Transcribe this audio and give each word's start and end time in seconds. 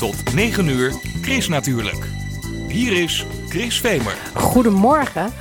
Tot 0.00 0.34
9 0.34 0.68
uur, 0.68 0.92
Chris 1.22 1.48
natuurlijk. 1.48 2.08
Hier 2.68 3.02
is 3.02 3.26
Chris 3.48 3.80
Vemer. 3.80 4.16
Goedemorgen. 4.34 5.32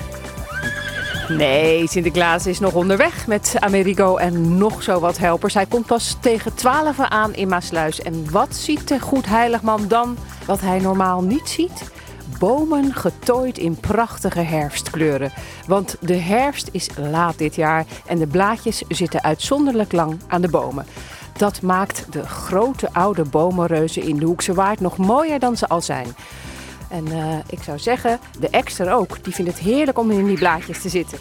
Nee, 1.28 1.88
Sinterklaas 1.88 2.48
is 2.48 2.60
nog 2.60 2.74
onderweg 2.74 3.28
met 3.28 3.56
Amerigo 3.60 4.18
en 4.18 4.58
nog 4.58 4.84
zo 4.84 5.00
wat 5.00 5.18
helpers. 5.18 5.54
Hij 5.54 5.66
komt 5.66 5.86
pas 5.86 6.18
tegen 6.22 6.56
12 6.56 7.00
aan 7.00 7.34
in 7.34 7.48
Maasluis. 7.48 8.02
En 8.02 8.32
wat 8.32 8.56
ziet 8.56 8.88
de 8.88 9.00
goed 9.00 9.26
heiligman 9.26 9.88
dan 9.88 10.18
wat 10.46 10.62
hij 10.62 10.80
normaal 10.80 11.22
niet 11.22 11.50
ziet? 11.50 11.92
Bomen 12.40 12.94
getooid 12.94 13.58
in 13.58 13.76
prachtige 13.76 14.42
herfstkleuren. 14.42 15.32
Want 15.68 15.96
de 16.00 16.18
herfst 16.18 16.70
is 16.72 16.90
laat 16.98 17.38
dit 17.38 17.56
jaar 17.56 17.86
en 18.06 18.18
de 18.18 18.28
blaadjes 18.28 18.84
zitten 18.88 19.24
uitzonderlijk 19.24 19.92
lang 19.92 20.20
aan 20.28 20.42
de 20.42 20.50
bomen. 20.50 20.86
Dat 21.40 21.62
maakt 21.62 22.06
de 22.12 22.28
grote 22.28 22.90
oude 22.94 23.24
bomenreuzen 23.24 24.04
in 24.04 24.18
de 24.18 24.26
Hoekse 24.26 24.54
Waard 24.54 24.80
nog 24.80 24.98
mooier 24.98 25.40
dan 25.40 25.58
ze 25.58 25.68
al 25.68 25.82
zijn. 25.82 26.08
En 26.90 27.08
eh, 27.08 27.38
ik 27.50 27.64
zou 27.64 27.80
zeggen, 27.80 28.20
de 28.40 28.50
extra 28.50 28.92
ook. 28.92 29.24
Die 29.24 29.34
vindt 29.34 29.52
het 29.52 29.60
heerlijk 29.60 30.00
om 30.00 30.12
in 30.12 30.26
die 30.26 30.38
blaadjes 30.38 30.82
te 30.82 30.90
zitten. 30.90 31.18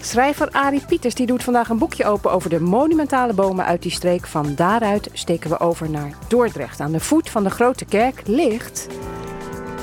Schrijver 0.00 0.50
Arie 0.50 0.84
Pieters 0.86 1.14
die 1.14 1.26
doet 1.26 1.42
vandaag 1.42 1.68
een 1.68 1.78
boekje 1.78 2.04
open 2.04 2.32
over 2.32 2.50
de 2.50 2.60
monumentale 2.60 3.32
bomen 3.32 3.64
uit 3.64 3.82
die 3.82 3.90
streek. 3.90 4.26
Van 4.26 4.54
daaruit 4.54 5.08
steken 5.12 5.50
we 5.50 5.60
over 5.60 5.90
naar 5.90 6.12
Dordrecht. 6.28 6.80
Aan 6.80 6.92
de 6.92 7.00
voet 7.00 7.30
van 7.30 7.42
de 7.42 7.50
grote 7.50 7.84
kerk 7.84 8.22
ligt 8.24 8.86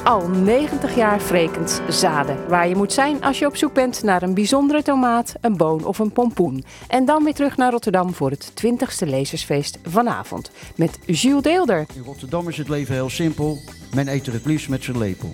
al 0.07 0.27
90 0.29 0.95
jaar 0.95 1.21
Vrekens 1.21 1.79
Zaden. 1.89 2.47
Waar 2.47 2.67
je 2.67 2.75
moet 2.75 2.93
zijn 2.93 3.23
als 3.23 3.39
je 3.39 3.45
op 3.45 3.55
zoek 3.55 3.73
bent 3.73 4.03
naar 4.03 4.21
een 4.21 4.33
bijzondere 4.33 4.81
tomaat, 4.81 5.35
een 5.41 5.57
boon 5.57 5.85
of 5.85 5.99
een 5.99 6.11
pompoen. 6.11 6.63
En 6.87 7.05
dan 7.05 7.23
weer 7.23 7.33
terug 7.33 7.57
naar 7.57 7.71
Rotterdam 7.71 8.13
voor 8.13 8.29
het 8.29 8.51
20ste 8.65 9.07
lezersfeest 9.07 9.77
vanavond. 9.83 10.51
Met 10.75 10.99
Jules 11.05 11.43
Deelder. 11.43 11.85
In 11.95 12.03
Rotterdam 12.03 12.47
is 12.49 12.57
het 12.57 12.69
leven 12.69 12.93
heel 12.93 13.09
simpel. 13.09 13.59
Men 13.95 14.07
eet 14.07 14.27
er 14.27 14.33
het 14.33 14.45
liefst 14.45 14.69
met 14.69 14.83
zijn 14.83 14.97
lepel. 14.97 15.29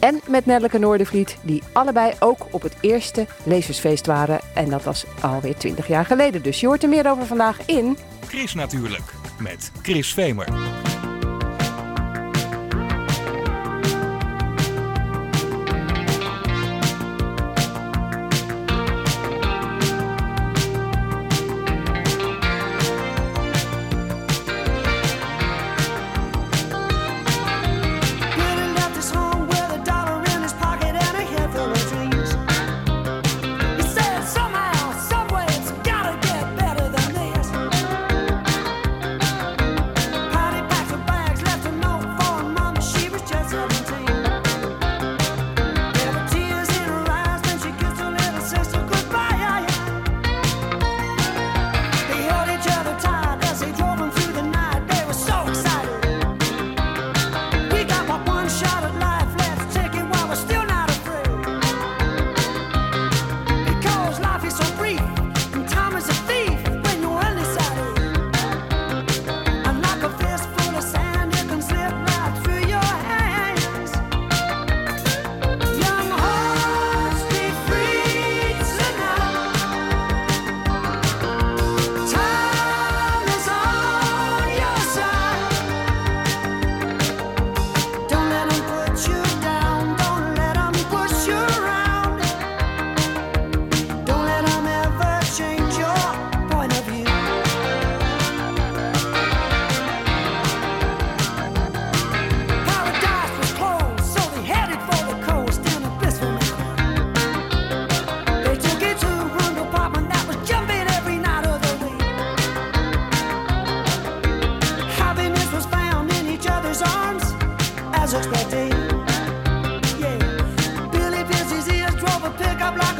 En 0.00 0.20
met 0.28 0.46
Nelleke 0.46 0.78
Noordervliet, 0.78 1.36
die 1.42 1.62
allebei 1.72 2.12
ook 2.18 2.46
op 2.50 2.62
het 2.62 2.76
eerste 2.80 3.26
lezersfeest 3.44 4.06
waren. 4.06 4.40
En 4.54 4.70
dat 4.70 4.84
was 4.84 5.04
alweer 5.20 5.56
20 5.56 5.88
jaar 5.88 6.04
geleden. 6.04 6.42
Dus 6.42 6.60
je 6.60 6.66
hoort 6.66 6.82
er 6.82 6.88
meer 6.88 7.10
over 7.10 7.26
vandaag 7.26 7.58
in... 7.66 7.96
Chris 8.26 8.54
natuurlijk, 8.54 9.14
met 9.38 9.72
Chris 9.82 10.14
Vemer. 10.14 10.48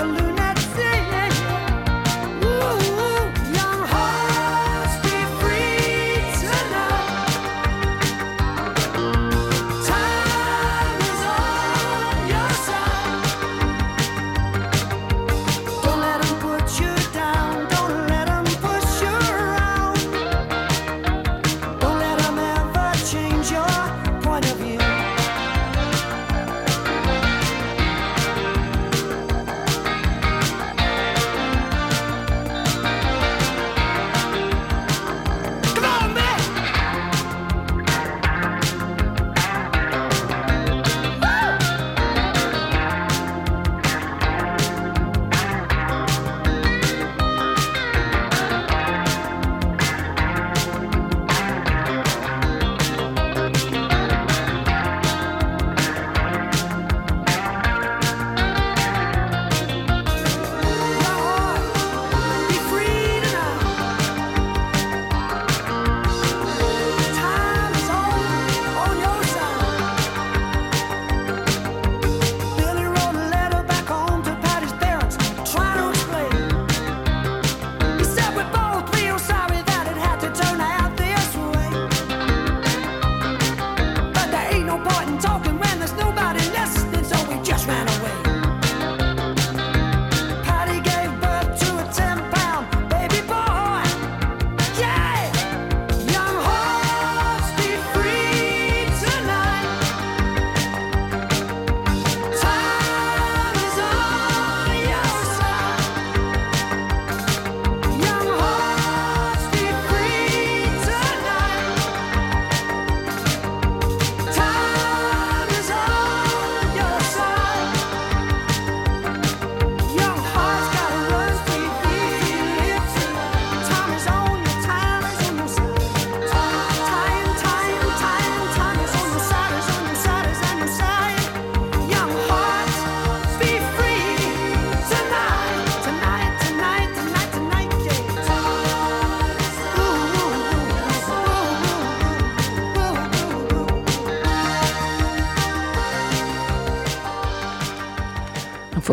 like. 0.03 0.30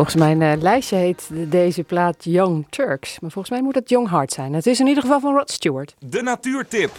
Volgens 0.08 0.38
mijn 0.38 0.52
eh, 0.52 0.62
lijstje 0.62 0.96
heet 0.96 1.30
deze 1.32 1.82
plaat 1.82 2.24
Young 2.24 2.66
Turks. 2.70 3.20
Maar 3.20 3.30
volgens 3.30 3.54
mij 3.54 3.62
moet 3.62 3.74
het 3.74 3.88
Young 3.88 4.10
Heart 4.10 4.32
zijn. 4.32 4.52
Het 4.52 4.66
is 4.66 4.80
in 4.80 4.86
ieder 4.86 5.02
geval 5.02 5.20
van 5.20 5.34
Rod 5.34 5.50
Stewart. 5.50 5.94
De 5.98 6.22
natuurtip. 6.22 6.90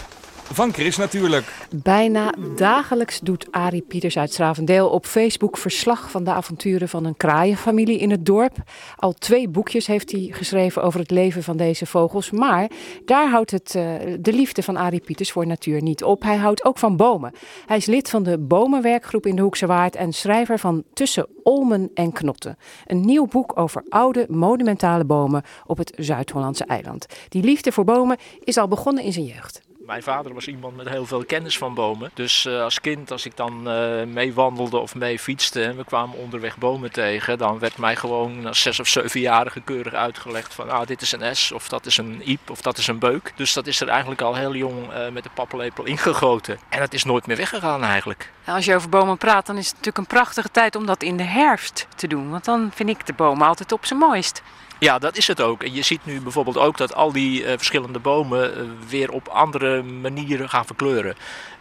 Van 0.51 0.73
Chris 0.73 0.97
natuurlijk. 0.97 1.67
Bijna 1.83 2.33
dagelijks 2.55 3.19
doet 3.19 3.47
Arie 3.51 3.81
Pieters 3.81 4.17
uit 4.17 4.33
Stravendeel 4.33 4.89
op 4.89 5.05
Facebook 5.05 5.57
verslag 5.57 6.11
van 6.11 6.23
de 6.23 6.31
avonturen 6.31 6.89
van 6.89 7.05
een 7.05 7.17
kraaienfamilie 7.17 7.99
in 7.99 8.11
het 8.11 8.25
dorp. 8.25 8.55
Al 8.95 9.13
twee 9.13 9.49
boekjes 9.49 9.87
heeft 9.87 10.11
hij 10.11 10.27
geschreven 10.31 10.83
over 10.83 10.99
het 10.99 11.11
leven 11.11 11.43
van 11.43 11.57
deze 11.57 11.85
vogels. 11.85 12.31
Maar 12.31 12.69
daar 13.05 13.29
houdt 13.29 13.51
het, 13.51 13.75
eh, 13.75 13.83
de 14.19 14.33
liefde 14.33 14.63
van 14.63 14.77
Arie 14.77 14.99
Pieters 14.99 15.31
voor 15.31 15.47
natuur 15.47 15.81
niet 15.81 16.03
op. 16.03 16.23
Hij 16.23 16.37
houdt 16.37 16.65
ook 16.65 16.77
van 16.77 16.97
bomen. 16.97 17.33
Hij 17.65 17.77
is 17.77 17.85
lid 17.85 18.09
van 18.09 18.23
de 18.23 18.37
Bomenwerkgroep 18.37 19.25
in 19.25 19.35
de 19.35 19.41
Hoekse 19.41 19.65
Waard 19.65 19.95
en 19.95 20.13
schrijver 20.13 20.59
van 20.59 20.83
Tussen 20.93 21.27
Olmen 21.43 21.91
en 21.93 22.11
Knotten. 22.11 22.57
Een 22.85 23.05
nieuw 23.05 23.27
boek 23.27 23.57
over 23.57 23.83
oude 23.89 24.25
monumentale 24.29 25.05
bomen 25.05 25.43
op 25.65 25.77
het 25.77 25.93
Zuid-Hollandse 25.97 26.65
eiland. 26.65 27.05
Die 27.29 27.43
liefde 27.43 27.71
voor 27.71 27.83
bomen 27.83 28.17
is 28.43 28.57
al 28.57 28.67
begonnen 28.67 29.03
in 29.03 29.13
zijn 29.13 29.25
jeugd. 29.25 29.67
Mijn 29.89 30.03
vader 30.03 30.33
was 30.33 30.47
iemand 30.47 30.75
met 30.75 30.89
heel 30.89 31.05
veel 31.05 31.25
kennis 31.25 31.57
van 31.57 31.73
bomen. 31.73 32.11
Dus 32.13 32.45
uh, 32.45 32.61
als 32.61 32.81
kind, 32.81 33.11
als 33.11 33.25
ik 33.25 33.37
dan 33.37 33.67
uh, 33.67 34.03
mee 34.03 34.33
wandelde 34.33 34.77
of 34.77 34.95
mee 34.95 35.19
fietste 35.19 35.63
en 35.63 35.77
we 35.77 35.83
kwamen 35.83 36.17
onderweg 36.17 36.57
bomen 36.57 36.91
tegen, 36.91 37.37
dan 37.37 37.59
werd 37.59 37.77
mij 37.77 37.95
gewoon 37.95 38.45
als 38.45 38.61
zes 38.61 38.79
of 38.79 38.87
zevenjarige 38.87 39.61
keurig 39.61 39.93
uitgelegd 39.93 40.53
van 40.53 40.69
ah, 40.69 40.87
dit 40.87 41.01
is 41.01 41.11
een 41.11 41.35
S 41.35 41.51
of 41.51 41.69
dat 41.69 41.85
is 41.85 41.97
een 41.97 42.21
iep 42.29 42.49
of 42.49 42.61
dat 42.61 42.77
is 42.77 42.87
een 42.87 42.99
beuk. 42.99 43.33
Dus 43.35 43.53
dat 43.53 43.67
is 43.67 43.81
er 43.81 43.87
eigenlijk 43.87 44.21
al 44.21 44.35
heel 44.35 44.55
jong 44.55 44.93
uh, 44.93 45.09
met 45.09 45.23
de 45.23 45.29
paplepel 45.33 45.83
ingegoten. 45.83 46.59
En 46.69 46.81
het 46.81 46.93
is 46.93 47.03
nooit 47.03 47.27
meer 47.27 47.37
weggegaan 47.37 47.83
eigenlijk. 47.83 48.31
Als 48.45 48.65
je 48.65 48.75
over 48.75 48.89
bomen 48.89 49.17
praat, 49.17 49.45
dan 49.45 49.57
is 49.57 49.65
het 49.65 49.75
natuurlijk 49.75 49.97
een 49.97 50.17
prachtige 50.17 50.51
tijd 50.51 50.75
om 50.75 50.85
dat 50.85 51.03
in 51.03 51.17
de 51.17 51.23
herfst 51.23 51.87
te 51.95 52.07
doen. 52.07 52.29
Want 52.29 52.45
dan 52.45 52.71
vind 52.73 52.89
ik 52.89 53.05
de 53.05 53.13
bomen 53.13 53.47
altijd 53.47 53.71
op 53.71 53.85
zijn 53.85 53.99
mooist. 53.99 54.41
Ja, 54.79 54.99
dat 54.99 55.17
is 55.17 55.27
het 55.27 55.41
ook. 55.41 55.63
En 55.63 55.73
je 55.73 55.81
ziet 55.81 56.05
nu 56.05 56.21
bijvoorbeeld 56.21 56.57
ook 56.57 56.77
dat 56.77 56.93
al 56.95 57.11
die 57.11 57.43
uh, 57.43 57.47
verschillende 57.47 57.99
bomen 57.99 58.57
uh, 58.57 58.63
weer 58.89 59.11
op 59.11 59.27
andere 59.27 59.83
manieren 59.83 60.49
gaan 60.49 60.65
verkleuren. 60.65 61.15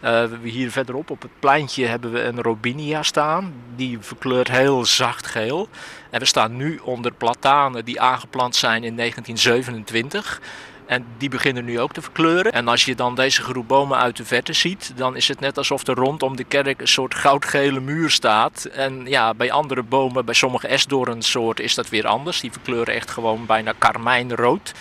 Uh, 0.05 0.25
hier 0.43 0.71
verderop 0.71 1.11
op 1.11 1.23
het 1.23 1.31
pleintje 1.39 1.87
hebben 1.87 2.13
we 2.13 2.23
een 2.23 2.43
robinia 2.43 3.03
staan. 3.03 3.53
Die 3.77 3.99
verkleurt 4.01 4.51
heel 4.51 4.85
zacht 4.85 5.27
geel. 5.27 5.69
En 6.11 6.21
we 6.21 6.27
staan 6.27 6.57
nu 6.57 6.79
onder 6.83 7.13
platanen 7.13 7.85
die 7.85 8.01
aangeplant 8.01 8.57
zijn 8.57 8.85
in 8.85 8.97
1927. 8.97 10.41
En 10.89 11.07
die 11.19 11.29
beginnen 11.29 11.65
nu 11.65 11.81
ook 11.81 11.93
te 11.93 12.03
verkleuren. 12.03 12.53
En 12.53 12.69
als 12.69 12.85
je 12.85 12.95
dan 12.95 13.15
deze 13.15 13.43
groep 13.43 13.69
bomen 13.69 13.99
uit 13.99 14.17
de 14.17 14.25
verte 14.25 14.53
ziet, 14.53 14.93
dan 14.97 15.17
is 15.17 15.29
het 15.29 15.41
net 15.41 15.59
alsof 15.59 15.87
er 15.87 15.95
rondom 15.95 16.37
de 16.37 16.45
kerk 16.45 16.81
een 16.81 16.89
soort 16.89 17.15
goudgele 17.15 17.81
muur 17.81 18.11
staat. 18.11 18.65
En 18.65 19.07
ja, 19.07 19.35
bij 19.35 19.53
andere 19.53 19.83
bomen, 19.83 20.25
bij 20.25 20.35
sommige 20.35 20.67
esdoornsoorten 20.67 21.65
is 21.65 21.75
dat 21.75 21.89
weer 21.89 22.07
anders. 22.07 22.41
Die 22.41 22.53
verkleuren 22.53 22.95
echt 22.95 23.11
gewoon 23.11 23.47
bijna 23.47 23.73
karmijnrood. 23.79 24.73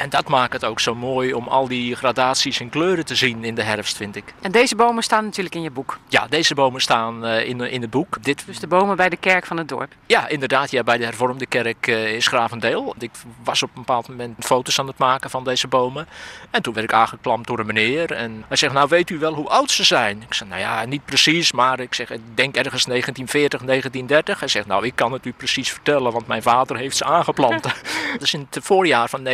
En 0.00 0.08
dat 0.08 0.28
maakt 0.28 0.52
het 0.52 0.64
ook 0.64 0.80
zo 0.80 0.94
mooi 0.94 1.32
om 1.32 1.48
al 1.48 1.68
die 1.68 1.96
gradaties 1.96 2.60
en 2.60 2.68
kleuren 2.68 3.04
te 3.04 3.14
zien 3.14 3.44
in 3.44 3.54
de 3.54 3.62
herfst, 3.62 3.96
vind 3.96 4.16
ik. 4.16 4.34
En 4.40 4.52
deze 4.52 4.76
bomen 4.76 5.02
staan 5.02 5.24
natuurlijk 5.24 5.54
in 5.54 5.62
je 5.62 5.70
boek? 5.70 5.98
Ja, 6.08 6.26
deze 6.26 6.54
bomen 6.54 6.80
staan 6.80 7.26
uh, 7.26 7.48
in, 7.48 7.60
in 7.60 7.80
het 7.80 7.90
boek. 7.90 8.22
Dit... 8.22 8.42
Dus 8.46 8.58
de 8.58 8.66
bomen 8.66 8.96
bij 8.96 9.08
de 9.08 9.16
kerk 9.16 9.46
van 9.46 9.56
het 9.56 9.68
dorp? 9.68 9.92
Ja, 10.06 10.28
inderdaad. 10.28 10.70
Ja, 10.70 10.82
bij 10.82 10.98
de 10.98 11.04
hervormde 11.04 11.46
kerk 11.46 11.86
uh, 11.86 12.14
in 12.14 12.22
Schravendeel. 12.22 12.94
Ik 12.98 13.10
was 13.44 13.62
op 13.62 13.68
een 13.68 13.80
bepaald 13.80 14.08
moment 14.08 14.44
foto's 14.44 14.78
aan 14.78 14.86
het 14.86 14.98
maken 14.98 15.30
van 15.30 15.44
deze 15.44 15.68
bomen. 15.68 16.06
En 16.50 16.62
toen 16.62 16.74
werd 16.74 16.86
ik 16.86 16.92
aangeklampt 16.92 17.46
door 17.46 17.58
een 17.58 17.66
meneer. 17.66 18.12
En 18.12 18.44
hij 18.48 18.56
zegt, 18.56 18.72
nou 18.72 18.88
weet 18.88 19.10
u 19.10 19.18
wel 19.18 19.34
hoe 19.34 19.48
oud 19.48 19.70
ze 19.70 19.84
zijn? 19.84 20.22
Ik 20.22 20.34
zeg, 20.34 20.48
nou 20.48 20.60
ja, 20.60 20.84
niet 20.84 21.04
precies, 21.04 21.52
maar 21.52 21.80
ik 21.80 21.94
zeg, 21.94 22.10
ik 22.10 22.20
denk 22.34 22.56
ergens 22.56 22.84
1940, 22.84 23.60
1930. 23.60 24.38
Hij 24.38 24.48
zegt, 24.48 24.66
nou 24.66 24.86
ik 24.86 24.94
kan 24.94 25.12
het 25.12 25.26
u 25.26 25.32
precies 25.32 25.70
vertellen, 25.70 26.12
want 26.12 26.26
mijn 26.26 26.42
vader 26.42 26.76
heeft 26.76 26.96
ze 26.96 27.04
aangeplant. 27.04 27.62
dat 28.12 28.22
is 28.22 28.34
in 28.34 28.46
het 28.50 28.64
voorjaar 28.64 29.08
van 29.08 29.24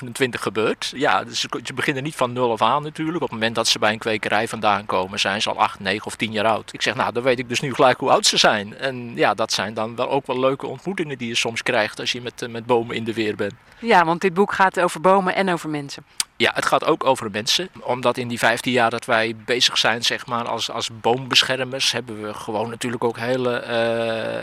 1927 0.00 0.42
gebeurd. 0.42 0.92
Ja, 0.94 1.24
dus 1.24 1.40
ze 1.64 1.74
beginnen 1.74 2.02
niet 2.02 2.14
van 2.14 2.32
nul 2.32 2.52
af 2.52 2.62
aan 2.62 2.82
natuurlijk. 2.82 3.16
Op 3.16 3.22
het 3.22 3.30
moment 3.30 3.54
dat 3.54 3.68
ze 3.68 3.78
bij 3.78 3.92
een 3.92 3.98
kwekerij 3.98 4.48
vandaan 4.48 4.86
komen, 4.86 5.20
zijn 5.20 5.42
ze 5.42 5.50
al 5.50 5.58
8, 5.58 5.80
9 5.80 6.06
of 6.06 6.16
10 6.16 6.32
jaar 6.32 6.46
oud. 6.46 6.72
Ik 6.72 6.82
zeg, 6.82 6.94
nou, 6.94 7.12
dan 7.12 7.22
weet 7.22 7.38
ik 7.38 7.48
dus 7.48 7.60
nu 7.60 7.74
gelijk 7.74 7.98
hoe 7.98 8.10
oud 8.10 8.26
ze 8.26 8.36
zijn. 8.36 8.76
En 8.76 9.12
ja, 9.14 9.34
dat 9.34 9.52
zijn 9.52 9.74
dan 9.74 9.96
wel 9.96 10.10
ook 10.10 10.26
wel 10.26 10.40
leuke 10.40 10.66
ontmoetingen 10.66 11.18
die 11.18 11.28
je 11.28 11.34
soms 11.34 11.62
krijgt 11.62 12.00
als 12.00 12.12
je 12.12 12.20
met, 12.20 12.46
met 12.50 12.66
bomen 12.66 12.96
in 12.96 13.04
de 13.04 13.14
weer 13.14 13.36
bent. 13.36 13.54
Ja, 13.80 14.04
want 14.04 14.20
dit 14.20 14.34
boek 14.34 14.52
gaat 14.52 14.80
over 14.80 15.00
bomen 15.00 15.34
en 15.34 15.52
over 15.52 15.68
mensen. 15.68 16.04
Ja, 16.40 16.50
het 16.54 16.66
gaat 16.66 16.84
ook 16.84 17.04
over 17.04 17.30
mensen. 17.30 17.68
Omdat 17.80 18.16
in 18.16 18.28
die 18.28 18.38
15 18.38 18.72
jaar 18.72 18.90
dat 18.90 19.04
wij 19.04 19.36
bezig 19.44 19.78
zijn, 19.78 20.02
zeg 20.02 20.26
maar, 20.26 20.48
als, 20.48 20.70
als 20.70 20.90
boombeschermers, 21.00 21.92
hebben 21.92 22.22
we 22.22 22.34
gewoon 22.34 22.70
natuurlijk 22.70 23.04
ook 23.04 23.18
hele 23.18 23.64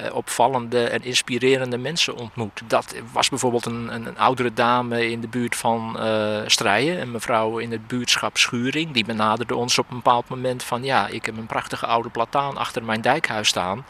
uh, 0.08 0.16
opvallende 0.16 0.84
en 0.84 1.04
inspirerende 1.04 1.78
mensen 1.78 2.16
ontmoet. 2.16 2.62
Dat 2.68 2.96
was 3.12 3.30
bijvoorbeeld 3.30 3.66
een, 3.66 3.94
een, 3.94 4.06
een 4.06 4.18
oudere 4.18 4.54
dame 4.54 5.10
in 5.10 5.22
de 5.22 5.28
buurt 5.28 5.56
van 5.56 5.96
uh, 6.00 6.38
Strijen, 6.46 7.02
een 7.02 7.12
mevrouw 7.12 7.58
in 7.58 7.72
het 7.72 7.88
buurtschap 7.88 8.38
Schuring. 8.38 8.92
Die 8.92 9.06
benaderde 9.06 9.56
ons 9.56 9.78
op 9.78 9.90
een 9.90 9.96
bepaald 9.96 10.30
moment 10.30 10.64
van, 10.64 10.84
ja, 10.84 11.08
ik 11.08 11.26
heb 11.26 11.38
een 11.38 11.46
prachtige 11.46 11.86
oude 11.86 12.10
plataan 12.10 12.58
achter 12.58 12.84
mijn 12.84 13.02
dijkhuis 13.02 13.48
staan. 13.48 13.86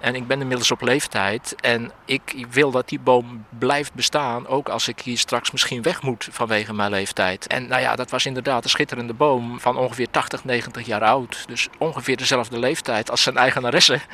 En 0.00 0.14
ik 0.14 0.26
ben 0.26 0.40
inmiddels 0.40 0.70
op 0.70 0.80
leeftijd 0.82 1.54
en 1.60 1.90
ik 2.04 2.46
wil 2.50 2.70
dat 2.70 2.88
die 2.88 3.00
boom 3.00 3.44
blijft 3.58 3.94
bestaan, 3.94 4.46
ook 4.46 4.68
als 4.68 4.88
ik 4.88 5.00
hier 5.00 5.18
straks 5.18 5.50
misschien 5.50 5.82
weg 5.82 6.02
moet 6.02 6.28
vanwege 6.30 6.74
mijn 6.74 6.90
leeftijd. 6.90 7.46
En 7.46 7.68
nou 7.68 7.82
ja, 7.82 7.96
dat 7.96 8.10
was 8.10 8.26
inderdaad 8.26 8.64
een 8.64 8.70
schitterende 8.70 9.14
boom 9.14 9.60
van 9.60 9.76
ongeveer 9.76 10.10
80, 10.10 10.44
90 10.44 10.86
jaar 10.86 11.02
oud. 11.02 11.44
Dus 11.46 11.68
ongeveer 11.78 12.16
dezelfde 12.16 12.58
leeftijd 12.58 13.10
als 13.10 13.22
zijn 13.22 13.36
eigenaresse. 13.36 14.00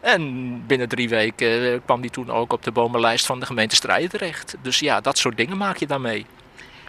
En 0.00 0.66
binnen 0.66 0.88
drie 0.88 1.08
weken 1.08 1.84
kwam 1.84 2.00
die 2.00 2.10
toen 2.10 2.30
ook 2.30 2.52
op 2.52 2.62
de 2.62 2.72
bomenlijst 2.72 3.26
van 3.26 3.40
de 3.40 3.46
gemeente 3.46 3.74
Strijden 3.74 4.10
terecht. 4.10 4.56
Dus 4.62 4.78
ja, 4.78 5.00
dat 5.00 5.18
soort 5.18 5.36
dingen 5.36 5.56
maak 5.56 5.76
je 5.76 5.86
daarmee. 5.86 6.26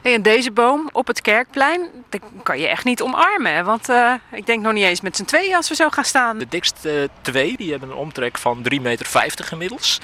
Hey, 0.01 0.13
en 0.13 0.21
deze 0.21 0.51
boom 0.51 0.89
op 0.91 1.07
het 1.07 1.21
kerkplein, 1.21 1.89
dat 2.09 2.21
kan 2.43 2.59
je 2.59 2.67
echt 2.67 2.83
niet 2.83 3.01
omarmen. 3.01 3.65
Want 3.65 3.89
uh, 3.89 4.13
ik 4.31 4.45
denk 4.45 4.61
nog 4.61 4.73
niet 4.73 4.83
eens 4.83 5.01
met 5.01 5.15
z'n 5.15 5.23
tweeën 5.23 5.55
als 5.55 5.69
we 5.69 5.75
zo 5.75 5.89
gaan 5.89 6.05
staan. 6.05 6.37
De 6.37 6.47
dikste 6.49 7.09
twee 7.21 7.57
die 7.57 7.71
hebben 7.71 7.89
een 7.89 7.95
omtrek 7.95 8.37
van 8.37 8.65
3,50 8.73 8.81
meter 8.81 9.45
gemiddels. 9.45 9.99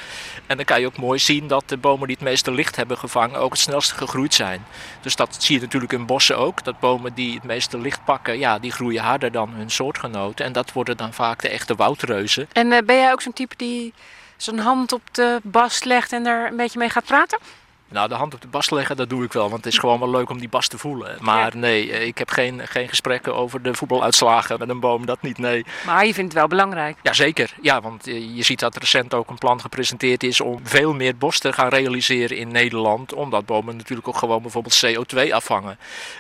En 0.46 0.56
dan 0.56 0.66
kan 0.66 0.80
je 0.80 0.86
ook 0.86 0.98
mooi 0.98 1.20
zien 1.20 1.48
dat 1.48 1.64
de 1.66 1.78
bomen 1.78 2.08
die 2.08 2.16
het 2.16 2.26
meeste 2.26 2.52
licht 2.52 2.76
hebben 2.76 2.98
gevangen 2.98 3.40
ook 3.40 3.52
het 3.52 3.60
snelste 3.60 3.96
gegroeid 3.96 4.34
zijn. 4.34 4.66
Dus 5.02 5.16
dat 5.16 5.44
zie 5.44 5.56
je 5.56 5.62
natuurlijk 5.62 5.94
in 5.94 6.06
bossen 6.06 6.38
ook. 6.38 6.64
Dat 6.64 6.80
bomen 6.80 7.14
die 7.14 7.34
het 7.34 7.44
meeste 7.44 7.78
licht 7.78 8.06
pakken, 8.06 8.40
ja, 8.40 8.60
die 8.60 8.72
groeien 8.72 9.04
harder 9.04 9.32
dan 9.32 9.50
hun 9.50 9.70
soortgenoten. 9.70 10.46
En 10.46 10.52
dat 10.52 10.74
worden 10.74 10.98
dan 10.98 11.14
vaak 11.14 11.42
de 11.42 11.50
echte 11.50 11.76
woudreuzen. 11.76 12.48
En 12.52 12.72
uh, 12.72 12.78
ben 12.86 12.96
jij 12.96 13.12
ook 13.12 13.22
zo'n 13.22 13.34
type 13.34 13.56
die 13.58 13.94
zijn 14.38 14.60
hand 14.60 14.92
op 14.94 15.02
de 15.12 15.40
bast 15.44 15.86
legt 15.86 16.12
en 16.14 16.26
er 16.26 16.48
een 16.48 16.58
beetje 16.58 16.80
mee 16.80 16.90
gaat 16.90 17.06
praten? 17.06 17.40
Nou, 17.90 18.10
de 18.10 18.16
hand 18.16 18.34
op 18.34 18.42
de 18.42 18.48
bas 18.48 18.70
leggen, 18.70 18.96
dat 18.96 19.10
doe 19.10 19.24
ik 19.24 19.34
wel. 19.34 19.50
Want 19.50 19.64
het 19.64 19.74
is 19.74 19.80
gewoon 19.80 20.00
wel 20.00 20.10
leuk 20.10 20.30
om 20.30 20.40
die 20.40 20.50
bas 20.50 20.68
te 20.68 20.78
voelen. 20.78 21.18
Maar 21.20 21.54
ja. 21.54 21.60
nee, 21.60 21.88
ik 21.88 22.18
heb 22.18 22.30
geen, 22.30 22.68
geen 22.68 22.90
gesprekken 22.90 23.36
over 23.36 23.62
de 23.62 23.74
voetbaluitslagen 23.74 24.60
met 24.60 24.70
een 24.70 24.80
boom. 24.80 25.06
Dat 25.06 25.22
niet, 25.22 25.38
nee. 25.38 25.66
Maar 25.86 26.06
je 26.06 26.14
vindt 26.14 26.32
het 26.32 26.40
wel 26.40 26.48
belangrijk? 26.48 26.98
Jazeker. 27.02 27.54
Ja, 27.62 27.82
want 27.82 28.06
je 28.06 28.44
ziet 28.44 28.60
dat 28.60 28.78
recent 28.78 29.14
ook 29.14 29.30
een 29.30 29.38
plan 29.38 29.62
gepresenteerd 29.62 30.24
is 30.24 30.42
om 30.42 30.60
veel 30.64 30.94
meer 30.94 31.18
bos 31.18 31.40
te 31.40 31.54
gaan 31.54 31.68
realiseren 31.68 32.38
in 32.38 32.52
Nederland. 32.52 33.14
Omdat 33.14 33.46
bomen 33.46 33.76
natuurlijk 33.76 34.08
ook 34.08 34.18
gewoon 34.18 34.42
bijvoorbeeld 34.42 34.86
CO2 34.86 35.32
afvangen. 35.32 35.78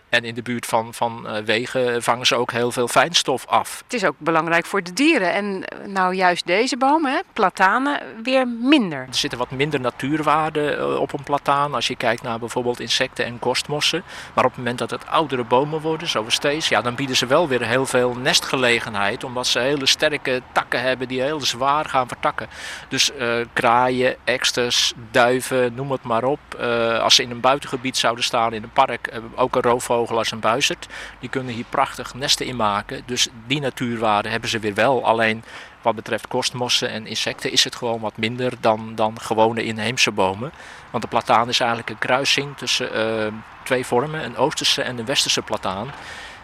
En 0.10 0.24
in 0.24 0.36
de 0.36 0.42
buurt 0.42 0.66
van, 0.66 0.94
van 0.94 1.44
wegen 1.46 2.04
vangen 2.04 2.26
ze 2.26 2.36
ook 2.36 2.52
heel 2.52 2.72
veel 2.72 2.88
fijnstof 2.88 3.46
af. 3.46 3.82
Het 3.84 3.94
is 3.94 4.06
ook 4.06 4.16
belangrijk 4.18 4.66
voor 4.66 4.84
de 4.84 4.94
dieren. 4.94 5.34
En 5.34 5.64
nou 5.86 6.14
juist 6.14 6.46
deze 6.46 6.78
bomen, 6.78 7.24
platanen, 7.34 8.02
weer 8.24 8.48
minder. 8.48 9.00
Er 9.00 9.16
zitten 9.16 9.40
wat 9.40 9.52
minder 9.52 9.80
natuurwaarden 9.80 11.00
op 11.00 11.14
een 11.14 11.24
plataan. 11.24 11.56
Als 11.58 11.88
je 11.88 11.96
kijkt 11.96 12.22
naar 12.22 12.40
bijvoorbeeld 12.40 12.80
insecten 12.80 13.26
en 13.26 13.40
korstmossen. 13.40 14.04
Maar 14.34 14.44
op 14.44 14.50
het 14.50 14.60
moment 14.60 14.80
dat 14.80 14.90
het 14.90 15.08
oudere 15.08 15.44
bomen 15.44 15.82
worden, 15.82 16.08
zoals 16.08 16.34
steeds, 16.34 16.70
ja, 16.70 16.82
dan 16.82 16.96
bieden 16.96 17.16
ze 17.16 17.26
wel 17.26 17.48
weer 17.48 17.66
heel 17.66 17.86
veel 17.86 18.16
nestgelegenheid. 18.16 19.24
Omdat 19.24 19.48
ze 19.48 19.60
hele 19.60 19.86
sterke 19.86 20.42
takken 20.52 20.82
hebben 20.82 21.08
die 21.08 21.22
heel 21.22 21.42
zwaar 21.42 21.86
gaan 21.86 22.08
vertakken. 22.08 22.48
Dus 22.90 23.12
uh, 23.20 23.46
kraaien, 23.54 24.16
eksters, 24.24 24.94
duiven, 25.12 25.74
noem 25.74 25.92
het 25.92 26.04
maar 26.04 26.24
op. 26.24 26.40
Uh, 26.60 27.00
als 27.00 27.16
ze 27.16 27.24
in 27.24 27.32
een 27.32 27.40
buitengebied 27.40 27.98
zouden 27.98 28.24
staan, 28.24 28.54
in 28.54 28.64
een 28.64 28.72
park, 28.72 29.10
uh, 29.14 29.20
ook 29.36 29.56
een 29.56 29.62
roofvogel 29.62 30.18
als 30.18 30.32
een 30.32 30.40
buizerd. 30.40 30.88
Die 31.20 31.30
kunnen 31.30 31.54
hier 31.54 31.66
prachtig 31.70 32.14
nesten 32.14 32.46
in 32.46 32.56
maken. 32.56 33.02
Dus 33.06 33.28
die 33.48 33.62
natuurwaarde 33.62 34.30
hebben 34.30 34.50
ze 34.50 34.60
weer 34.60 34.74
wel. 34.74 35.06
Alleen 35.06 35.44
wat 35.81 35.96
betreft 35.96 36.27
korstmossen 36.27 36.89
en 36.89 37.07
insecten 37.07 37.51
is 37.51 37.63
het 37.63 37.75
gewoon 37.75 38.00
wat 38.00 38.17
minder 38.17 38.53
dan, 38.60 38.91
dan 38.96 39.19
gewone 39.22 39.63
inheemse 39.63 40.12
bomen. 40.12 40.51
Want 40.89 41.03
de 41.03 41.10
plataan 41.10 41.50
is 41.50 41.60
eigenlijk 41.60 41.89
een 41.89 41.98
kruising 41.98 42.57
tussen 42.57 42.98
uh, 43.25 43.34
twee 43.63 43.86
vormen, 43.86 44.24
een 44.24 44.38
oosterse 44.38 44.81
en 44.81 44.98
een 44.98 45.05
westerse 45.05 45.41
plataan. 45.41 45.91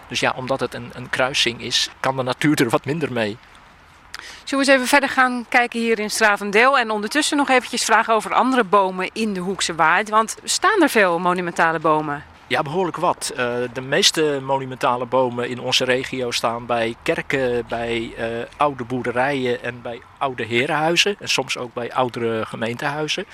Dus 0.08 0.20
ja, 0.20 0.34
omdat 0.36 0.60
het 0.60 0.74
een, 0.74 0.92
een 0.94 1.10
kruising 1.10 1.62
is, 1.62 1.90
kan 2.00 2.16
de 2.16 2.24
natuur 2.24 2.62
er 2.62 2.70
wat 2.70 2.86
minder 2.86 3.12
mee. 3.12 3.38
Zullen 4.44 4.66
we 4.66 4.72
eens 4.72 4.82
even 4.82 4.88
verder 4.88 5.10
gaan 5.10 5.46
kijken 5.50 5.80
hier 5.80 6.00
in 6.00 6.10
Stravendeel 6.10 6.78
en 6.78 6.92
ondertussen 6.92 7.38
nog 7.38 7.50
eventjes 7.50 7.84
vragen 7.84 8.14
over 8.14 8.34
andere 8.34 8.64
bomen 8.64 9.10
in 9.14 9.34
de 9.34 9.40
Hoekse 9.40 9.76
Waard. 9.76 10.10
Want 10.10 10.36
staan 10.44 10.82
er 10.82 10.90
veel 10.90 11.20
monumentale 11.20 11.80
bomen? 11.80 12.33
Ja, 12.54 12.62
behoorlijk 12.62 12.98
wat. 12.98 13.32
Eh, 13.36 13.56
de 13.74 13.82
meeste 13.82 14.40
monumentale 14.44 15.06
bomen 15.06 15.50
in 15.50 15.60
onze 15.60 15.84
regio 15.84 16.32
staan 16.32 16.66
bij 16.66 16.96
kerken, 17.04 17.66
bij 17.68 18.14
eh, 18.18 18.28
oude 18.58 18.84
boerderijen 18.84 19.64
en 19.64 19.82
bij 19.82 20.02
oude 20.18 20.44
herenhuizen. 20.44 21.16
En 21.20 21.30
soms 21.30 21.58
ook 21.58 21.74
bij 21.74 21.94
oudere 21.94 22.46
gemeentehuizen. 22.46 23.26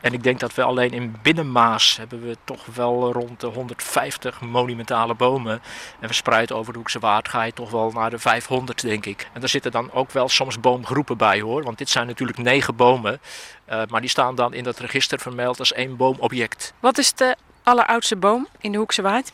En 0.00 0.12
ik 0.12 0.22
denk 0.22 0.40
dat 0.40 0.54
we 0.54 0.62
alleen 0.62 0.90
in 0.90 1.16
Binnenmaas 1.22 1.96
hebben 1.96 2.22
we 2.22 2.36
toch 2.44 2.66
wel 2.74 3.12
rond 3.12 3.40
de 3.40 3.46
150 3.46 4.40
monumentale 4.40 5.14
bomen. 5.14 5.62
En 6.00 6.06
verspreid 6.06 6.52
over 6.52 6.72
de 6.72 6.78
Hoekse 6.78 6.98
Waard 6.98 7.28
ga 7.28 7.42
je 7.42 7.52
toch 7.52 7.70
wel 7.70 7.90
naar 7.90 8.10
de 8.10 8.18
500, 8.18 8.80
denk 8.82 9.06
ik. 9.06 9.28
En 9.32 9.40
daar 9.40 9.48
zitten 9.48 9.70
dan 9.70 9.92
ook 9.92 10.10
wel 10.10 10.28
soms 10.28 10.60
boomgroepen 10.60 11.16
bij 11.16 11.40
hoor. 11.40 11.62
Want 11.62 11.78
dit 11.78 11.88
zijn 11.88 12.06
natuurlijk 12.06 12.38
negen 12.38 12.76
bomen. 12.76 13.20
eh, 13.64 13.82
maar 13.88 14.00
die 14.00 14.10
staan 14.10 14.34
dan 14.34 14.54
in 14.54 14.64
dat 14.64 14.78
register 14.78 15.18
vermeld 15.18 15.58
als 15.58 15.72
één 15.72 15.96
boomobject. 15.96 16.74
Wat 16.80 16.98
is 16.98 17.12
de 17.12 17.36
alleroudste 17.68 18.16
boom 18.16 18.46
in 18.60 18.72
de 18.72 18.78
Hoekse 18.78 19.02
Waard? 19.02 19.32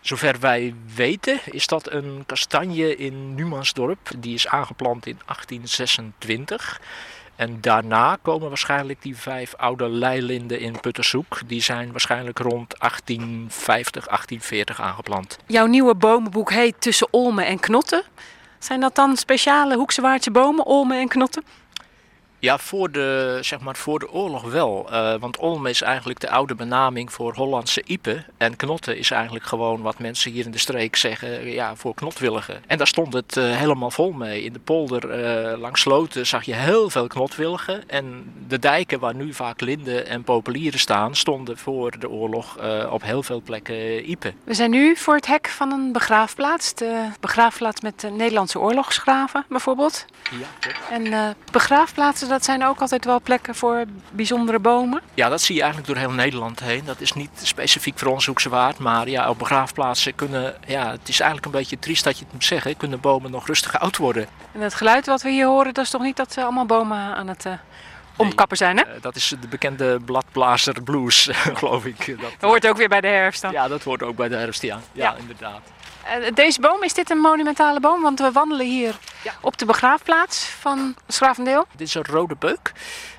Zover 0.00 0.40
wij 0.40 0.74
weten 0.94 1.40
is 1.44 1.66
dat 1.66 1.92
een 1.92 2.22
kastanje 2.26 2.96
in 2.96 3.34
Numansdorp. 3.34 4.10
Die 4.18 4.34
is 4.34 4.48
aangeplant 4.48 5.06
in 5.06 5.18
1826. 5.26 6.80
En 7.36 7.60
daarna 7.60 8.18
komen 8.22 8.48
waarschijnlijk 8.48 9.02
die 9.02 9.16
vijf 9.16 9.54
oude 9.54 9.88
leilinden 9.88 10.60
in 10.60 10.80
Puttershoek. 10.80 11.40
Die 11.46 11.62
zijn 11.62 11.90
waarschijnlijk 11.90 12.38
rond 12.38 12.78
1850, 12.78 14.04
1840 14.06 14.80
aangeplant. 14.80 15.38
Jouw 15.46 15.66
nieuwe 15.66 15.94
bomenboek 15.94 16.50
heet 16.50 16.74
Tussen 16.78 17.08
Olmen 17.10 17.46
en 17.46 17.60
Knotten. 17.60 18.02
Zijn 18.58 18.80
dat 18.80 18.94
dan 18.94 19.16
speciale 19.16 19.76
Hoekse 19.76 20.00
Waardse 20.00 20.30
bomen, 20.30 20.66
Olmen 20.66 20.98
en 21.00 21.08
Knotten? 21.08 21.44
Ja, 22.38 22.58
voor 22.58 22.90
de, 22.90 23.38
zeg 23.40 23.60
maar, 23.60 23.76
voor 23.76 23.98
de 23.98 24.10
oorlog 24.10 24.42
wel. 24.42 24.86
Eh, 24.90 25.14
want 25.20 25.36
Olme 25.36 25.70
is 25.70 25.82
eigenlijk 25.82 26.20
de 26.20 26.30
oude 26.30 26.54
benaming 26.54 27.12
voor 27.12 27.34
Hollandse 27.34 27.82
iepen. 27.86 28.24
En 28.36 28.56
knotten 28.56 28.98
is 28.98 29.10
eigenlijk 29.10 29.44
gewoon 29.44 29.82
wat 29.82 29.98
mensen 29.98 30.32
hier 30.32 30.44
in 30.44 30.50
de 30.50 30.58
streek 30.58 30.96
zeggen 30.96 31.50
ja, 31.50 31.76
voor 31.76 31.94
knotwilligen. 31.94 32.62
En 32.66 32.78
daar 32.78 32.86
stond 32.86 33.12
het 33.12 33.36
eh, 33.36 33.56
helemaal 33.56 33.90
vol 33.90 34.12
mee. 34.12 34.42
In 34.42 34.52
de 34.52 34.58
polder 34.58 35.10
eh, 35.10 35.58
langs 35.58 35.80
sloten 35.80 36.26
zag 36.26 36.44
je 36.44 36.54
heel 36.54 36.90
veel 36.90 37.06
knotwilligen. 37.06 37.88
En 37.88 38.32
de 38.48 38.58
dijken 38.58 38.98
waar 38.98 39.14
nu 39.14 39.32
vaak 39.32 39.60
linden 39.60 40.06
en 40.06 40.22
populieren 40.22 40.80
staan, 40.80 41.14
stonden 41.14 41.58
voor 41.58 41.98
de 41.98 42.08
oorlog 42.08 42.58
op 42.90 43.02
heel 43.02 43.22
veel 43.22 43.40
plekken 43.40 44.04
iepen. 44.04 44.34
We 44.44 44.54
zijn 44.54 44.70
nu 44.70 44.96
voor 44.96 45.14
het 45.14 45.26
hek 45.26 45.48
van 45.48 45.72
een 45.72 45.92
begraafplaats. 45.92 46.74
De 46.74 47.08
begraafplaats 47.20 47.80
met 47.80 48.00
de 48.00 48.10
Nederlandse 48.10 48.58
oorlogsgraven 48.58 49.44
bijvoorbeeld. 49.48 50.04
Ja. 50.30 50.70
En 50.90 51.12
eh, 51.12 51.28
dat 52.28 52.44
zijn 52.44 52.64
ook 52.64 52.80
altijd 52.80 53.04
wel 53.04 53.20
plekken 53.20 53.54
voor 53.54 53.84
bijzondere 54.10 54.58
bomen. 54.58 55.00
Ja, 55.14 55.28
dat 55.28 55.40
zie 55.40 55.54
je 55.54 55.62
eigenlijk 55.62 55.92
door 55.92 56.00
heel 56.02 56.10
Nederland 56.14 56.60
heen. 56.60 56.84
Dat 56.84 57.00
is 57.00 57.12
niet 57.12 57.30
specifiek 57.42 57.98
voor 57.98 58.08
ons 58.12 58.26
Hoekse 58.26 58.48
Waard, 58.48 58.78
maar 58.78 59.08
ja, 59.08 59.28
op 59.30 59.38
begraafplaatsen 59.38 60.14
kunnen, 60.14 60.54
ja, 60.66 60.90
het 60.90 61.08
is 61.08 61.20
eigenlijk 61.20 61.52
een 61.52 61.58
beetje 61.60 61.78
triest 61.78 62.04
dat 62.04 62.18
je 62.18 62.24
het 62.24 62.32
moet 62.32 62.44
zeggen, 62.44 62.76
kunnen 62.76 63.00
bomen 63.00 63.30
nog 63.30 63.46
rustig 63.46 63.78
oud 63.80 63.96
worden. 63.96 64.26
En 64.52 64.60
het 64.60 64.74
geluid 64.74 65.06
wat 65.06 65.22
we 65.22 65.30
hier 65.30 65.46
horen, 65.46 65.74
dat 65.74 65.84
is 65.84 65.90
toch 65.90 66.02
niet 66.02 66.16
dat 66.16 66.32
ze 66.32 66.42
allemaal 66.42 66.66
bomen 66.66 66.98
aan 67.16 67.28
het 67.28 67.46
eh, 67.46 67.52
omkappen 68.16 68.56
zijn, 68.56 68.76
hè? 68.76 68.82
Eh, 68.82 69.00
dat 69.02 69.16
is 69.16 69.34
de 69.40 69.48
bekende 69.48 70.00
bladblazer 70.04 70.82
blues, 70.82 71.28
geloof 71.58 71.84
ik. 71.84 72.06
Dat, 72.06 72.16
Dat 72.38 72.50
hoort 72.50 72.66
ook 72.68 72.76
weer 72.76 72.88
bij 72.88 73.00
de 73.00 73.06
herfst 73.06 73.42
dan. 73.42 73.52
ja, 73.52 73.68
dat 73.68 73.82
hoort 73.82 74.02
ook 74.02 74.16
bij 74.16 74.28
de 74.28 74.36
herfst, 74.36 74.62
ja. 74.62 74.78
Ja, 74.92 75.04
Ja. 75.04 75.16
inderdaad. 75.18 75.60
Eh, 76.06 76.34
Deze 76.34 76.60
boom, 76.60 76.82
is 76.82 76.94
dit 76.94 77.10
een 77.10 77.18
monumentale 77.18 77.80
boom? 77.80 78.02
Want 78.02 78.18
we 78.18 78.32
wandelen 78.32 78.66
hier 78.66 78.98
Ja. 79.22 79.32
op 79.40 79.56
de 79.58 79.64
begraafplaats 79.64 80.44
van 80.60 80.94
Schravendeel. 81.08 81.66
Dit 81.76 81.88
is 81.88 81.94
een 81.94 82.04
rode 82.04 82.36
beuk. 82.38 82.72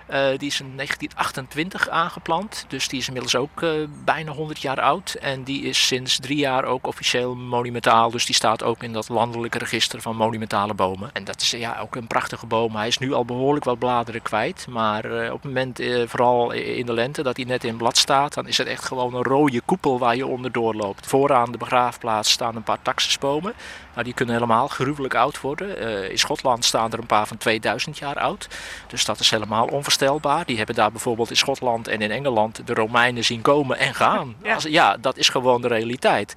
Eh, 0.07 0.37
die 0.37 0.47
is 0.47 0.59
in 0.59 0.75
1928 0.75 1.89
aangeplant, 1.89 2.65
dus 2.67 2.87
die 2.87 2.99
is 2.99 3.07
inmiddels 3.07 3.35
ook 3.35 3.61
eh, 3.61 3.69
bijna 4.05 4.31
100 4.31 4.61
jaar 4.61 4.81
oud. 4.81 5.13
En 5.13 5.43
die 5.43 5.63
is 5.63 5.87
sinds 5.87 6.19
drie 6.19 6.37
jaar 6.37 6.65
ook 6.65 6.87
officieel 6.87 7.35
monumentaal, 7.35 8.11
dus 8.11 8.25
die 8.25 8.35
staat 8.35 8.63
ook 8.63 8.83
in 8.83 8.93
dat 8.93 9.09
landelijke 9.09 9.57
register 9.57 10.01
van 10.01 10.15
monumentale 10.15 10.73
bomen. 10.73 11.09
En 11.13 11.23
dat 11.23 11.41
is 11.41 11.51
ja, 11.51 11.79
ook 11.79 11.95
een 11.95 12.07
prachtige 12.07 12.45
boom. 12.45 12.75
Hij 12.75 12.87
is 12.87 12.97
nu 12.97 13.13
al 13.13 13.25
behoorlijk 13.25 13.65
wat 13.65 13.79
bladeren 13.79 14.21
kwijt, 14.21 14.67
maar 14.69 15.05
eh, 15.05 15.33
op 15.33 15.43
het 15.43 15.53
moment, 15.53 15.81
vooral 16.05 16.51
in 16.51 16.85
de 16.85 16.93
lente, 16.93 17.23
dat 17.23 17.37
hij 17.37 17.45
net 17.45 17.63
in 17.63 17.77
blad 17.77 17.97
staat, 17.97 18.33
dan 18.33 18.47
is 18.47 18.57
het 18.57 18.67
echt 18.67 18.85
gewoon 18.85 19.13
een 19.13 19.23
rode 19.23 19.61
koepel 19.61 19.99
waar 19.99 20.15
je 20.15 20.27
onderdoor 20.27 20.75
loopt. 20.75 21.07
Vooraan 21.07 21.51
de 21.51 21.57
begraafplaats 21.57 22.31
staan 22.31 22.55
een 22.55 22.63
paar 22.63 22.81
taxusbomen. 22.81 23.53
Nou, 23.97 24.09
die 24.09 24.17
kunnen 24.17 24.35
helemaal 24.35 24.67
gruwelijk 24.67 25.15
oud 25.15 25.41
worden. 25.41 25.77
Eh, 25.77 26.09
in 26.09 26.17
Schotland 26.17 26.65
staan 26.65 26.91
er 26.91 26.99
een 26.99 27.05
paar 27.05 27.27
van 27.27 27.37
2000 27.37 27.97
jaar 27.97 28.15
oud. 28.15 28.47
Dus 28.87 29.05
dat 29.05 29.19
is 29.19 29.29
helemaal 29.29 29.67
onvoorstelbaar. 29.67 30.45
Die 30.45 30.57
hebben 30.57 30.75
daar 30.75 30.91
bijvoorbeeld 30.91 31.29
in 31.29 31.35
Schotland 31.35 31.87
en 31.87 32.01
in 32.01 32.11
Engeland 32.11 32.67
de 32.67 32.73
Romeinen 32.73 33.25
zien 33.25 33.41
komen 33.41 33.77
en 33.77 33.95
gaan. 33.95 34.35
Ja 34.69 34.97
dat 34.97 35.17
is 35.17 35.29
gewoon 35.29 35.61
de 35.61 35.67
realiteit. 35.67 36.33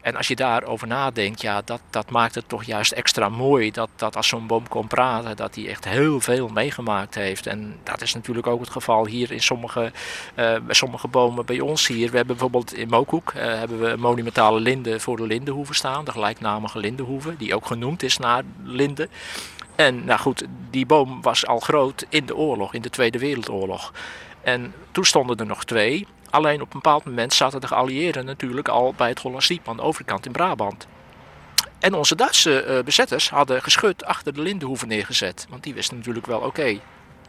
En 0.00 0.16
als 0.16 0.28
je 0.28 0.36
daarover 0.36 0.86
nadenkt, 0.86 1.40
ja, 1.40 1.62
dat, 1.64 1.80
dat 1.90 2.10
maakt 2.10 2.34
het 2.34 2.48
toch 2.48 2.64
juist 2.64 2.92
extra 2.92 3.28
mooi. 3.28 3.70
Dat, 3.70 3.88
dat 3.96 4.16
als 4.16 4.28
zo'n 4.28 4.46
boom 4.46 4.68
komt 4.68 4.88
praten, 4.88 5.36
dat 5.36 5.54
hij 5.54 5.68
echt 5.68 5.84
heel 5.84 6.20
veel 6.20 6.48
meegemaakt 6.48 7.14
heeft. 7.14 7.46
En 7.46 7.76
dat 7.82 8.00
is 8.00 8.14
natuurlijk 8.14 8.46
ook 8.46 8.60
het 8.60 8.70
geval 8.70 9.06
hier 9.06 9.32
in 9.32 9.42
sommige, 9.42 9.92
bij 10.34 10.60
sommige 10.68 11.08
bomen 11.08 11.46
bij 11.46 11.60
ons 11.60 11.86
hier. 11.86 12.10
We 12.10 12.16
hebben 12.16 12.36
bijvoorbeeld 12.36 12.74
in 12.74 12.88
Mookhoek 12.88 13.30
eh, 13.30 13.44
hebben 13.44 13.80
we 13.80 13.88
een 13.88 14.00
monumentale 14.00 14.60
linde 14.60 15.00
voor 15.00 15.16
de 15.16 15.26
lindenhoeve 15.26 15.74
staan. 15.74 16.04
De 16.04 16.10
gelijknamige 16.10 16.78
lindenhoeve, 16.78 17.36
die 17.36 17.54
ook 17.54 17.66
genoemd 17.66 18.02
is 18.02 18.18
naar 18.18 18.42
linden. 18.62 19.08
En 19.74 20.04
nou 20.04 20.20
goed, 20.20 20.44
die 20.70 20.86
boom 20.86 21.22
was 21.22 21.46
al 21.46 21.60
groot 21.60 22.06
in 22.08 22.26
de 22.26 22.36
oorlog, 22.36 22.74
in 22.74 22.82
de 22.82 22.90
Tweede 22.90 23.18
Wereldoorlog. 23.18 23.92
En 24.42 24.74
toen 24.92 25.04
stonden 25.04 25.36
er 25.36 25.46
nog 25.46 25.64
twee. 25.64 26.06
Alleen 26.30 26.60
op 26.60 26.74
een 26.74 26.80
bepaald 26.80 27.04
moment 27.04 27.34
zaten 27.34 27.60
de 27.60 27.66
geallieerden 27.66 28.24
natuurlijk 28.24 28.68
al 28.68 28.94
bij 28.96 29.08
het 29.08 29.20
Hollands 29.20 29.48
Diep 29.48 29.68
aan 29.68 29.76
de 29.76 29.82
overkant 29.82 30.26
in 30.26 30.32
Brabant. 30.32 30.86
En 31.78 31.94
onze 31.94 32.16
Duitse 32.16 32.62
eh, 32.62 32.84
bezetters 32.84 33.30
hadden 33.30 33.62
geschut 33.62 34.04
achter 34.04 34.34
de 34.34 34.40
Lindenhoeve 34.40 34.86
neergezet. 34.86 35.46
Want 35.48 35.62
die 35.62 35.74
wisten 35.74 35.96
natuurlijk 35.96 36.26
wel, 36.26 36.40
oké, 36.40 36.80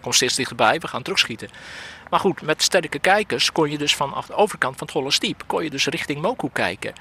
kom 0.01 0.13
steeds 0.13 0.35
dichterbij, 0.35 0.79
we 0.79 0.87
gaan 0.87 1.01
terugschieten. 1.01 1.49
Maar 2.09 2.19
goed, 2.19 2.41
met 2.41 2.63
sterke 2.63 2.99
kijkers 2.99 3.51
kon 3.51 3.71
je 3.71 3.77
dus 3.77 3.95
vanaf 3.95 4.25
de 4.25 4.33
overkant 4.33 4.77
van 4.77 4.87
het 4.87 4.95
Hollands 4.95 5.19
Diep, 5.19 5.43
kon 5.47 5.63
je 5.63 5.69
dus 5.69 5.85
richting 5.85 6.21
Moku 6.21 6.49
kijken. 6.53 6.93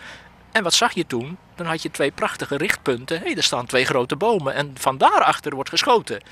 En 0.53 0.63
wat 0.63 0.75
zag 0.75 0.93
je 0.93 1.07
toen? 1.07 1.39
Dan 1.55 1.67
had 1.67 1.83
je 1.83 1.91
twee 1.91 2.11
prachtige 2.11 2.57
richtpunten. 2.57 3.21
Hé, 3.21 3.35
er 3.35 3.43
staan 3.43 3.67
twee 3.67 3.85
grote 3.85 4.17
bomen 4.17 4.55
en 4.55 4.73
van 4.79 4.99
daarachter 4.99 5.55
wordt 5.55 5.71
geschoten. 5.71 6.23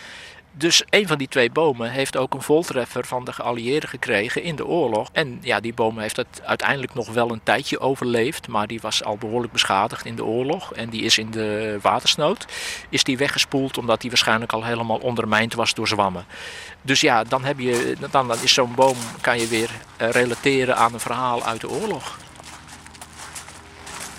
Dus 0.58 0.82
een 0.90 1.06
van 1.06 1.18
die 1.18 1.28
twee 1.28 1.50
bomen 1.50 1.90
heeft 1.90 2.16
ook 2.16 2.34
een 2.34 2.42
voltreffer 2.42 3.06
van 3.06 3.24
de 3.24 3.32
geallieerden 3.32 3.88
gekregen 3.88 4.42
in 4.42 4.56
de 4.56 4.66
oorlog. 4.66 5.08
En 5.12 5.38
ja, 5.42 5.60
die 5.60 5.74
boom 5.74 5.98
heeft 5.98 6.16
het 6.16 6.40
uiteindelijk 6.44 6.94
nog 6.94 7.08
wel 7.08 7.30
een 7.30 7.40
tijdje 7.42 7.80
overleefd, 7.80 8.48
maar 8.48 8.66
die 8.66 8.80
was 8.80 9.04
al 9.04 9.16
behoorlijk 9.16 9.52
beschadigd 9.52 10.04
in 10.04 10.16
de 10.16 10.24
oorlog. 10.24 10.72
En 10.72 10.88
die 10.88 11.02
is 11.02 11.18
in 11.18 11.30
de 11.30 11.78
watersnood, 11.82 12.46
is 12.88 13.04
die 13.04 13.16
weggespoeld 13.16 13.78
omdat 13.78 14.00
die 14.00 14.10
waarschijnlijk 14.10 14.52
al 14.52 14.64
helemaal 14.64 14.98
ondermijnd 14.98 15.54
was 15.54 15.74
door 15.74 15.88
zwammen. 15.88 16.26
Dus 16.82 17.00
ja, 17.00 17.24
dan, 17.24 17.44
heb 17.44 17.58
je, 17.58 17.96
dan, 18.10 18.28
dan 18.28 18.38
is 18.42 18.54
zo'n 18.54 18.74
boom, 18.74 18.96
kan 19.20 19.40
je 19.40 19.46
weer 19.46 19.70
eh, 19.96 20.10
relateren 20.10 20.76
aan 20.76 20.94
een 20.94 21.00
verhaal 21.00 21.44
uit 21.44 21.60
de 21.60 21.70
oorlog. 21.70 22.18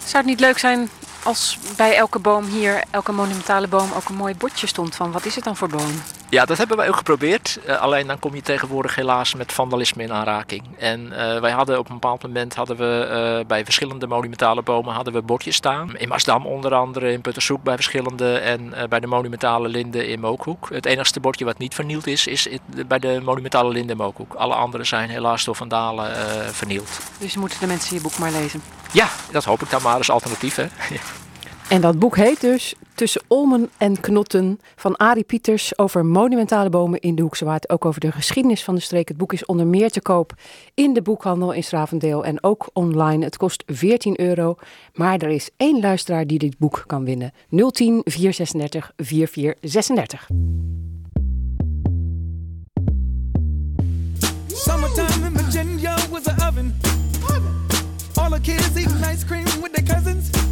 Zou 0.05 0.17
het 0.17 0.25
niet 0.25 0.39
leuk 0.39 0.57
zijn 0.57 0.89
als 1.23 1.57
bij 1.77 1.95
elke 1.95 2.19
boom 2.19 2.45
hier, 2.45 2.83
elke 2.91 3.11
monumentale 3.11 3.67
boom, 3.67 3.91
ook 3.95 4.09
een 4.09 4.15
mooi 4.15 4.35
bordje 4.35 4.67
stond 4.67 4.95
van 4.95 5.11
wat 5.11 5.25
is 5.25 5.35
het 5.35 5.43
dan 5.43 5.55
voor 5.55 5.69
boom? 5.69 6.01
Ja, 6.29 6.45
dat 6.45 6.57
hebben 6.57 6.77
wij 6.77 6.87
ook 6.87 6.95
geprobeerd. 6.95 7.59
Eh, 7.65 7.77
alleen 7.81 8.07
dan 8.07 8.19
kom 8.19 8.35
je 8.35 8.41
tegenwoordig 8.41 8.95
helaas 8.95 9.33
met 9.33 9.53
vandalisme 9.53 10.03
in 10.03 10.11
aanraking. 10.13 10.63
En 10.77 11.11
eh, 11.33 11.39
wij 11.39 11.51
hadden 11.51 11.79
op 11.79 11.87
een 11.87 11.93
bepaald 11.93 12.23
moment 12.23 12.55
hadden 12.55 12.77
we 12.77 13.05
eh, 13.39 13.45
bij 13.47 13.63
verschillende 13.65 14.07
monumentale 14.07 14.61
bomen 14.61 14.93
hadden 14.93 15.13
we 15.13 15.21
bordjes 15.21 15.55
staan. 15.55 15.97
In 15.97 16.07
Maasdam 16.07 16.45
onder 16.45 16.73
andere, 16.73 17.11
in 17.11 17.21
Puttershoek 17.21 17.63
bij 17.63 17.75
verschillende 17.75 18.37
en 18.37 18.73
bij 18.89 18.99
de 18.99 19.07
monumentale 19.07 19.67
linden 19.67 20.07
in 20.07 20.19
Mookhoek. 20.19 20.69
Het 20.71 20.85
enigste 20.85 21.19
bordje 21.19 21.45
wat 21.45 21.57
niet 21.57 21.75
vernield 21.75 22.07
is, 22.07 22.27
is 22.27 22.49
het- 22.49 22.87
bij 22.87 22.99
de 22.99 23.21
monumentale 23.23 23.71
linden 23.71 23.91
in 23.97 24.03
Mookhoek. 24.03 24.33
Alle 24.33 24.53
andere 24.53 24.83
zijn 24.83 25.09
helaas 25.09 25.43
door 25.43 25.55
vandalen 25.55 26.15
vernield. 26.53 26.99
Dus 27.19 27.35
moeten 27.35 27.59
de 27.59 27.67
mensen 27.67 27.95
je 27.95 28.01
boek 28.01 28.17
maar 28.17 28.31
lezen. 28.31 28.61
Ja, 28.91 29.07
dat 29.31 29.43
hoop 29.43 29.61
ik 29.61 29.69
dan 29.69 29.81
maar 29.81 29.97
als 29.97 30.09
alternatief. 30.09 30.55
Hè? 30.55 30.65
En 31.69 31.81
dat 31.81 31.99
boek 31.99 32.15
heet 32.15 32.41
dus 32.41 32.75
Tussen 32.95 33.23
Olmen 33.27 33.69
en 33.77 33.99
Knotten 33.99 34.59
van 34.75 34.95
Arie 34.95 35.23
Pieters 35.23 35.77
over 35.77 36.05
monumentale 36.05 36.69
bomen 36.69 36.99
in 36.99 37.15
de 37.15 37.21
Hoekse 37.21 37.45
Waard. 37.45 37.69
Ook 37.69 37.85
over 37.85 37.99
de 37.99 38.11
geschiedenis 38.11 38.63
van 38.63 38.75
de 38.75 38.81
streek. 38.81 39.07
Het 39.07 39.17
boek 39.17 39.33
is 39.33 39.45
onder 39.45 39.67
meer 39.67 39.89
te 39.89 40.01
koop 40.01 40.33
in 40.73 40.93
de 40.93 41.01
boekhandel 41.01 41.51
in 41.51 41.63
Stravendeel 41.63 42.25
en 42.25 42.43
ook 42.43 42.69
online. 42.73 43.23
Het 43.23 43.37
kost 43.37 43.63
14 43.65 44.19
euro, 44.21 44.55
maar 44.93 45.17
er 45.17 45.29
is 45.29 45.49
één 45.57 45.79
luisteraar 45.79 46.27
die 46.27 46.39
dit 46.39 46.57
boek 46.57 46.83
kan 46.85 47.05
winnen. 47.05 47.31
010 47.49 48.01
436 48.03 48.91
4436. 48.95 50.27
Summertime 54.47 55.25
in 55.25 55.37
Virginia 55.37 55.95
was 56.11 56.27
an 56.27 56.47
oven. 56.47 56.75
All 58.13 58.29
the 58.29 58.41
kids 58.41 58.75
eating 58.75 59.05
ice 59.13 59.25
cream 59.25 59.45
with 59.61 59.73
their 59.73 59.85
cousins. 59.85 60.46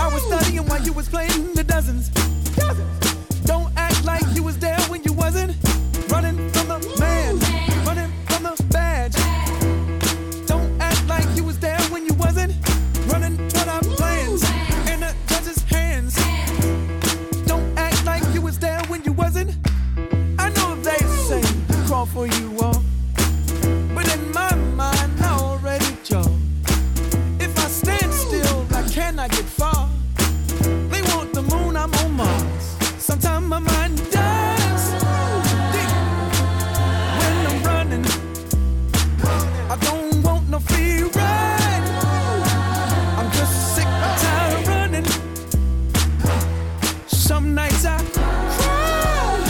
I 0.00 0.06
was 0.12 0.22
studying 0.22 0.64
while 0.66 0.80
you 0.82 0.92
was 0.92 1.08
playing 1.08 1.54
the 1.54 1.64
dozens. 1.64 2.10
Don't 3.44 3.72
act 3.76 4.04
like 4.04 4.24
you 4.34 4.42
was 4.44 4.56
there 4.58 4.78
when 4.82 5.02
you 5.02 5.12
wasn't. 5.12 5.56
Running 6.08 6.36
from 6.52 6.68
the 6.68 6.78
man, 7.00 7.38
running 7.84 8.12
from 8.26 8.44
the 8.44 8.64
badge. 8.70 9.14
Don't 10.46 10.80
act 10.80 11.06
like 11.08 11.26
you 11.36 11.42
was 11.42 11.58
there 11.58 11.80
when 11.90 12.06
you 12.06 12.14
wasn't. 12.14 12.54
Running 13.12 13.36
toward 13.48 13.68
our 13.68 13.80
plans 13.80 14.42
in 14.88 15.00
the 15.00 15.14
judge's 15.26 15.62
hands. 15.64 16.14
Don't 17.46 17.76
act 17.76 18.04
like 18.04 18.22
you 18.32 18.40
was 18.40 18.58
there 18.58 18.80
when 18.86 19.02
you 19.04 19.12
wasn't. 19.12 19.56
I 20.38 20.50
know 20.50 20.76
they 20.76 20.98
say 21.28 21.42
crawl 21.86 22.06
for 22.06 22.26
you 22.26 22.56
all, 22.60 22.82
but 23.94 24.06
in 24.14 24.32
my 24.32 24.54
mind 24.54 25.12
I 25.20 25.38
already 25.38 25.96
chose. 26.04 26.37
Some 47.28 47.54
nights 47.54 47.84
I 47.84 47.98
cry, 47.98 49.44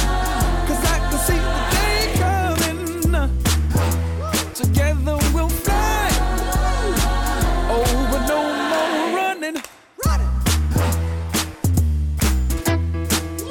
cause 0.66 0.82
I 0.84 0.98
can 0.98 1.18
see 1.26 1.38
the 1.38 1.52
day 1.76 2.00
coming. 2.18 3.32
Together 4.52 5.16
we'll 5.32 5.48
fly. 5.48 6.08
Oh, 7.70 7.84
Over 7.86 8.20
no 8.26 8.38
more 8.70 9.16
running. 9.16 9.56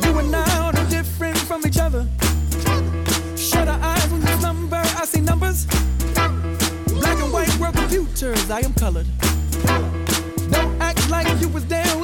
You 0.04 0.20
and 0.20 0.36
I 0.36 0.38
are 0.60 0.74
different 0.90 1.38
from 1.38 1.66
each 1.66 1.78
other. 1.78 2.06
Shut 3.38 3.70
our 3.70 3.80
eyes 3.80 4.10
when 4.10 4.22
you 4.24 4.38
slumber. 4.42 4.76
I 4.76 5.06
see 5.06 5.22
numbers. 5.22 5.68
Black 6.16 7.18
and 7.18 7.32
white 7.32 7.58
world 7.60 7.76
computers, 7.76 8.52
I 8.52 8.60
am 8.60 8.74
colored. 8.74 9.08
Don't 10.52 10.82
act 10.82 11.10
like 11.10 11.28
you 11.40 11.48
was 11.48 11.66
there 11.68 11.98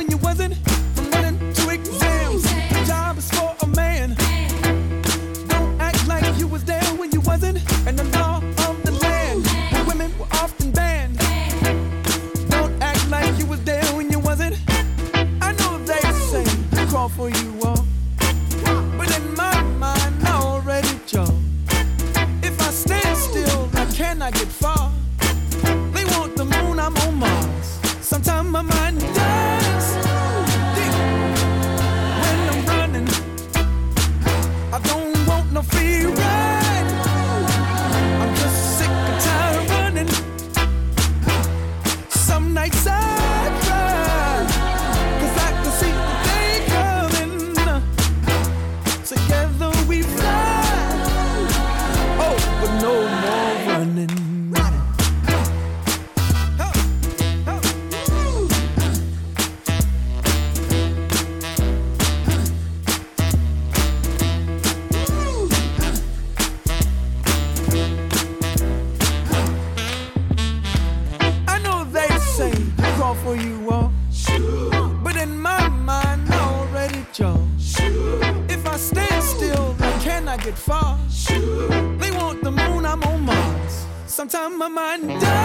Sometimes 84.24 84.58
my 84.58 84.70
mind 84.70 85.20
dies 85.20 85.43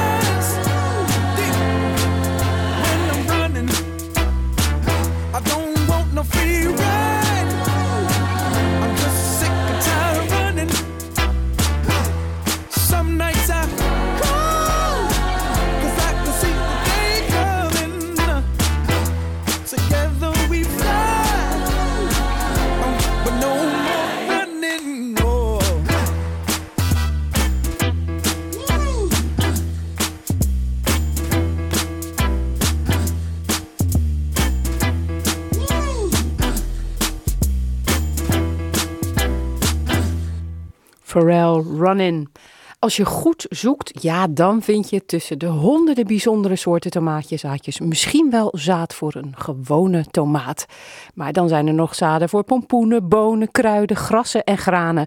Als 42.80 42.96
je 42.96 43.04
goed 43.04 43.46
zoekt, 43.48 44.02
ja, 44.02 44.26
dan 44.26 44.62
vind 44.62 44.90
je 44.90 45.04
tussen 45.04 45.38
de 45.38 45.46
honderden 45.46 46.06
bijzondere 46.06 46.56
soorten 46.56 46.90
tomaatjezaadjes 46.90 47.80
misschien 47.80 48.30
wel 48.30 48.52
zaad 48.56 48.94
voor 48.94 49.14
een 49.14 49.34
gewone 49.36 50.04
tomaat. 50.10 50.66
Maar 51.14 51.32
dan 51.32 51.48
zijn 51.48 51.66
er 51.66 51.74
nog 51.74 51.94
zaden 51.94 52.28
voor 52.28 52.44
pompoenen, 52.44 53.08
bonen, 53.08 53.50
kruiden, 53.50 53.96
grassen 53.96 54.44
en 54.44 54.58
granen. 54.58 55.06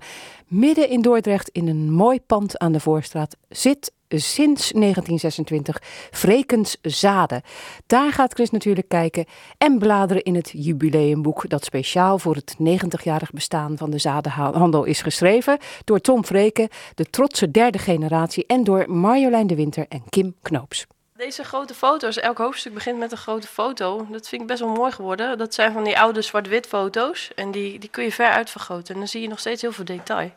Midden 0.51 0.89
in 0.89 1.01
Dordrecht, 1.01 1.49
in 1.49 1.67
een 1.67 1.91
mooi 1.91 2.21
pand 2.21 2.59
aan 2.59 2.71
de 2.71 2.79
Voorstraat, 2.79 3.37
zit 3.49 3.91
sinds 4.07 4.71
1926 4.71 5.81
Vrekens 6.11 6.77
Zaden. 6.81 7.41
Daar 7.87 8.11
gaat 8.11 8.33
Chris 8.33 8.49
natuurlijk 8.49 8.87
kijken 8.87 9.25
en 9.57 9.77
bladeren 9.79 10.23
in 10.23 10.35
het 10.35 10.51
jubileumboek 10.55 11.49
dat 11.49 11.65
speciaal 11.65 12.19
voor 12.19 12.35
het 12.35 12.55
90-jarig 12.59 13.31
bestaan 13.31 13.77
van 13.77 13.89
de 13.89 13.97
zadenhandel 13.97 14.83
is 14.83 15.01
geschreven 15.01 15.57
door 15.83 15.99
Tom 15.99 16.25
Vreken, 16.25 16.69
de 16.95 17.05
trotse 17.05 17.51
derde 17.51 17.77
generatie, 17.77 18.45
en 18.45 18.63
door 18.63 18.85
Marjolein 18.91 19.47
de 19.47 19.55
Winter 19.55 19.85
en 19.89 20.03
Kim 20.09 20.35
Knoops. 20.41 20.87
Deze 21.21 21.43
grote 21.43 21.73
foto's, 21.73 22.17
elk 22.17 22.37
hoofdstuk 22.37 22.73
begint 22.73 22.97
met 22.99 23.11
een 23.11 23.17
grote 23.17 23.47
foto. 23.47 24.07
Dat 24.09 24.27
vind 24.27 24.41
ik 24.41 24.47
best 24.47 24.59
wel 24.59 24.69
mooi 24.69 24.91
geworden. 24.91 25.37
Dat 25.37 25.53
zijn 25.53 25.73
van 25.73 25.83
die 25.83 25.99
oude 25.99 26.21
zwart-wit 26.21 26.67
foto's. 26.67 27.29
En 27.35 27.51
die, 27.51 27.79
die 27.79 27.89
kun 27.89 28.03
je 28.03 28.11
ver 28.11 28.29
uitvergroten. 28.29 28.93
En 28.93 28.99
dan 28.99 29.09
zie 29.09 29.21
je 29.21 29.27
nog 29.27 29.39
steeds 29.39 29.61
heel 29.61 29.71
veel 29.71 29.85
detail. 29.85 30.31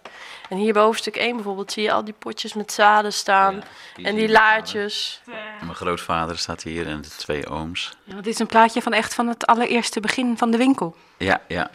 En 0.48 0.56
hier 0.56 0.72
bij 0.72 0.82
hoofdstuk 0.82 1.16
1 1.16 1.34
bijvoorbeeld 1.34 1.72
zie 1.72 1.82
je 1.82 1.92
al 1.92 2.04
die 2.04 2.14
potjes 2.18 2.52
met 2.52 2.72
zaden 2.72 3.12
staan. 3.12 3.62
en 4.02 4.14
die 4.14 4.28
laadjes. 4.28 5.20
Mijn 5.60 5.74
grootvader 5.74 6.38
staat 6.38 6.62
hier 6.62 6.86
en 6.86 7.00
de 7.00 7.08
twee 7.08 7.48
ooms. 7.48 7.96
Ja, 8.04 8.14
dit 8.14 8.26
is 8.26 8.38
een 8.38 8.46
plaatje 8.46 8.82
van 8.82 8.92
echt 8.92 9.14
van 9.14 9.28
het 9.28 9.46
allereerste 9.46 10.00
begin 10.00 10.38
van 10.38 10.50
de 10.50 10.56
winkel. 10.56 10.96
Ja, 11.16 11.40
ja. 11.48 11.70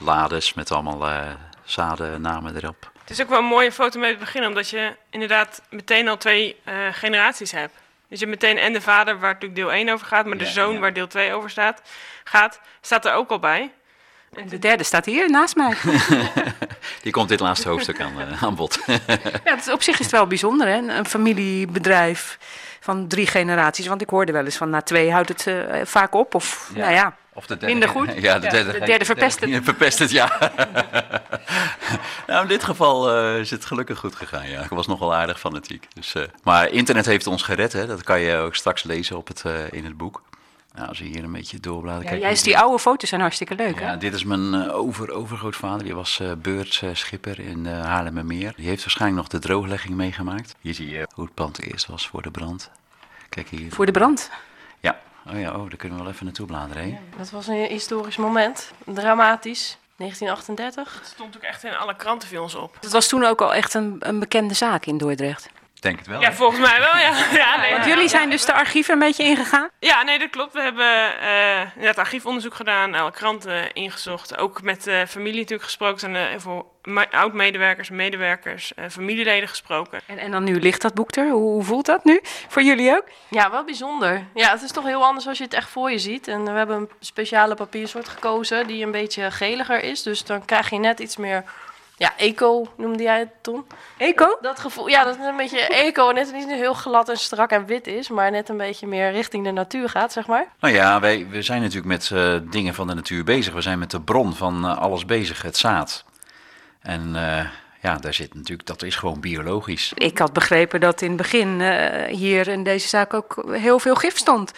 Lades 0.00 0.54
met 0.54 0.70
allemaal 0.70 1.08
eh 1.08 1.30
zadennamen 1.64 2.56
erop. 2.56 2.90
Het 3.00 3.10
is 3.10 3.22
ook 3.22 3.28
wel 3.28 3.38
een 3.38 3.44
mooie 3.44 3.72
foto 3.72 4.00
met 4.00 4.10
het 4.10 4.18
begin, 4.18 4.46
omdat 4.46 4.68
je 4.70 4.96
inderdaad 5.10 5.62
meteen 5.70 6.08
al 6.08 6.16
twee 6.16 6.56
eh, 6.64 6.74
generaties 6.92 7.50
hebt. 7.50 7.74
Dus 8.08 8.20
je 8.20 8.26
hebt 8.26 8.42
meteen 8.42 8.58
en 8.58 8.72
de 8.72 8.80
vader, 8.80 9.18
waar 9.18 9.32
natuurlijk 9.32 9.60
deel 9.60 9.72
1 9.72 9.88
over 9.88 10.06
gaat, 10.06 10.26
maar 10.26 10.38
de 10.38 10.46
zoon, 10.46 10.74
ja. 10.74 10.80
waar 10.80 10.92
deel 10.92 11.06
2 11.06 11.32
over 11.32 11.50
staat, 11.50 11.82
gaat, 12.24 12.60
staat 12.80 13.04
er 13.04 13.12
ook 13.12 13.30
al 13.30 13.38
bij. 13.38 13.72
En 14.34 14.48
de 14.48 14.58
derde 14.58 14.84
staat 14.84 15.04
hier 15.04 15.30
naast 15.30 15.56
mij. 15.56 15.74
Die 17.02 17.12
komt 17.12 17.28
dit 17.28 17.40
laatste 17.40 17.68
hoofdstuk 17.68 18.00
aan, 18.00 18.20
eh, 18.20 18.42
aan 18.42 18.54
bod. 18.54 18.78
Ja, 19.44 19.54
het 19.54 19.66
is, 19.66 19.72
op 19.72 19.82
zich 19.82 19.94
is 19.94 20.04
het 20.04 20.10
wel 20.10 20.26
bijzonder, 20.26 20.66
hè? 20.66 20.76
Een 20.76 21.06
familiebedrijf 21.06 22.38
van 22.80 23.08
drie 23.08 23.26
generaties. 23.26 23.86
Want 23.86 24.02
ik 24.02 24.08
hoorde 24.08 24.32
wel 24.32 24.44
eens 24.44 24.56
van 24.56 24.70
na 24.70 24.82
twee 24.82 25.12
houdt 25.12 25.28
het 25.28 25.46
eh, 25.46 25.80
vaak 25.84 26.14
op. 26.14 26.34
Of 26.34 26.70
Ja. 26.74 26.80
nou 26.80 26.92
ja, 26.92 27.16
Of 27.38 27.46
de 27.46 27.56
Minder 27.60 27.88
goed? 27.88 28.06
Ja, 28.14 28.14
de 28.14 28.20
Ja, 28.20 28.38
derde, 28.38 28.72
de 28.72 28.86
derde 28.86 29.04
verpest 29.14 29.40
het. 29.40 29.50
Ja, 29.50 29.62
verpest 29.62 29.98
het, 29.98 30.10
ja. 30.10 30.38
nou, 32.26 32.42
in 32.42 32.48
dit 32.48 32.64
geval 32.64 33.12
eh, 33.12 33.38
is 33.38 33.50
het 33.50 33.64
gelukkig 33.64 33.98
goed 33.98 34.14
gegaan, 34.14 34.48
ja. 34.48 34.62
Ik 34.62 34.68
was 34.68 34.86
nogal 34.86 35.14
aardig 35.14 35.40
fanatiek. 35.40 35.86
Dus, 35.94 36.14
eh, 36.14 36.22
maar 36.42 36.70
internet 36.70 37.06
heeft 37.06 37.26
ons 37.26 37.42
gered, 37.42 37.72
hè. 37.72 37.86
Dat 37.86 38.02
kan 38.02 38.20
je 38.20 38.36
ook 38.36 38.54
straks 38.54 38.82
lezen 38.82 39.16
op 39.16 39.28
het, 39.28 39.42
eh, 39.44 39.72
in 39.72 39.84
het 39.84 39.96
boek. 39.96 40.22
Nou, 40.74 40.88
als 40.88 40.98
je 40.98 41.04
hier 41.04 41.24
een 41.24 41.32
beetje 41.32 41.60
doorbladert... 41.60 42.08
ja, 42.08 42.16
juist 42.16 42.44
die 42.44 42.58
oude 42.58 42.78
foto's 42.78 43.08
zijn 43.08 43.20
hartstikke 43.20 43.54
leuk. 43.54 43.80
Ja, 43.80 43.90
hè? 43.90 43.98
dit 43.98 44.14
is 44.14 44.24
mijn 44.24 44.70
over, 44.70 45.10
overgrootvader. 45.10 45.84
Die 45.84 45.94
was 45.94 46.20
beurtschipper 46.38 47.40
in 47.40 47.66
Haarlemmermeer. 47.66 48.52
Die 48.56 48.68
heeft 48.68 48.82
waarschijnlijk 48.82 49.20
nog 49.20 49.30
de 49.30 49.48
drooglegging 49.48 49.94
meegemaakt. 49.94 50.54
Hier 50.60 50.74
zie 50.74 50.90
je 50.90 51.08
hoe 51.14 51.24
het 51.24 51.34
pand 51.34 51.62
eerst 51.62 51.86
was 51.86 52.08
voor 52.08 52.22
de 52.22 52.30
brand. 52.30 52.70
Kijk 53.28 53.48
hier. 53.48 53.72
Voor 53.72 53.86
de 53.86 53.92
brand. 53.92 54.30
Oh 55.32 55.40
ja, 55.40 55.54
oh, 55.54 55.68
daar 55.68 55.76
kunnen 55.76 55.98
we 55.98 56.04
wel 56.04 56.12
even 56.12 56.24
naartoe 56.24 56.46
bladeren. 56.46 56.82
Hè? 56.82 56.98
Dat 57.16 57.30
was 57.30 57.46
een 57.46 57.54
historisch 57.54 58.16
moment. 58.16 58.72
Dramatisch. 58.84 59.76
1938. 59.96 60.98
Het 60.98 61.08
stond 61.08 61.36
ook 61.36 61.42
echt 61.42 61.64
in 61.64 61.76
alle 61.76 61.96
kranten 61.96 62.28
ons 62.42 62.54
op. 62.54 62.76
Het 62.80 62.92
was 62.92 63.08
toen 63.08 63.24
ook 63.24 63.40
al 63.40 63.54
echt 63.54 63.74
een, 63.74 63.96
een 63.98 64.18
bekende 64.18 64.54
zaak 64.54 64.86
in 64.86 64.98
Dordrecht. 64.98 65.48
Denk 65.80 65.98
het 65.98 66.06
wel. 66.06 66.20
Ja, 66.20 66.32
volgens 66.32 66.60
mij 66.60 66.78
wel, 66.78 66.96
ja. 66.96 67.12
ja, 67.44 67.56
nee, 67.60 67.72
Want 67.72 67.84
jullie 67.84 68.08
zijn 68.08 68.30
dus 68.30 68.44
de 68.44 68.52
archieven 68.52 68.92
een 68.92 68.98
beetje 68.98 69.22
ingegaan? 69.24 69.68
Ja, 69.78 70.02
nee, 70.02 70.18
dat 70.18 70.30
klopt. 70.30 70.52
We 70.52 70.60
hebben 70.60 71.20
eh 71.20 71.60
inderdaad 71.74 71.98
archiefonderzoek 71.98 72.54
gedaan, 72.54 72.94
alle 72.94 73.10
kranten 73.10 73.72
ingezocht. 73.72 74.38
Ook 74.38 74.62
met 74.62 74.84
de 74.84 75.04
familie 75.08 75.38
natuurlijk 75.38 75.62
gesproken. 75.62 75.98
Zijn 76.00 76.14
er 76.14 76.40
me- 76.82 77.10
oud-medewerkers, 77.10 77.90
medewerkers, 77.90 78.74
eh, 78.74 78.84
familieleden 78.90 79.48
gesproken. 79.48 80.00
En, 80.06 80.18
en 80.18 80.30
dan 80.30 80.44
nu 80.44 80.60
ligt 80.60 80.82
dat 80.82 80.94
boek 80.94 81.16
er. 81.16 81.30
Hoe, 81.30 81.50
hoe 81.52 81.62
voelt 81.64 81.86
dat 81.86 82.04
nu? 82.04 82.20
Voor 82.48 82.62
jullie 82.62 82.90
ook? 82.90 83.04
Ja, 83.28 83.50
wel 83.50 83.64
bijzonder. 83.64 84.24
Ja, 84.34 84.50
het 84.50 84.62
is 84.62 84.72
toch 84.72 84.84
heel 84.84 85.04
anders 85.04 85.26
als 85.26 85.38
je 85.38 85.44
het 85.44 85.54
echt 85.54 85.70
voor 85.70 85.90
je 85.90 85.98
ziet. 85.98 86.28
En 86.28 86.44
we 86.44 86.50
hebben 86.50 86.76
een 86.76 86.90
speciale 87.00 87.54
papiersoort 87.54 88.08
gekozen 88.08 88.66
die 88.66 88.84
een 88.84 88.90
beetje 88.90 89.30
geliger 89.30 89.82
is. 89.82 90.02
Dus 90.02 90.24
dan 90.24 90.44
krijg 90.44 90.70
je 90.70 90.78
net 90.78 91.00
iets 91.00 91.16
meer... 91.16 91.44
Ja, 91.98 92.12
eco 92.16 92.66
noemde 92.76 93.02
jij 93.02 93.18
het 93.18 93.28
toen. 93.40 93.66
Eco? 93.96 94.38
Dat 94.40 94.60
gevoel, 94.60 94.88
ja, 94.88 95.04
dat 95.04 95.18
is 95.18 95.24
een 95.26 95.36
beetje 95.36 95.60
eco. 95.60 96.10
Net 96.10 96.32
niet 96.32 96.48
heel 96.50 96.74
glad 96.74 97.08
en 97.08 97.16
strak 97.18 97.50
en 97.50 97.66
wit 97.66 97.86
is, 97.86 98.08
maar 98.08 98.30
net 98.30 98.48
een 98.48 98.56
beetje 98.56 98.86
meer 98.86 99.10
richting 99.12 99.44
de 99.44 99.50
natuur 99.50 99.88
gaat, 99.88 100.12
zeg 100.12 100.26
maar. 100.26 100.46
Nou 100.60 100.74
ja, 100.74 101.00
wij, 101.00 101.26
we 101.30 101.42
zijn 101.42 101.60
natuurlijk 101.60 101.86
met 101.86 102.10
eh, 102.10 102.34
dingen 102.50 102.74
van 102.74 102.86
de 102.86 102.94
natuur 102.94 103.24
bezig. 103.24 103.54
We 103.54 103.60
zijn 103.60 103.78
met 103.78 103.90
de 103.90 104.00
bron 104.00 104.34
van 104.34 104.64
eh, 104.64 104.78
alles 104.78 105.04
bezig, 105.04 105.42
het 105.42 105.56
zaad. 105.56 106.04
En 106.80 107.10
eh, 107.16 107.44
ja, 107.82 107.94
daar 107.96 108.14
zit 108.14 108.34
natuurlijk, 108.34 108.68
dat 108.68 108.82
is 108.82 108.96
gewoon 108.96 109.20
biologisch. 109.20 109.92
Ik 109.94 110.18
had 110.18 110.32
begrepen 110.32 110.80
dat 110.80 111.00
in 111.00 111.08
het 111.08 111.16
begin 111.16 111.60
eh, 111.60 112.14
hier 112.16 112.48
in 112.48 112.62
deze 112.62 112.88
zaak 112.88 113.14
ook 113.14 113.44
heel 113.50 113.78
veel 113.78 113.94
gif 113.94 114.16
stond. 114.16 114.52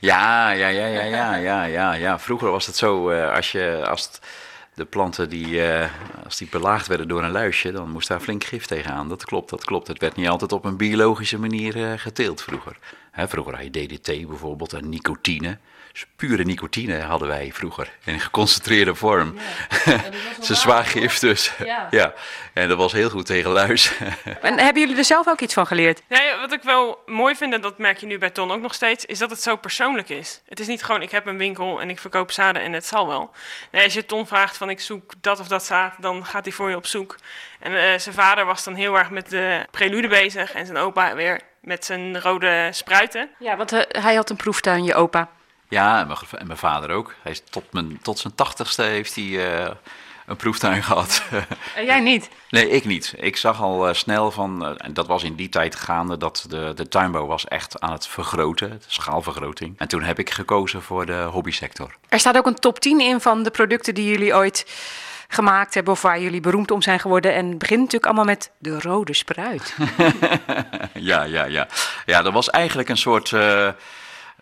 Ja, 0.00 0.50
ja, 0.50 0.68
ja, 0.68 0.86
ja, 0.86 1.02
ja, 1.02 1.34
ja, 1.34 1.64
ja, 1.64 1.92
ja. 1.92 2.18
Vroeger 2.18 2.50
was 2.50 2.66
het 2.66 2.76
zo, 2.76 3.08
eh, 3.10 3.34
als, 3.34 3.52
je, 3.52 3.84
als 3.88 4.02
het- 4.04 4.20
de 4.76 4.84
planten 4.84 5.28
die, 5.28 5.62
eh, 5.62 5.90
als 6.24 6.36
die 6.36 6.48
belaagd 6.50 6.86
werden 6.86 7.08
door 7.08 7.22
een 7.22 7.30
luisje, 7.30 7.72
dan 7.72 7.90
moest 7.90 8.08
daar 8.08 8.20
flink 8.20 8.44
gif 8.44 8.66
tegenaan. 8.66 9.08
Dat 9.08 9.24
klopt, 9.24 9.50
dat 9.50 9.64
klopt. 9.64 9.88
Het 9.88 10.00
werd 10.00 10.16
niet 10.16 10.28
altijd 10.28 10.52
op 10.52 10.64
een 10.64 10.76
biologische 10.76 11.38
manier 11.38 11.76
eh, 11.84 11.98
geteeld 11.98 12.42
vroeger. 12.42 12.78
Hè, 13.10 13.28
vroeger 13.28 13.54
had 13.54 13.64
je 13.64 13.86
DDT 13.86 14.26
bijvoorbeeld 14.26 14.72
en 14.72 14.88
nicotine. 14.88 15.58
Pure 16.16 16.44
nicotine 16.44 17.00
hadden 17.00 17.28
wij 17.28 17.50
vroeger 17.52 17.90
in 18.04 18.20
geconcentreerde 18.20 18.94
vorm. 18.94 19.38
Een 20.48 20.56
zwaar 20.56 20.84
gif 20.84 21.18
dus. 21.18 21.52
Ja. 21.64 21.88
Ja. 21.90 22.14
en 22.52 22.68
dat 22.68 22.76
was 22.78 22.92
heel 22.92 23.10
goed 23.10 23.26
tegen 23.26 23.50
luis. 23.50 23.92
En 24.40 24.58
hebben 24.58 24.82
jullie 24.82 24.96
er 24.96 25.04
zelf 25.04 25.28
ook 25.28 25.40
iets 25.40 25.54
van 25.54 25.66
geleerd? 25.66 26.02
Ja, 26.08 26.40
wat 26.40 26.52
ik 26.52 26.62
wel 26.62 27.02
mooi 27.06 27.34
vind, 27.34 27.52
en 27.52 27.60
dat 27.60 27.78
merk 27.78 27.98
je 27.98 28.06
nu 28.06 28.18
bij 28.18 28.30
Ton 28.30 28.50
ook 28.50 28.60
nog 28.60 28.74
steeds, 28.74 29.04
is 29.04 29.18
dat 29.18 29.30
het 29.30 29.42
zo 29.42 29.56
persoonlijk 29.56 30.08
is. 30.08 30.42
Het 30.48 30.60
is 30.60 30.66
niet 30.66 30.82
gewoon, 30.82 31.02
ik 31.02 31.10
heb 31.10 31.26
een 31.26 31.38
winkel 31.38 31.80
en 31.80 31.90
ik 31.90 31.98
verkoop 31.98 32.30
zaden 32.30 32.62
en 32.62 32.72
het 32.72 32.86
zal 32.86 33.06
wel. 33.06 33.30
Nee, 33.70 33.84
als 33.84 33.94
je 33.94 34.06
Ton 34.06 34.26
vraagt 34.26 34.56
van 34.56 34.70
ik 34.70 34.80
zoek 34.80 35.12
dat 35.20 35.40
of 35.40 35.48
dat 35.48 35.64
zaad, 35.64 35.94
dan 35.98 36.24
gaat 36.24 36.44
hij 36.44 36.52
voor 36.52 36.70
je 36.70 36.76
op 36.76 36.86
zoek. 36.86 37.16
En 37.60 37.72
eh, 37.72 37.98
zijn 37.98 38.14
vader 38.14 38.44
was 38.44 38.64
dan 38.64 38.74
heel 38.74 38.98
erg 38.98 39.10
met 39.10 39.30
de 39.30 39.66
prelude 39.70 40.08
bezig 40.08 40.52
en 40.52 40.66
zijn 40.66 40.78
opa 40.78 41.14
weer 41.14 41.40
met 41.60 41.84
zijn 41.84 42.20
rode 42.20 42.68
spruiten. 42.72 43.30
Ja, 43.38 43.56
want 43.56 43.72
eh, 43.72 44.02
hij 44.02 44.14
had 44.14 44.30
een 44.30 44.36
proeftuin, 44.36 44.84
je 44.84 44.94
opa. 44.94 45.28
Ja, 45.68 46.00
en 46.00 46.06
mijn, 46.06 46.18
en 46.38 46.46
mijn 46.46 46.58
vader 46.58 46.90
ook. 46.90 47.14
Hij 47.22 47.32
is 47.32 47.42
tot, 47.50 47.72
mijn, 47.72 47.98
tot 48.02 48.18
zijn 48.18 48.34
tachtigste 48.34 48.82
heeft 48.82 49.14
hij 49.14 49.54
eh, 49.64 49.70
een 50.26 50.36
proeftuin 50.36 50.82
gehad. 50.88 51.22
En 51.74 51.84
jij 51.84 52.00
niet? 52.00 52.28
nee, 52.50 52.70
ik 52.70 52.84
niet. 52.84 53.14
Ik 53.16 53.36
zag 53.36 53.60
al 53.60 53.88
eh, 53.88 53.94
snel 53.94 54.30
van, 54.30 54.64
eh, 54.64 54.72
en 54.76 54.94
dat 54.94 55.06
was 55.06 55.22
in 55.22 55.34
die 55.34 55.48
tijd 55.48 55.74
gaande, 55.74 56.16
dat 56.16 56.46
de, 56.48 56.72
de 56.74 56.88
tuinbouw 56.88 57.26
was 57.26 57.44
echt 57.44 57.80
aan 57.80 57.92
het 57.92 58.06
vergroten, 58.06 58.70
de 58.70 58.78
schaalvergroting. 58.86 59.74
En 59.78 59.88
toen 59.88 60.02
heb 60.02 60.18
ik 60.18 60.30
gekozen 60.30 60.82
voor 60.82 61.06
de 61.06 61.22
hobbysector. 61.22 61.94
Er 62.08 62.18
staat 62.18 62.36
ook 62.36 62.46
een 62.46 62.54
top 62.54 62.80
10 62.80 63.00
in 63.00 63.20
van 63.20 63.42
de 63.42 63.50
producten 63.50 63.94
die 63.94 64.08
jullie 64.10 64.34
ooit 64.34 64.66
gemaakt 65.28 65.74
hebben 65.74 65.92
of 65.92 66.02
waar 66.02 66.20
jullie 66.20 66.40
beroemd 66.40 66.70
om 66.70 66.82
zijn 66.82 67.00
geworden. 67.00 67.34
En 67.34 67.48
het 67.48 67.58
begint 67.58 67.80
natuurlijk 67.80 68.06
allemaal 68.06 68.24
met 68.24 68.50
de 68.58 68.80
rode 68.80 69.14
spruit. 69.14 69.76
ja, 71.10 71.22
ja, 71.22 71.44
ja. 71.44 71.68
Ja, 72.06 72.22
dat 72.22 72.32
was 72.32 72.50
eigenlijk 72.50 72.88
een 72.88 72.96
soort, 72.96 73.32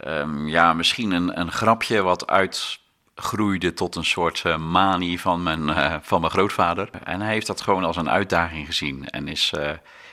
ehm, 0.00 0.46
ja, 0.46 0.72
misschien 0.72 1.10
een, 1.10 1.40
een 1.40 1.52
grapje 1.52 2.02
wat 2.02 2.26
uitgroeide 2.26 3.72
tot 3.72 3.96
een 3.96 4.04
soort 4.04 4.42
eh, 4.44 4.56
manie 4.56 5.20
van 5.20 5.42
mijn, 5.42 5.68
eh, 5.68 5.94
van 6.02 6.20
mijn 6.20 6.32
grootvader. 6.32 6.88
En 7.04 7.20
hij 7.20 7.32
heeft 7.32 7.46
dat 7.46 7.60
gewoon 7.60 7.84
als 7.84 7.96
een 7.96 8.10
uitdaging 8.10 8.66
gezien 8.66 9.08
en 9.08 9.28
is 9.28 9.52
eh, 9.52 9.70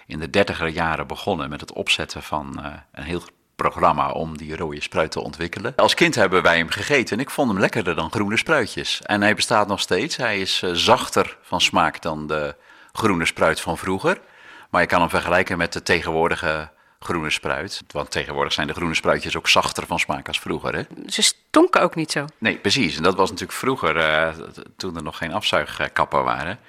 in 0.08 0.20
de 0.20 0.30
dertiger 0.30 0.68
jaren 0.68 1.08
begonnen 1.08 1.50
met 1.50 1.62
het 1.62 1.74
opzetten 1.74 2.24
van 2.24 2.64
een 2.92 3.04
heel 3.04 3.22
programma 3.56 4.12
om 4.12 4.38
die 4.38 4.56
rode 4.56 4.82
spruit 4.82 5.12
te 5.12 5.22
ontwikkelen. 5.22 5.74
Als 5.76 5.94
kind 5.94 6.16
hebben 6.16 6.42
wij 6.42 6.58
hem 6.58 6.70
gegeten 6.70 7.18
en 7.18 7.24
ik 7.24 7.30
vond 7.30 7.50
hem 7.52 7.60
lekkerder 7.60 7.96
dan 7.96 8.12
groene 8.12 8.38
spruitjes. 8.38 9.02
En 9.02 9.22
hij 9.22 9.36
bestaat 9.36 9.68
nog 9.68 9.80
steeds. 9.80 10.18
Hij 10.18 10.40
is 10.40 10.64
zachter 10.74 11.38
van 11.42 11.62
smaak 11.62 12.02
dan 12.02 12.28
de 12.28 12.56
groene 12.92 13.26
spruit 13.26 13.62
van 13.62 13.78
vroeger. 13.78 14.22
Maar 14.70 14.82
je 14.82 14.88
kan 14.88 15.00
hem 15.00 15.10
vergelijken 15.10 15.58
met 15.58 15.74
de 15.74 15.84
tegenwoordige 15.84 16.72
groene 17.04 17.30
spruit. 17.30 17.82
Want 17.92 18.12
tegenwoordig 18.12 18.54
zijn 18.54 18.68
de 18.68 18.74
groene 18.74 18.96
spruitjes 18.96 19.38
ook 19.38 19.50
zachter 19.50 19.86
van 19.86 20.00
smaak 20.00 20.28
als 20.28 20.40
vroeger. 20.40 20.76
Hè? 20.76 20.84
Ze 21.08 21.22
stonken 21.22 21.82
ook 21.82 21.96
niet 21.96 22.12
zo. 22.12 22.26
Nee, 22.38 22.58
precies. 22.58 22.98
En 22.98 23.04
dat 23.04 23.16
was 23.16 23.30
natuurlijk 23.30 23.58
vroeger, 23.58 23.98
eh, 23.98 24.34
toen 24.78 24.96
er 24.96 25.04
nog 25.04 25.18
geen 25.18 25.34
afzuigkappen 25.34 26.24
waren, 26.24 26.60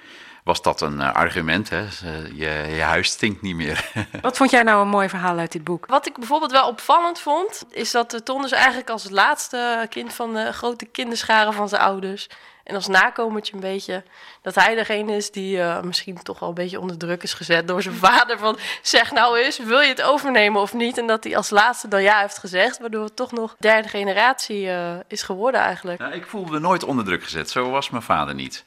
was 0.43 0.61
dat 0.61 0.81
een 0.81 1.01
eh, 1.01 1.13
argument. 1.13 1.69
Hè? 1.69 1.81
Eh, 1.81 2.27
Je, 2.27 2.75
je 2.75 2.81
huis 2.81 3.07
stinkt 3.09 3.41
niet 3.41 3.55
meer. 3.55 3.91
Wat 4.21 4.37
vond 4.37 4.49
jij 4.51 4.63
nou 4.63 4.81
een 4.81 4.87
mooi 4.87 5.09
verhaal 5.09 5.37
uit 5.37 5.51
dit 5.51 5.63
boek? 5.63 5.85
Wat 5.85 6.07
ik 6.07 6.17
bijvoorbeeld 6.17 6.51
wel 6.51 6.67
opvallend 6.67 7.19
vond, 7.19 7.63
is 7.69 7.91
dat 7.91 8.11
de 8.11 8.23
Ton 8.23 8.41
dus 8.41 8.51
eigenlijk 8.51 8.89
als 8.89 9.09
laatste 9.09 9.87
kind 9.89 10.13
van 10.13 10.33
de 10.33 10.53
grote 10.53 10.85
kinderscharen 10.85 11.53
van 11.53 11.69
zijn 11.69 11.81
ouders. 11.81 12.29
En 12.63 12.75
als 12.75 12.87
nakomertje 12.87 13.53
een 13.53 13.59
beetje, 13.59 14.03
dat 14.41 14.55
hij 14.55 14.75
degene 14.75 15.15
is 15.15 15.31
die 15.31 15.61
eh, 15.61 15.81
misschien 15.81 16.23
toch 16.23 16.39
wel 16.39 16.49
een 16.49 16.55
beetje 16.55 16.79
onder 16.79 16.97
druk 16.97 17.23
is 17.23 17.33
gezet 17.33 17.67
door 17.67 17.81
zijn 17.81 17.95
vader. 18.07 18.37
Van 18.39 18.57
zeg 18.81 19.11
nou 19.11 19.39
eens, 19.39 19.57
wil 19.57 19.79
je 19.79 19.87
het 19.87 20.01
overnemen 20.01 20.61
of 20.61 20.73
niet? 20.73 20.97
En 20.97 21.07
dat 21.07 21.23
hij 21.23 21.37
als 21.37 21.49
laatste 21.49 21.87
dan 21.87 22.01
ja 22.01 22.19
heeft 22.19 22.37
gezegd, 22.37 22.79
waardoor 22.79 23.03
het 23.03 23.15
toch 23.15 23.31
nog 23.31 23.55
derde 23.59 23.87
generatie 23.89 24.69
eh, 24.69 24.95
is 25.07 25.23
geworden 25.23 25.61
eigenlijk. 25.61 25.99
Nou, 25.99 26.13
ik 26.13 26.25
voelde 26.25 26.51
me 26.51 26.59
nooit 26.59 26.83
onder 26.83 27.05
druk 27.05 27.23
gezet. 27.23 27.49
Zo 27.49 27.69
was 27.69 27.89
mijn 27.89 28.03
vader 28.03 28.35
niet. 28.35 28.65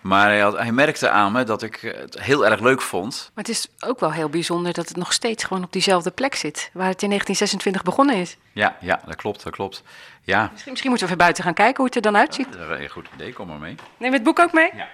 Maar 0.00 0.28
hij, 0.28 0.40
had, 0.40 0.58
hij 0.58 0.72
merkte 0.72 1.08
aan 1.08 1.32
me 1.32 1.44
dat 1.44 1.62
ik 1.62 1.76
het 1.80 2.20
heel 2.20 2.46
erg 2.46 2.60
leuk 2.60 2.82
vond. 2.82 3.30
Maar 3.34 3.44
het 3.44 3.52
is 3.54 3.66
ook 3.80 4.00
wel 4.00 4.12
heel 4.12 4.28
bijzonder 4.28 4.72
dat 4.72 4.88
het 4.88 4.96
nog 4.96 5.12
steeds 5.12 5.44
gewoon 5.44 5.64
op 5.64 5.72
diezelfde 5.72 6.10
plek 6.10 6.34
zit. 6.34 6.70
Waar 6.72 6.88
het 6.88 7.02
in 7.02 7.08
1926 7.08 7.82
begonnen 7.82 8.16
is. 8.16 8.36
Ja, 8.52 8.76
ja, 8.80 9.00
dat 9.06 9.16
klopt, 9.16 9.42
dat 9.42 9.52
klopt. 9.52 9.82
Ja, 10.26 10.48
Misschien, 10.52 10.70
misschien 10.70 10.90
moeten 10.90 11.06
we 11.08 11.12
even 11.12 11.24
buiten 11.24 11.44
gaan 11.44 11.54
kijken 11.54 11.76
hoe 11.76 11.86
het 11.86 11.94
er 11.94 12.02
dan 12.02 12.16
uitziet. 12.16 12.52
dat 12.52 12.70
is 12.78 12.84
een 12.84 12.88
goed 12.88 13.06
idee, 13.14 13.32
kom 13.32 13.46
maar 13.46 13.58
mee. 13.58 13.74
Neem 13.96 14.12
het 14.12 14.22
boek 14.22 14.38
ook 14.38 14.52
mee? 14.52 14.70
Ja. 14.74 14.88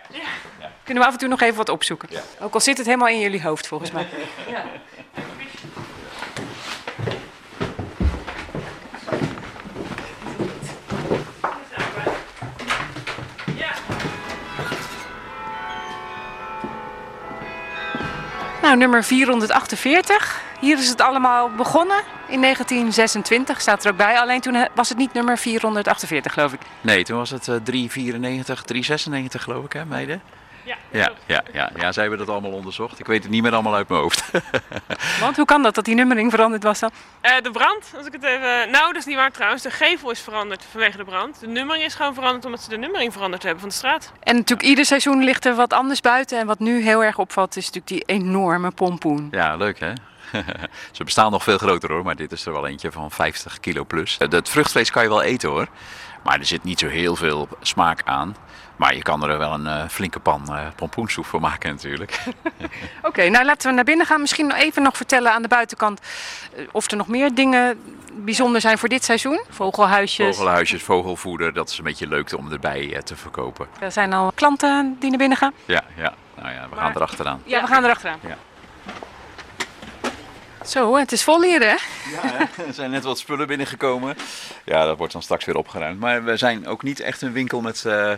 Kunnen 0.85 1.03
we 1.03 1.09
af 1.09 1.15
en 1.15 1.19
toe 1.19 1.29
nog 1.29 1.41
even 1.41 1.57
wat 1.57 1.69
opzoeken? 1.69 2.09
Ook 2.41 2.55
al 2.55 2.61
zit 2.61 2.77
het 2.77 2.87
helemaal 2.87 3.09
in 3.09 3.19
jullie 3.19 3.43
hoofd 3.43 3.67
volgens 3.67 3.91
mij. 3.91 4.07
Nou, 18.73 18.85
nummer 18.85 19.05
448. 19.05 20.41
Hier 20.61 20.79
is 20.79 20.89
het 20.89 21.01
allemaal 21.01 21.51
begonnen. 21.51 21.97
In 22.29 22.41
1926 22.41 23.61
staat 23.61 23.85
er 23.85 23.91
ook 23.91 23.97
bij. 23.97 24.19
Alleen 24.19 24.41
toen 24.41 24.55
eh, 24.55 24.65
was 24.75 24.89
het 24.89 24.99
niet 24.99 25.13
nummer 25.13 25.39
448, 25.39 26.33
geloof 26.33 26.53
ik. 26.53 26.61
Nee, 26.81 27.05
toen 27.05 27.17
was 27.17 27.31
het 27.31 27.49
eh, 27.49 27.57
394, 27.63 28.63
396 28.63 29.43
geloof 29.43 29.65
ik, 29.65 29.73
hè, 29.73 29.85
meiden? 29.85 30.23
Ja, 30.65 30.77
Ja, 30.91 31.11
ja, 31.27 31.43
ja, 31.53 31.71
ja, 31.77 31.93
zij 31.93 32.03
hebben 32.03 32.19
dat 32.27 32.29
allemaal 32.29 32.51
onderzocht. 32.51 32.99
Ik 32.99 33.07
weet 33.07 33.23
het 33.23 33.33
niet 33.33 33.43
meer 33.43 33.53
allemaal 33.53 33.75
uit 33.75 33.89
mijn 33.89 34.01
hoofd. 34.01 34.31
Want 35.21 35.37
hoe 35.37 35.45
kan 35.45 35.63
dat 35.63 35.75
dat 35.75 35.85
die 35.85 35.95
nummering 35.95 36.31
veranderd 36.31 36.63
was 36.63 36.79
dan? 36.79 36.91
Eh, 37.21 37.33
de 37.43 37.51
brand, 37.51 37.93
als 37.97 38.07
ik 38.07 38.13
het 38.13 38.23
even... 38.25 38.71
Nou, 38.71 38.87
dat 38.87 38.97
is 38.97 39.05
niet 39.05 39.17
waar 39.17 39.31
trouwens. 39.31 39.63
De 39.63 39.71
gevel 39.71 40.11
is 40.11 40.21
veranderd 40.21 40.65
vanwege 40.71 40.97
de 40.97 41.05
brand. 41.05 41.41
De 41.41 41.47
nummering 41.47 41.85
is 41.85 41.95
gewoon 41.95 42.15
veranderd 42.15 42.45
omdat 42.45 42.63
ze 42.63 42.69
de 42.69 42.77
nummering 42.77 43.13
veranderd 43.13 43.43
hebben 43.43 43.61
van 43.61 43.69
de 43.69 43.75
straat. 43.75 44.13
En 44.21 44.37
natuurlijk 44.37 44.69
ieder 44.69 44.85
seizoen 44.85 45.25
ligt 45.25 45.45
er 45.45 45.55
wat 45.55 45.73
anders 45.73 46.01
buiten. 46.01 46.39
En 46.39 46.47
wat 46.47 46.59
nu 46.59 46.83
heel 46.83 47.05
erg 47.05 47.19
opvalt 47.19 47.57
is 47.57 47.71
natuurlijk 47.71 47.87
die 48.07 48.17
enorme 48.17 48.71
pompoen. 48.71 49.29
Ja, 49.31 49.57
leuk 49.57 49.81
hè? 49.81 49.93
Ze 50.93 51.05
bestaan 51.05 51.31
nog 51.31 51.43
veel 51.43 51.59
groter 51.59 51.93
hoor, 51.93 52.05
maar 52.05 52.17
dit 52.17 52.33
is 52.33 52.47
er 52.47 52.53
wel 52.53 52.67
eentje 52.67 52.93
van 52.93 53.11
50 53.11 53.61
kilo 53.61 53.85
plus. 53.85 54.17
Eh, 54.19 54.29
Het 54.29 54.49
vruchtvlees 54.49 54.91
kan 54.91 55.03
je 55.03 55.09
wel 55.09 55.23
eten 55.23 55.49
hoor, 55.49 55.67
maar 56.25 56.39
er 56.39 56.45
zit 56.45 56.65
niet 56.65 56.79
zo 56.79 56.87
heel 56.89 57.17
veel 57.17 57.49
smaak 57.61 58.01
aan. 58.05 58.37
Maar 58.77 58.95
je 58.95 59.03
kan 59.03 59.29
er 59.29 59.39
wel 59.39 59.53
een 59.53 59.67
eh, 59.67 59.89
flinke 59.89 60.21
pan 60.21 60.43
eh, 60.49 60.67
pompoensoep 60.77 61.27
voor 61.27 61.41
maken 61.41 61.71
natuurlijk. 61.71 62.23
Oké, 63.03 63.29
nou 63.29 63.45
laten 63.45 63.69
we 63.69 63.75
naar 63.75 63.85
binnen 63.85 64.07
gaan. 64.07 64.21
Misschien 64.21 64.47
nog 64.47 64.57
even 64.57 64.83
nog 64.83 64.97
vertellen 64.97 65.33
aan 65.33 65.43
de 65.43 65.49
buitenkant 65.49 66.01
eh, 66.57 66.65
of 66.73 66.91
er 66.91 66.97
nog 66.97 67.09
meer 67.09 67.35
dingen 67.35 67.81
bijzonder 68.13 68.61
zijn 68.61 68.79
voor 68.79 68.89
dit 68.89 69.05
seizoen. 69.05 69.45
Vogelhuisjes. 69.51 70.37
Vogelhuisjes, 70.37 70.83
vogelvoeder, 70.83 71.53
dat 71.53 71.71
is 71.71 71.79
een 71.79 71.85
beetje 71.85 72.07
leuk 72.07 72.37
om 72.37 72.53
erbij 72.53 73.01
te 73.05 73.17
verkopen. 73.17 73.67
Er 73.81 73.93
zijn 73.93 74.13
al 74.13 74.33
klanten 74.35 74.97
die 75.01 75.09
naar 75.09 75.19
binnen 75.19 75.39
gaan. 75.39 75.53
Ja, 75.65 75.85
ja. 75.97 76.15
Nou 76.37 76.55
ja, 76.55 76.67
we 76.71 76.77
gaan 76.77 76.93
erachteraan. 76.95 77.43
Ja, 77.45 77.61
we 77.61 77.67
gaan 77.67 77.85
erachteraan. 77.85 78.19
Ja. 78.23 78.37
Zo, 80.67 80.97
het 80.97 81.13
is 81.13 81.25
vol 81.25 81.43
hier 81.43 81.61
hè? 81.61 81.77
Ja, 82.11 82.49
er 82.67 82.75
zijn 82.75 82.91
net 82.91 83.05
wat 83.05 83.19
spullen 83.19 83.47
binnengekomen. 83.47 84.17
Ja, 84.65 84.85
dat 84.85 84.99
wordt 84.99 85.13
dan 85.13 85.23
straks 85.23 85.45
weer 85.45 85.57
opgeruimd. 85.57 86.01
Maar 86.01 86.25
we 86.25 86.37
zijn 86.37 86.67
ook 86.67 86.83
niet 86.83 87.01
echt 87.01 87.23
een 87.23 87.33
winkel 87.33 87.61
met, 87.61 87.85
eh, 87.85 88.13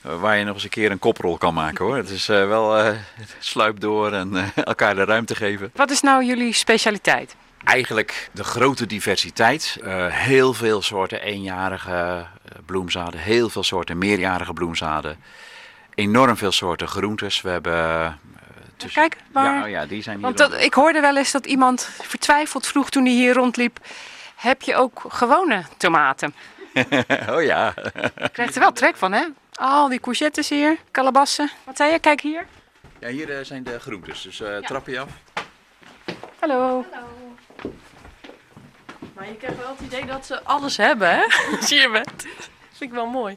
waar 0.00 0.36
je 0.36 0.44
nog 0.44 0.54
eens 0.54 0.64
een 0.64 0.70
keer 0.70 0.90
een 0.90 0.98
koprol 0.98 1.38
kan 1.38 1.54
maken 1.54 1.84
hoor. 1.84 1.96
Het 1.96 2.10
is 2.10 2.28
eh, 2.28 2.46
wel 2.46 2.78
eh 2.78 2.96
sluip 3.38 3.80
door 3.80 4.12
en 4.12 4.52
elkaar 4.54 4.94
de 4.94 5.04
ruimte 5.04 5.34
geven. 5.34 5.70
Wat 5.74 5.90
is 5.90 6.00
nou 6.00 6.24
jullie 6.24 6.52
specialiteit? 6.52 7.36
Eigenlijk 7.64 8.30
de 8.32 8.44
grote 8.44 8.86
diversiteit. 8.86 9.78
Heel 10.08 10.54
veel 10.54 10.82
soorten 10.82 11.22
eenjarige 11.22 12.26
bloemzaden, 12.66 13.20
heel 13.20 13.48
veel 13.48 13.62
soorten 13.62 13.98
meerjarige 13.98 14.52
bloemzaden. 14.52 15.16
Enorm 15.94 16.36
veel 16.36 16.52
soorten 16.52 16.88
groentes. 16.88 17.40
We 17.40 17.48
hebben... 17.48 18.18
tussen- 18.76 19.00
Kijk, 19.02 19.16
waar- 19.32 19.54
Ja, 19.56 19.62
oh 19.62 19.68
ja, 19.68 19.86
die 19.86 20.02
zijn 20.02 20.16
hier. 20.16 20.24
Want 20.24 20.38
dat, 20.38 20.54
ik 20.60 20.74
hoorde 20.74 21.00
wel 21.00 21.16
eens 21.16 21.32
dat 21.32 21.46
iemand 21.46 21.88
vertwijfeld 22.02 22.66
vroeg 22.66 22.90
toen 22.90 23.04
hij 23.04 23.12
hier 23.12 23.34
rondliep. 23.34 23.78
Heb 24.36 24.62
je 24.62 24.76
ook 24.76 25.02
gewone 25.08 25.64
tomaten? 25.76 26.34
oh 27.30 27.42
ja. 27.42 27.74
Je 28.16 28.28
krijgt 28.32 28.54
er 28.54 28.60
wel 28.60 28.72
trek 28.72 28.96
van, 28.96 29.12
hè? 29.12 29.24
Al 29.54 29.88
die 29.88 30.00
courgettes 30.00 30.48
hier, 30.48 30.76
kalebassen. 30.90 31.50
Wat 31.64 31.76
zei 31.76 31.92
je? 31.92 31.98
Kijk 31.98 32.20
hier. 32.20 32.46
Ja, 33.00 33.08
hier 33.08 33.38
eh, 33.38 33.44
zijn 33.44 33.62
de 33.64 33.80
groentes. 33.80 34.22
Dus 34.22 34.40
eh 34.40 34.56
trap 34.56 34.86
je 34.86 34.98
af. 35.00 35.08
Hallo. 36.40 36.84
Maar 39.14 39.26
je 39.26 39.36
krijgt 39.36 39.56
wel 39.58 39.68
het 39.68 39.80
idee 39.80 40.04
dat 40.04 40.26
ze 40.26 40.42
alles 40.42 40.76
hebben, 40.76 41.08
hè? 41.08 41.22
Als 41.56 41.68
je. 41.68 41.88
Dat 42.04 42.26
vind 42.70 42.90
ik 42.90 42.92
wel 42.92 43.06
mooi. 43.06 43.36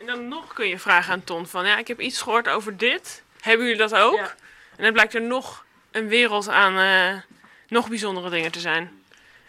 En 0.00 0.06
dan 0.06 0.28
nog 0.28 0.52
kun 0.52 0.68
je 0.68 0.78
vragen 0.78 1.12
aan 1.12 1.24
Ton 1.24 1.46
van... 1.46 1.66
Ja, 1.66 1.76
ik 1.78 1.88
heb 1.88 2.00
iets 2.00 2.22
gehoord 2.22 2.48
over 2.48 2.76
dit. 2.76 3.22
Hebben 3.40 3.66
jullie 3.66 3.80
dat 3.80 3.94
ook? 3.94 4.16
Ja. 4.16 4.34
En 4.76 4.84
dan 4.84 4.92
blijkt 4.92 5.14
er 5.14 5.22
nog 5.22 5.64
een 5.90 6.08
wereld 6.08 6.48
aan 6.48 6.78
eh, 6.78 7.20
nog 7.68 7.88
bijzondere 7.88 8.30
dingen 8.30 8.52
te 8.52 8.60
zijn. 8.60 8.90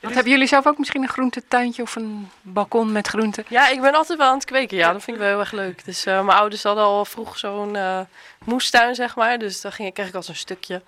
Wat 0.06 0.14
hebben 0.14 0.32
jullie 0.32 0.48
zelf 0.48 0.68
ook 0.68 0.78
misschien 0.78 1.02
een 1.02 1.10
groentetuintje 1.10 1.82
of 1.82 1.96
een 1.96 2.30
balkon 2.42 2.92
met 2.92 3.08
groenten? 3.08 3.46
Ja, 3.48 3.70
ik 3.70 3.82
ben 3.82 3.94
altijd 3.94 4.18
wel 4.18 4.28
aan 4.28 4.36
het 4.36 4.46
kweken. 4.46 4.78
Ja, 4.78 4.92
dat 4.92 5.04
vind 5.04 5.18
ik 5.18 5.22
wel 5.22 5.32
heel 5.32 5.40
erg 5.40 5.52
leuk. 5.52 5.86
Dus 5.86 6.06
eh, 6.06 6.26
mijn 6.26 6.38
ouders 6.38 6.64
hadden 6.64 6.84
al 6.84 7.06
vroeg 7.06 7.38
zo'n 7.38 7.76
eh, 7.76 8.00
moestuin, 8.44 8.96
zeg 8.96 9.16
maar. 9.16 9.38
Dus 9.38 9.62
daar 9.62 9.72
ging, 9.72 9.94
kreeg 9.94 10.08
ik 10.08 10.16
al 10.16 10.24
zo'n 10.24 10.36
stukje. 10.36 10.82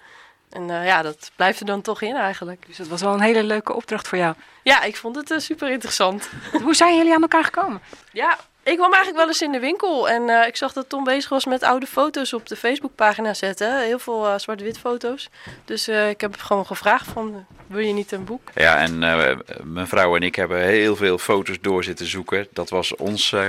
En 0.49 0.69
eh, 0.69 0.85
ja, 0.85 1.01
dat 1.01 1.31
blijft 1.35 1.59
er 1.59 1.65
dan 1.65 1.81
toch 1.81 2.01
in 2.01 2.15
eigenlijk. 2.15 2.63
Dus 2.67 2.77
dat 2.77 2.87
was 2.87 3.01
wel 3.01 3.13
een 3.13 3.21
hele 3.21 3.43
leuke 3.43 3.73
opdracht 3.73 4.07
voor 4.07 4.17
jou. 4.17 4.35
Ja, 4.67 4.83
ik 4.83 4.95
vond 4.95 5.15
het 5.15 5.43
super 5.43 5.69
interessant. 5.71 6.29
Hoe 6.63 6.75
zijn 6.75 6.97
jullie 6.97 7.13
aan 7.13 7.21
elkaar 7.21 7.43
gekomen? 7.43 7.81
Ja, 8.11 8.37
ik 8.63 8.75
kwam 8.77 8.93
eigenlijk 8.93 9.17
wel 9.17 9.27
eens 9.27 9.41
in 9.41 9.51
de 9.51 9.59
winkel 9.59 10.09
en 10.09 10.29
eh, 10.29 10.47
ik 10.47 10.55
zag 10.55 10.73
dat 10.73 10.89
Tom 10.89 11.03
bezig 11.03 11.29
was 11.29 11.45
met 11.45 11.63
oude 11.63 11.85
foto's 11.87 12.33
op 12.33 12.47
de 12.47 12.55
Facebookpagina 12.55 13.33
zetten. 13.33 13.79
Heel 13.81 13.99
veel 13.99 14.27
eh, 14.27 14.37
zwart-wit 14.37 14.79
foto's. 14.79 15.29
Dus 15.65 15.87
eh, 15.87 16.09
ik 16.09 16.21
heb 16.21 16.35
gewoon 16.39 16.65
gevraagd 16.65 17.07
van, 17.13 17.45
wil 17.67 17.79
je 17.85 17.93
niet 17.93 18.11
een 18.11 18.23
boek? 18.25 18.49
Ja, 18.55 18.77
en 18.77 19.03
eh, 19.03 19.35
mijn 19.63 19.87
vrouw 19.87 20.15
en 20.15 20.21
ik 20.23 20.35
hebben 20.35 20.61
heel 20.61 20.95
veel 20.95 21.17
foto's 21.17 21.57
door 21.61 21.83
zitten 21.83 22.05
zoeken. 22.05 22.47
Dat 22.53 22.69
was 22.69 22.95
ons, 22.95 23.31
eh, 23.33 23.41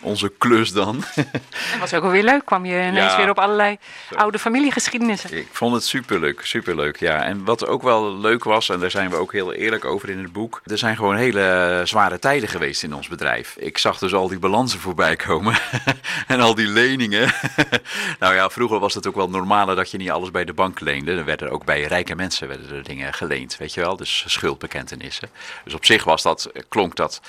onze 0.00 0.32
klus 0.38 0.72
dan. 0.72 0.96
Dat 1.70 1.80
was 1.80 1.94
ook 1.94 2.02
wel 2.02 2.10
weer 2.10 2.22
leuk. 2.22 2.44
Kwam 2.44 2.64
je 2.64 2.72
ineens 2.86 2.96
Ja. 3.12 3.16
weer 3.16 3.30
op 3.30 3.38
allerlei 3.38 3.78
oude 4.14 4.38
familiegeschiedenissen. 4.38 5.36
Ik 5.36 5.48
vond 5.52 5.74
het 5.74 5.84
superleuk, 5.84 6.40
superleuk, 6.44 6.96
ja. 6.96 7.22
En 7.24 7.44
wat 7.44 7.66
ook 7.66 7.82
wel 7.82 8.16
leuk 8.16 8.44
was, 8.44 8.68
en 8.68 8.80
daar 8.80 8.90
zijn 8.90 9.10
we 9.10 9.16
ook 9.16 9.32
heel 9.32 9.52
eerlijk 9.52 9.84
over 9.84 10.08
in 10.10 10.18
het 10.18 10.32
boek. 10.32 10.57
Er 10.64 10.78
zijn 10.78 10.96
gewoon 10.96 11.16
hele 11.16 11.80
zware 11.84 12.18
tijden 12.18 12.48
geweest 12.48 12.82
in 12.82 12.94
ons 12.94 13.08
bedrijf. 13.08 13.56
Ik 13.56 13.78
zag 13.78 13.98
dus 13.98 14.14
al 14.14 14.28
die 14.28 14.38
balansen 14.38 14.80
voorbij 14.80 15.16
komen 15.16 15.58
en 16.26 16.40
al 16.40 16.54
die 16.54 16.66
leningen. 16.66 17.34
nou 18.20 18.34
ja, 18.34 18.50
vroeger 18.50 18.78
was 18.78 18.94
het 18.94 19.06
ook 19.06 19.14
wel 19.14 19.30
normaler 19.30 19.76
dat 19.76 19.90
je 19.90 19.98
niet 19.98 20.10
alles 20.10 20.30
bij 20.30 20.44
de 20.44 20.52
bank 20.52 20.80
leende. 20.80 21.12
Er 21.12 21.24
werden 21.24 21.50
ook 21.50 21.64
bij 21.64 21.82
rijke 21.82 22.14
mensen 22.14 22.48
werden 22.48 22.70
er 22.70 22.82
dingen 22.82 23.14
geleend, 23.14 23.56
weet 23.56 23.74
je 23.74 23.80
wel. 23.80 23.96
Dus 23.96 24.24
schuldbekentenissen. 24.26 25.30
Dus 25.64 25.74
op 25.74 25.84
zich 25.84 26.04
was 26.04 26.22
dat, 26.22 26.50
klonk 26.68 26.96
dat 26.96 27.20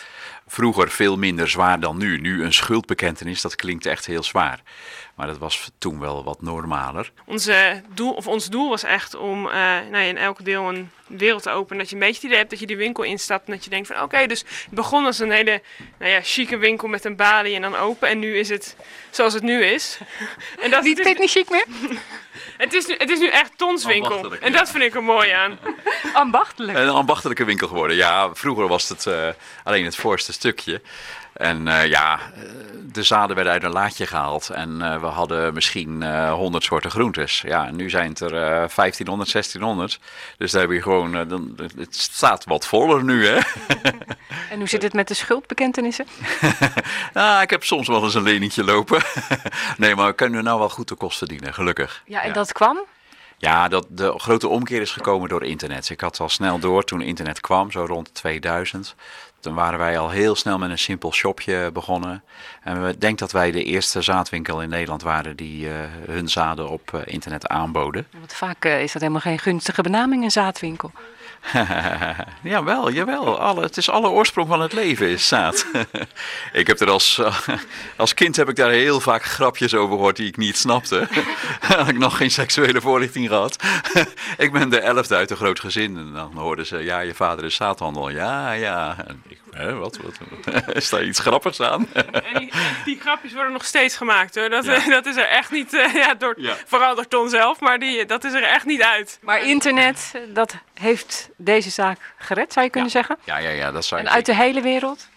vroeger 0.47 0.89
veel 0.89 1.17
minder 1.17 1.49
zwaar 1.49 1.79
dan 1.79 1.97
nu. 1.97 2.19
Nu 2.19 2.43
een 2.43 2.53
schuldbekentenis, 2.53 3.41
dat 3.41 3.55
klinkt 3.55 3.85
echt 3.85 4.05
heel 4.05 4.23
zwaar. 4.23 4.61
Maar 5.19 5.27
dat 5.27 5.37
was 5.37 5.71
toen 5.77 5.99
wel 5.99 6.23
wat 6.23 6.41
normaler. 6.41 7.11
Onze 7.25 7.81
doel, 7.93 8.13
of 8.13 8.27
ons 8.27 8.49
doel 8.49 8.69
was 8.69 8.83
echt 8.83 9.15
om 9.15 9.45
eh, 9.45 9.53
nou 9.53 9.97
ja, 9.97 9.99
in 9.99 10.17
elk 10.17 10.45
deel 10.45 10.69
een 10.69 10.89
wereld 11.07 11.43
te 11.43 11.49
openen. 11.49 11.77
Dat 11.77 11.89
je 11.89 11.95
een 11.95 12.01
beetje 12.01 12.15
het 12.15 12.23
idee 12.23 12.37
hebt 12.37 12.49
dat 12.49 12.59
je 12.59 12.65
die 12.65 12.77
winkel 12.77 13.03
instapt. 13.03 13.47
En 13.47 13.53
dat 13.53 13.63
je 13.63 13.69
denkt 13.69 13.87
van 13.87 14.01
oké, 14.01 14.27
dus 14.27 14.39
het 14.39 14.69
begon 14.69 15.05
als 15.05 15.19
een 15.19 15.31
hele 15.31 15.61
nou 15.97 16.11
ja, 16.11 16.19
chique 16.21 16.57
winkel 16.57 16.87
met 16.87 17.05
een 17.05 17.15
balie 17.15 17.55
en 17.55 17.61
dan 17.61 17.75
open. 17.75 18.09
En 18.09 18.19
nu 18.19 18.37
is 18.37 18.49
het 18.49 18.75
zoals 19.09 19.33
het 19.33 19.43
nu 19.43 19.63
is. 19.63 19.97
en 20.63 20.71
dat 20.71 20.83
Niet 20.83 20.99
is, 20.99 21.05
technisch 21.05 21.31
chic 21.31 21.49
meer? 21.49 21.65
het, 22.57 22.73
is 22.73 22.85
nu, 22.85 22.95
het 22.97 23.09
is 23.09 23.19
nu 23.19 23.27
echt 23.27 23.57
tonswinkel. 23.57 24.31
En 24.31 24.51
ja. 24.51 24.57
dat 24.57 24.69
vind 24.69 24.83
ik 24.83 24.95
er 24.95 25.03
mooi 25.03 25.29
aan. 25.29 25.59
Ambachtelijk. 26.13 26.77
Een 26.77 26.89
ambachtelijke 26.89 27.45
winkel 27.45 27.67
geworden. 27.67 27.95
Ja, 27.95 28.35
vroeger 28.35 28.67
was 28.67 28.89
het 28.89 29.05
eh, 29.05 29.27
alleen 29.63 29.85
het 29.85 29.95
voorste 29.95 30.33
stukje. 30.33 30.81
En 31.33 31.67
eh, 31.67 31.87
ja, 31.87 32.19
de 32.91 33.03
zaden 33.03 33.35
werden 33.35 33.53
uit 33.53 33.63
een 33.63 33.71
laadje 33.71 34.05
gehaald. 34.05 34.49
En 34.49 34.81
eh, 34.81 35.01
we 35.01 35.05
hadden 35.05 35.53
misschien 35.53 36.03
eh 36.03 36.33
100 36.33 36.63
soorten 36.63 36.91
groentes. 36.91 37.41
Ja, 37.41 37.67
en 37.67 37.75
nu 37.75 37.89
zijn 37.89 38.09
het 38.09 38.19
er 38.19 38.33
eh 38.33 38.69
1500, 38.75 39.31
1600. 39.31 39.99
Dus 40.37 40.51
daar 40.51 40.61
heb 40.61 40.71
je 40.71 40.81
gewoon. 40.81 41.27
dan, 41.27 41.57
het 41.77 41.95
staat 41.95 42.45
wat 42.45 42.67
voller 42.67 43.03
nu, 43.03 43.27
hè? 43.27 43.39
En 44.49 44.57
hoe 44.57 44.67
zit 44.67 44.83
het 44.83 44.93
met 44.93 45.07
de 45.07 45.13
schuldbekentenissen? 45.13 46.05
ah, 47.13 47.41
ik 47.45 47.49
heb 47.49 47.63
soms 47.63 47.87
wel 47.87 48.03
eens 48.03 48.13
een 48.13 48.23
leningje 48.23 48.63
lopen. 48.63 49.01
nee, 49.77 49.95
maar 49.95 50.07
we 50.07 50.13
kunnen 50.13 50.43
nou 50.43 50.59
wel 50.59 50.69
goed 50.69 50.87
de 50.87 50.95
kosten 50.95 51.27
verdienen, 51.27 51.53
gelukkig. 51.53 52.03
Ja, 52.05 52.21
en 52.21 52.33
dat 52.33 52.51
kwam? 52.51 52.85
Ja, 53.37 53.67
dat 53.67 53.85
de 53.89 54.13
grote 54.17 54.47
omkeer 54.47 54.81
is 54.81 54.91
gekomen 54.91 55.29
door 55.29 55.43
internet. 55.43 55.89
Ik 55.89 56.01
had 56.01 56.19
al 56.19 56.29
snel 56.29 56.59
door 56.59 56.83
toen 56.83 57.01
internet 57.01 57.39
kwam, 57.39 57.71
zo 57.71 57.85
rond 57.85 58.13
2000. 58.13 58.95
Toen 59.39 59.53
waren 59.53 59.79
wij 59.79 59.99
al 59.99 60.09
heel 60.09 60.35
snel 60.35 60.57
met 60.57 60.69
een 60.69 60.77
simpel 60.77 61.13
shopje 61.13 61.69
begonnen. 61.73 62.23
En 62.63 62.85
we 62.85 62.97
denk 62.97 63.19
dat 63.19 63.31
wij 63.31 63.51
de 63.51 63.63
eerste 63.63 64.01
zaadwinkel 64.01 64.61
in 64.61 64.69
Nederland 64.69 65.01
waren 65.01 65.35
die 65.35 65.69
eh, 65.69 65.75
hun 66.05 66.29
zaden 66.29 66.69
op 66.69 66.93
eh, 66.93 67.01
internet 67.05 67.47
aanboden. 67.47 68.07
Want 68.17 68.33
vaak 68.33 68.65
eh, 68.65 68.81
is 68.81 68.91
dat 68.91 69.01
helemaal 69.01 69.21
geen 69.21 69.39
gunstige 69.39 69.81
benaming, 69.81 70.23
een 70.23 70.31
zaadwinkel. 70.31 70.91
jawel, 72.43 72.91
jawel. 72.91 73.39
Alle, 73.39 73.61
het 73.61 73.77
is 73.77 73.89
alle 73.89 74.09
oorsprong 74.09 74.47
van 74.47 74.61
het 74.61 74.73
leven 74.73 75.07
is 75.07 75.27
zaad. 75.27 75.65
ik 76.53 76.67
heb 76.67 76.79
er 76.79 76.89
als, 76.89 77.21
als 77.97 78.13
kind 78.13 78.35
heb 78.35 78.49
ik 78.49 78.55
daar 78.55 78.71
heel 78.71 78.99
vaak 78.99 79.23
grapjes 79.23 79.73
over 79.73 79.95
gehoord 79.95 80.15
die 80.15 80.27
ik 80.27 80.37
niet 80.37 80.57
snapte. 80.57 81.07
Had 81.59 81.87
ik 81.87 81.97
nog 81.97 82.17
geen 82.17 82.31
seksuele 82.31 82.81
voorlichting 82.81 83.27
gehad. 83.27 83.55
ik 84.37 84.51
ben 84.51 84.69
de 84.69 84.79
elfde 84.79 85.15
uit 85.15 85.31
een 85.31 85.37
groot 85.37 85.59
gezin. 85.59 85.97
En 85.97 86.13
dan 86.13 86.31
hoorden 86.35 86.65
ze, 86.65 86.77
ja, 86.77 86.99
je 86.99 87.13
vader 87.13 87.45
is 87.45 87.55
zaadhandel. 87.55 88.09
Ja, 88.09 88.51
ja. 88.51 88.95
Hè, 89.59 89.75
wat, 89.75 89.97
wat, 89.97 90.13
is 90.75 90.89
daar 90.89 91.03
iets 91.03 91.19
grappigs 91.19 91.61
aan? 91.61 91.87
En 92.33 92.39
die, 92.39 92.51
die 92.85 92.99
grapjes 92.99 93.33
worden 93.33 93.51
nog 93.51 93.65
steeds 93.65 93.95
gemaakt 93.97 94.35
hoor. 94.35 94.49
Dat, 94.49 94.65
Ja. 94.65 94.89
dat 94.99 95.05
is 95.05 95.15
er 95.15 95.27
echt 95.27 95.51
niet, 95.51 95.73
eh, 95.73 95.93
ja, 95.93 96.13
door, 96.13 96.33
Ja. 96.37 96.55
vooral 96.65 96.95
door 96.95 97.07
Ton 97.07 97.29
zelf, 97.29 97.59
maar 97.59 97.79
die, 97.79 98.05
dat 98.05 98.23
is 98.23 98.33
er 98.33 98.43
echt 98.43 98.65
niet 98.65 98.81
uit. 98.81 99.19
Maar 99.21 99.41
internet, 99.43 100.11
dat 100.27 100.55
heeft 100.73 101.29
deze 101.37 101.69
zaak 101.69 101.99
gered, 102.17 102.53
zou 102.53 102.65
je 102.65 102.71
kunnen 102.71 102.91
zeggen. 102.91 103.17
Ja, 103.23 103.37
ja, 103.37 103.49
ja, 103.49 103.71
dat 103.71 103.85
zou 103.85 104.01
En 104.01 104.09
uit 104.09 104.25
de 104.25 104.35
hele 104.35 104.61
wereld? 104.61 105.07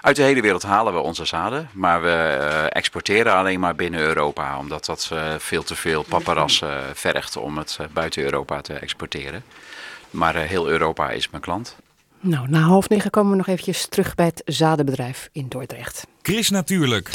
Uit 0.00 0.16
de 0.16 0.22
hele 0.22 0.40
wereld 0.40 0.62
halen 0.62 0.92
we 0.92 0.98
onze 1.00 1.24
zaden, 1.24 1.68
maar 1.72 2.02
we 2.02 2.10
eh, 2.10 2.64
exporteren 2.68 3.34
alleen 3.34 3.60
maar 3.60 3.74
binnen 3.74 4.00
Europa, 4.00 4.58
omdat 4.58 4.84
dat 4.84 5.10
eh, 5.12 5.34
veel 5.38 5.62
te 5.62 5.74
veel 5.74 6.02
paparas 6.02 6.62
eh, 6.62 6.78
vergt 6.94 7.36
om 7.36 7.58
het 7.58 7.78
buiten 7.92 8.22
Europa 8.22 8.60
te 8.60 8.74
exporteren. 8.74 9.44
Maar 10.10 10.34
heel 10.34 10.68
Europa 10.68 11.10
is 11.10 11.30
mijn 11.30 11.42
klant. 11.42 11.76
Nou, 12.26 12.48
na 12.48 12.60
half 12.60 12.88
negen 12.88 13.10
komen 13.10 13.30
we 13.30 13.36
nog 13.36 13.46
eventjes 13.46 13.86
terug 13.88 14.14
bij 14.14 14.26
het 14.26 14.42
zadenbedrijf 14.44 15.28
in 15.32 15.46
Dordrecht. 15.48 16.06
Chris 16.22 16.50
Natuurlijk. 16.50 17.10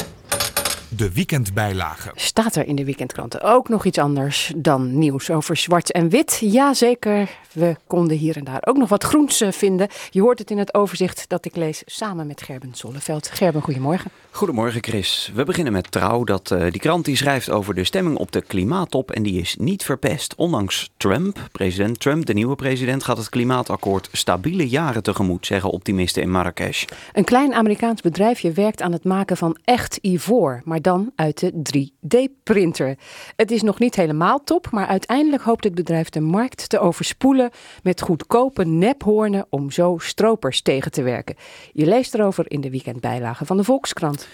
De 0.97 1.13
weekendbijlage. 1.13 2.11
Staat 2.15 2.55
er 2.55 2.67
in 2.67 2.75
de 2.75 2.85
weekendkranten 2.85 3.41
ook 3.41 3.69
nog 3.69 3.85
iets 3.85 3.97
anders 3.97 4.53
dan 4.55 4.97
nieuws 4.97 5.29
over 5.29 5.57
zwart 5.57 5.91
en 5.91 6.09
wit? 6.09 6.37
Jazeker, 6.41 7.29
we 7.51 7.75
konden 7.87 8.17
hier 8.17 8.37
en 8.37 8.43
daar 8.43 8.61
ook 8.65 8.77
nog 8.77 8.89
wat 8.89 9.03
groens 9.03 9.41
eh, 9.41 9.51
vinden. 9.51 9.87
Je 10.09 10.21
hoort 10.21 10.39
het 10.39 10.51
in 10.51 10.57
het 10.57 10.73
overzicht 10.73 11.25
dat 11.27 11.45
ik 11.45 11.55
lees 11.55 11.81
samen 11.85 12.27
met 12.27 12.41
Gerben 12.41 12.71
Zolleveld. 12.73 13.29
Gerben, 13.33 13.61
goedemorgen. 13.61 14.11
Goedemorgen 14.31 14.83
Chris. 14.83 15.31
We 15.35 15.43
beginnen 15.43 15.73
met 15.73 15.91
Trouw. 15.91 16.23
Dat, 16.23 16.51
eh, 16.51 16.71
die 16.71 16.81
krant 16.81 17.05
die 17.05 17.15
schrijft 17.15 17.49
over 17.49 17.75
de 17.75 17.83
stemming 17.83 18.17
op 18.17 18.31
de 18.31 18.41
klimaattop 18.41 19.11
en 19.11 19.23
die 19.23 19.41
is 19.41 19.55
niet 19.59 19.83
verpest. 19.83 20.35
Ondanks 20.35 20.89
Trump, 20.97 21.47
president 21.51 21.99
Trump, 21.99 22.25
de 22.25 22.33
nieuwe 22.33 22.55
president, 22.55 23.03
gaat 23.03 23.17
het 23.17 23.29
klimaatakkoord 23.29 24.09
stabiele 24.11 24.69
jaren 24.69 25.03
tegemoet, 25.03 25.45
zeggen 25.45 25.69
optimisten 25.69 26.21
in 26.21 26.31
Marrakesh. 26.31 26.85
Een 27.13 27.23
klein 27.23 27.53
Amerikaans 27.53 28.01
bedrijfje 28.01 28.51
werkt 28.51 28.81
aan 28.81 28.91
het 28.91 29.03
maken 29.03 29.37
van 29.37 29.57
echt 29.63 29.97
ivoor, 30.01 30.61
maar 30.65 30.78
dan 30.81 31.11
uit 31.15 31.39
de 31.39 31.51
3D-printer. 31.53 32.97
Het 33.35 33.51
is 33.51 33.61
nog 33.61 33.79
niet 33.79 33.95
helemaal 33.95 34.43
top, 34.43 34.71
maar 34.71 34.87
uiteindelijk 34.87 35.43
hoopt 35.43 35.63
het 35.63 35.75
bedrijf 35.75 36.09
de 36.09 36.19
markt 36.19 36.69
te 36.69 36.79
overspoelen 36.79 37.49
met 37.83 38.01
goedkope 38.01 38.65
nephoornen 38.65 39.45
om 39.49 39.71
zo 39.71 39.97
stropers 39.97 40.61
tegen 40.61 40.91
te 40.91 41.01
werken. 41.01 41.35
Je 41.73 41.85
leest 41.85 42.13
erover 42.13 42.51
in 42.51 42.61
de 42.61 42.69
weekendbijlage 42.69 43.45
van 43.45 43.57
de 43.57 43.63
Volkskrant. 43.63 44.27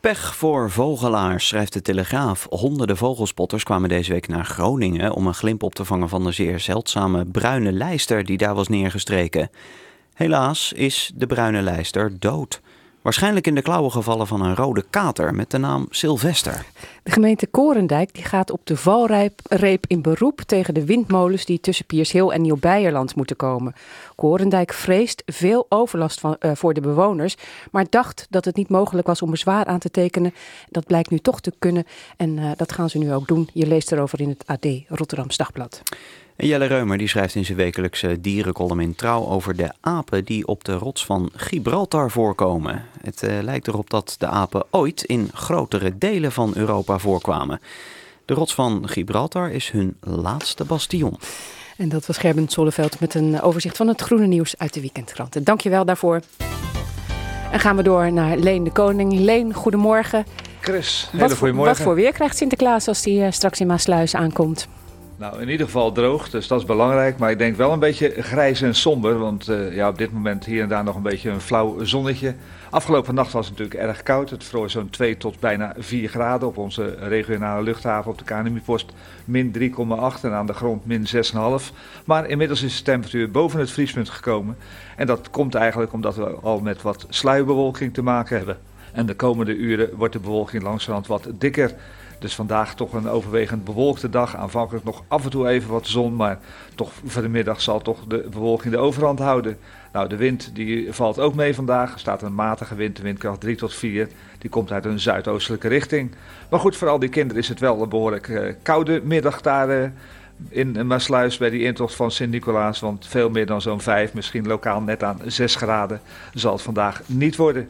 Pech 0.00 0.34
voor 0.34 0.70
vogelaars, 0.70 1.48
schrijft 1.48 1.72
de 1.72 1.82
Telegraaf. 1.82 2.46
Honderden 2.50 2.96
vogelspotters 2.96 3.64
kwamen 3.64 3.88
deze 3.88 4.12
week 4.12 4.28
naar 4.28 4.44
Groningen 4.44 5.12
om 5.12 5.26
een 5.26 5.34
glimp 5.34 5.62
op 5.62 5.74
te 5.74 5.84
vangen 5.84 6.08
van 6.08 6.24
de 6.24 6.32
zeer 6.32 6.60
zeldzame 6.60 7.24
bruine 7.24 7.72
lijster 7.72 8.24
die 8.24 8.36
daar 8.36 8.54
was 8.54 8.68
neergestreken. 8.68 9.50
Helaas 10.14 10.72
is 10.72 11.12
de 11.14 11.26
bruine 11.26 11.62
lijster 11.62 12.18
dood. 12.18 12.60
Waarschijnlijk 13.02 13.46
in 13.46 13.54
de 13.54 13.62
klauwen 13.62 13.92
gevallen 13.92 14.26
van 14.26 14.42
een 14.42 14.56
rode 14.56 14.84
kater 14.90 15.34
met 15.34 15.50
de 15.50 15.58
naam 15.58 15.86
Sylvester. 15.90 16.66
De 17.02 17.10
gemeente 17.10 17.46
Korendijk 17.46 18.14
die 18.14 18.24
gaat 18.24 18.50
op 18.50 18.60
de 18.64 18.76
valreep 18.76 19.84
in 19.86 20.02
beroep 20.02 20.40
tegen 20.40 20.74
de 20.74 20.84
windmolens 20.84 21.44
die 21.44 21.60
tussen 21.60 21.86
Piershill 21.86 22.28
en 22.28 22.42
Nieuw-Beierland 22.42 23.14
moeten 23.14 23.36
komen. 23.36 23.74
Korendijk 24.14 24.72
vreest 24.72 25.22
veel 25.26 25.66
overlast 25.68 26.20
van, 26.20 26.36
eh, 26.38 26.50
voor 26.54 26.74
de 26.74 26.80
bewoners, 26.80 27.36
maar 27.70 27.86
dacht 27.90 28.26
dat 28.30 28.44
het 28.44 28.56
niet 28.56 28.68
mogelijk 28.68 29.06
was 29.06 29.22
om 29.22 29.30
bezwaar 29.30 29.64
aan 29.64 29.78
te 29.78 29.90
tekenen. 29.90 30.34
Dat 30.68 30.86
blijkt 30.86 31.10
nu 31.10 31.18
toch 31.18 31.40
te 31.40 31.52
kunnen 31.58 31.86
en 32.16 32.38
eh, 32.38 32.50
dat 32.56 32.72
gaan 32.72 32.90
ze 32.90 32.98
nu 32.98 33.12
ook 33.12 33.28
doen. 33.28 33.48
Je 33.52 33.66
leest 33.66 33.92
erover 33.92 34.20
in 34.20 34.28
het 34.28 34.46
AD 34.46 34.66
Rotterdams 34.88 35.36
Dagblad. 35.36 35.82
En 36.40 36.46
Jelle 36.46 36.64
Reumer 36.64 36.98
die 36.98 37.08
schrijft 37.08 37.34
in 37.34 37.44
zijn 37.44 37.58
wekelijkse 37.58 38.20
dierencolumn 38.20 38.80
in 38.80 38.94
Trouw 38.94 39.26
over 39.26 39.56
de 39.56 39.72
apen 39.80 40.24
die 40.24 40.46
op 40.46 40.64
de 40.64 40.72
rots 40.72 41.04
van 41.04 41.30
Gibraltar 41.34 42.10
voorkomen. 42.10 42.84
Het 43.02 43.22
eh, 43.22 43.38
lijkt 43.42 43.68
erop 43.68 43.90
dat 43.90 44.14
de 44.18 44.26
apen 44.26 44.64
ooit 44.70 45.02
in 45.02 45.28
grotere 45.34 45.98
delen 45.98 46.32
van 46.32 46.52
Europa 46.56 46.98
voorkwamen. 46.98 47.60
De 48.24 48.34
rots 48.34 48.54
van 48.54 48.88
Gibraltar 48.88 49.50
is 49.50 49.70
hun 49.70 49.96
laatste 50.00 50.64
bastion. 50.64 51.18
En 51.76 51.88
dat 51.88 52.06
was 52.06 52.18
Gerben 52.18 52.48
Zolleveld 52.48 53.00
met 53.00 53.14
een 53.14 53.40
overzicht 53.40 53.76
van 53.76 53.88
het 53.88 54.00
groene 54.00 54.26
nieuws 54.26 54.58
uit 54.58 54.74
de 54.74 54.80
weekendkranten. 54.80 55.44
Dankjewel 55.44 55.84
daarvoor. 55.84 56.20
En 57.52 57.60
gaan 57.60 57.76
we 57.76 57.82
door 57.82 58.12
naar 58.12 58.36
Leen 58.36 58.64
de 58.64 58.72
Koning. 58.72 59.12
Leen, 59.12 59.54
goedemorgen. 59.54 60.24
Chris, 60.60 61.02
Wat 61.04 61.12
hele 61.12 61.28
voor, 61.28 61.38
goedemorgen. 61.38 61.74
wat 61.74 61.84
voor 61.84 61.94
weer 61.94 62.12
krijgt 62.12 62.36
Sinterklaas 62.36 62.88
als 62.88 63.04
hij 63.04 63.26
eh, 63.26 63.32
straks 63.32 63.60
in 63.60 63.66
Maasluis 63.66 64.14
aankomt? 64.14 64.68
Nou, 65.20 65.40
in 65.40 65.48
ieder 65.48 65.66
geval 65.66 65.92
droog, 65.92 66.30
dus 66.30 66.48
dat 66.48 66.60
is 66.60 66.66
belangrijk. 66.66 67.18
Maar 67.18 67.30
ik 67.30 67.38
denk 67.38 67.56
wel 67.56 67.72
een 67.72 67.78
beetje 67.78 68.22
grijs 68.22 68.62
en 68.62 68.74
somber. 68.74 69.18
Want 69.18 69.48
eh, 69.48 69.74
ja, 69.74 69.88
op 69.88 69.98
dit 69.98 70.12
moment 70.12 70.44
hier 70.44 70.62
en 70.62 70.68
daar 70.68 70.84
nog 70.84 70.96
een 70.96 71.02
beetje 71.02 71.30
een 71.30 71.40
flauw 71.40 71.84
zonnetje. 71.84 72.34
Afgelopen 72.70 73.14
nacht 73.14 73.32
was 73.32 73.48
het 73.48 73.58
natuurlijk 73.58 73.88
erg 73.88 74.02
koud. 74.02 74.30
Het 74.30 74.44
vroor 74.44 74.70
zo'n 74.70 74.90
2 74.90 75.16
tot 75.16 75.40
bijna 75.40 75.74
4 75.78 76.08
graden 76.08 76.48
op 76.48 76.56
onze 76.56 76.94
regionale 77.00 77.62
luchthaven 77.62 78.10
op 78.10 78.18
de 78.18 78.24
KNMI-post. 78.24 78.92
Min 79.24 79.52
3,8 79.58 79.60
en 80.22 80.32
aan 80.32 80.46
de 80.46 80.52
grond 80.52 80.86
min 80.86 81.06
6,5. 81.06 81.74
Maar 82.04 82.28
inmiddels 82.28 82.62
is 82.62 82.76
de 82.76 82.84
temperatuur 82.84 83.30
boven 83.30 83.60
het 83.60 83.70
vriespunt 83.70 84.10
gekomen. 84.10 84.56
En 84.96 85.06
dat 85.06 85.30
komt 85.30 85.54
eigenlijk 85.54 85.92
omdat 85.92 86.16
we 86.16 86.26
al 86.26 86.60
met 86.60 86.82
wat 86.82 87.06
sluierbewolking 87.08 87.94
te 87.94 88.02
maken 88.02 88.36
hebben. 88.36 88.58
En 88.92 89.06
de 89.06 89.14
komende 89.14 89.56
uren 89.56 89.96
wordt 89.96 90.12
de 90.12 90.20
bewolking 90.20 90.62
langzamerhand 90.62 91.06
wat 91.06 91.28
dikker. 91.40 91.74
Dus 92.20 92.34
vandaag 92.34 92.74
toch 92.74 92.92
een 92.92 93.08
overwegend 93.08 93.64
bewolkte 93.64 94.10
dag. 94.10 94.36
Aanvankelijk 94.36 94.84
nog 94.84 95.02
af 95.08 95.24
en 95.24 95.30
toe 95.30 95.48
even 95.48 95.70
wat 95.70 95.86
zon, 95.86 96.16
maar 96.16 96.38
toch 96.74 96.92
voor 97.04 97.22
de 97.22 97.28
middag 97.28 97.60
zal 97.60 97.80
toch 97.80 98.04
de 98.08 98.26
bewolking 98.30 98.72
de 98.72 98.78
overhand 98.78 99.18
houden. 99.18 99.58
Nou, 99.92 100.08
de 100.08 100.16
wind 100.16 100.50
die 100.54 100.92
valt 100.92 101.18
ook 101.18 101.34
mee 101.34 101.54
vandaag. 101.54 101.92
Er 101.92 101.98
staat 101.98 102.22
een 102.22 102.34
matige 102.34 102.74
wind, 102.74 102.96
de 102.96 103.02
windkracht 103.02 103.40
3 103.40 103.56
tot 103.56 103.74
4. 103.74 104.08
Die 104.38 104.50
komt 104.50 104.72
uit 104.72 104.84
een 104.84 105.00
zuidoostelijke 105.00 105.68
richting. 105.68 106.10
Maar 106.50 106.60
goed, 106.60 106.76
voor 106.76 106.88
al 106.88 106.98
die 106.98 107.08
kinderen 107.08 107.42
is 107.42 107.48
het 107.48 107.60
wel 107.60 107.82
een 107.82 107.88
behoorlijk 107.88 108.28
uh, 108.28 108.52
koude 108.62 109.00
middag 109.04 109.40
daar 109.40 109.82
uh, 109.82 109.88
in 110.48 110.86
Maasluis 110.86 111.36
bij 111.36 111.50
die 111.50 111.62
intocht 111.62 111.94
van 111.94 112.10
Sint-Nicolaas. 112.10 112.80
Want 112.80 113.06
veel 113.06 113.30
meer 113.30 113.46
dan 113.46 113.60
zo'n 113.60 113.80
5, 113.80 114.14
misschien 114.14 114.46
lokaal 114.46 114.80
net 114.80 115.02
aan 115.02 115.20
6 115.24 115.54
graden, 115.54 116.00
zal 116.34 116.52
het 116.52 116.62
vandaag 116.62 117.02
niet 117.06 117.36
worden. 117.36 117.68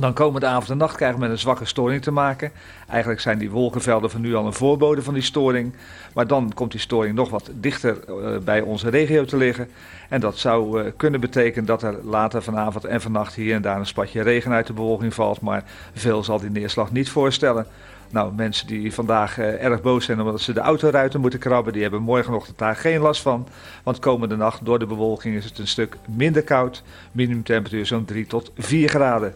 Dan 0.00 0.12
komende 0.12 0.46
avond 0.46 0.70
en 0.70 0.76
nacht 0.76 0.96
krijgen 0.96 1.18
we 1.18 1.22
met 1.22 1.32
een 1.32 1.38
zwakke 1.38 1.64
storing 1.64 2.02
te 2.02 2.10
maken. 2.10 2.52
Eigenlijk 2.88 3.20
zijn 3.20 3.38
die 3.38 3.50
wolkenvelden 3.50 4.10
van 4.10 4.20
nu 4.20 4.34
al 4.34 4.46
een 4.46 4.52
voorbode 4.52 5.02
van 5.02 5.14
die 5.14 5.22
storing. 5.22 5.74
Maar 6.14 6.26
dan 6.26 6.52
komt 6.54 6.70
die 6.70 6.80
storing 6.80 7.14
nog 7.14 7.30
wat 7.30 7.50
dichter 7.54 7.98
uh, 8.08 8.38
bij 8.38 8.60
onze 8.60 8.88
regio 8.88 9.24
te 9.24 9.36
liggen. 9.36 9.68
En 10.08 10.20
dat 10.20 10.38
zou 10.38 10.82
uh, 10.82 10.90
kunnen 10.96 11.20
betekenen 11.20 11.64
dat 11.64 11.82
er 11.82 11.98
later 12.04 12.42
vanavond 12.42 12.84
en 12.84 13.00
vannacht 13.00 13.34
hier 13.34 13.54
en 13.54 13.62
daar 13.62 13.78
een 13.78 13.86
spatje 13.86 14.22
regen 14.22 14.52
uit 14.52 14.66
de 14.66 14.72
bewolking 14.72 15.14
valt. 15.14 15.40
Maar 15.40 15.64
veel 15.94 16.24
zal 16.24 16.40
die 16.40 16.50
neerslag 16.50 16.92
niet 16.92 17.10
voorstellen. 17.10 17.66
Nou, 18.10 18.32
mensen 18.34 18.66
die 18.66 18.94
vandaag 18.94 19.38
uh, 19.38 19.64
erg 19.64 19.82
boos 19.82 20.04
zijn 20.04 20.20
omdat 20.20 20.40
ze 20.40 20.52
de 20.52 20.60
autoruiten 20.60 21.20
moeten 21.20 21.38
krabben, 21.38 21.72
die 21.72 21.82
hebben 21.82 22.02
morgenochtend 22.02 22.58
daar 22.58 22.76
geen 22.76 23.00
last 23.00 23.22
van. 23.22 23.46
Want 23.82 23.98
komende 23.98 24.36
nacht 24.36 24.64
door 24.64 24.78
de 24.78 24.86
bewolking 24.86 25.36
is 25.36 25.44
het 25.44 25.58
een 25.58 25.68
stuk 25.68 25.96
minder 26.06 26.42
koud. 26.42 26.82
Minimumtemperatuur 27.12 27.86
zo'n 27.86 28.04
3 28.04 28.26
tot 28.26 28.52
4 28.56 28.88
graden. 28.88 29.34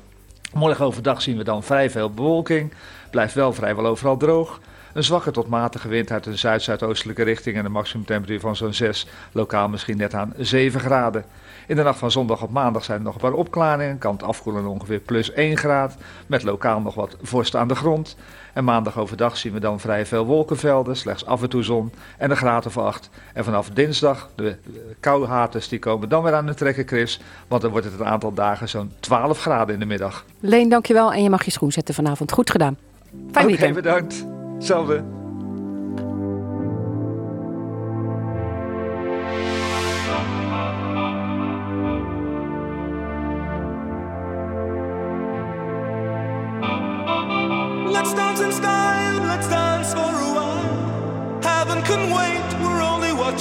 Morgen 0.54 0.84
overdag 0.84 1.22
zien 1.22 1.36
we 1.36 1.44
dan 1.44 1.62
vrij 1.62 1.90
veel 1.90 2.10
bewolking. 2.10 2.72
Blijft 3.10 3.34
wel 3.34 3.52
vrijwel 3.52 3.86
overal 3.86 4.16
droog. 4.16 4.60
Een 4.92 5.04
zwakke 5.04 5.30
tot 5.30 5.48
matige 5.48 5.88
wind 5.88 6.10
uit 6.10 6.26
een 6.26 6.38
zuid-zuidoostelijke 6.38 7.22
richting 7.22 7.56
en 7.56 7.64
een 7.64 7.72
maximumtemperatuur 7.72 8.40
van 8.40 8.56
zo'n 8.56 8.74
6, 8.74 9.06
lokaal 9.32 9.68
misschien 9.68 9.96
net 9.96 10.14
aan 10.14 10.32
7 10.38 10.80
graden. 10.80 11.24
In 11.66 11.76
de 11.76 11.82
nacht 11.82 11.98
van 11.98 12.10
zondag 12.10 12.42
op 12.42 12.50
maandag 12.50 12.84
zijn 12.84 12.98
er 12.98 13.04
nog 13.04 13.14
een 13.14 13.20
paar 13.20 13.32
opklaringen, 13.32 13.98
kan 13.98 14.12
het 14.12 14.22
afkoelen 14.22 14.66
ongeveer 14.66 14.98
plus 14.98 15.32
1 15.32 15.56
graad, 15.56 15.96
met 16.26 16.42
lokaal 16.42 16.80
nog 16.80 16.94
wat 16.94 17.16
vorst 17.22 17.56
aan 17.56 17.68
de 17.68 17.74
grond. 17.74 18.16
En 18.52 18.64
maandag 18.64 18.98
overdag 18.98 19.36
zien 19.36 19.52
we 19.52 19.60
dan 19.60 19.80
vrij 19.80 20.06
veel 20.06 20.24
wolkenvelden, 20.24 20.96
slechts 20.96 21.26
af 21.26 21.42
en 21.42 21.48
toe 21.48 21.62
zon 21.62 21.92
en 22.18 22.30
een 22.30 22.36
graad 22.36 22.66
of 22.66 22.78
8. 22.78 23.10
En 23.34 23.44
vanaf 23.44 23.70
dinsdag, 23.70 24.30
de 24.34 24.56
koude 25.00 25.26
haters 25.26 25.68
die 25.68 25.78
komen 25.78 26.08
dan 26.08 26.22
weer 26.22 26.34
aan 26.34 26.46
de 26.46 26.54
trekken, 26.54 26.86
Chris, 26.86 27.20
want 27.48 27.62
dan 27.62 27.70
wordt 27.70 27.86
het 27.86 28.00
een 28.00 28.06
aantal 28.06 28.34
dagen 28.34 28.68
zo'n 28.68 28.92
12 29.00 29.40
graden 29.40 29.74
in 29.74 29.80
de 29.80 29.86
middag. 29.86 30.24
Leen, 30.40 30.68
dankjewel 30.68 31.12
en 31.12 31.22
je 31.22 31.30
mag 31.30 31.44
je 31.44 31.50
schoen 31.50 31.72
zetten 31.72 31.94
vanavond. 31.94 32.32
Goed 32.32 32.50
gedaan. 32.50 32.76
Fijn 33.10 33.44
Oké, 33.44 33.46
weekend. 33.46 33.74
bedankt. 33.74 34.26
Hetzelfde. 34.54 35.23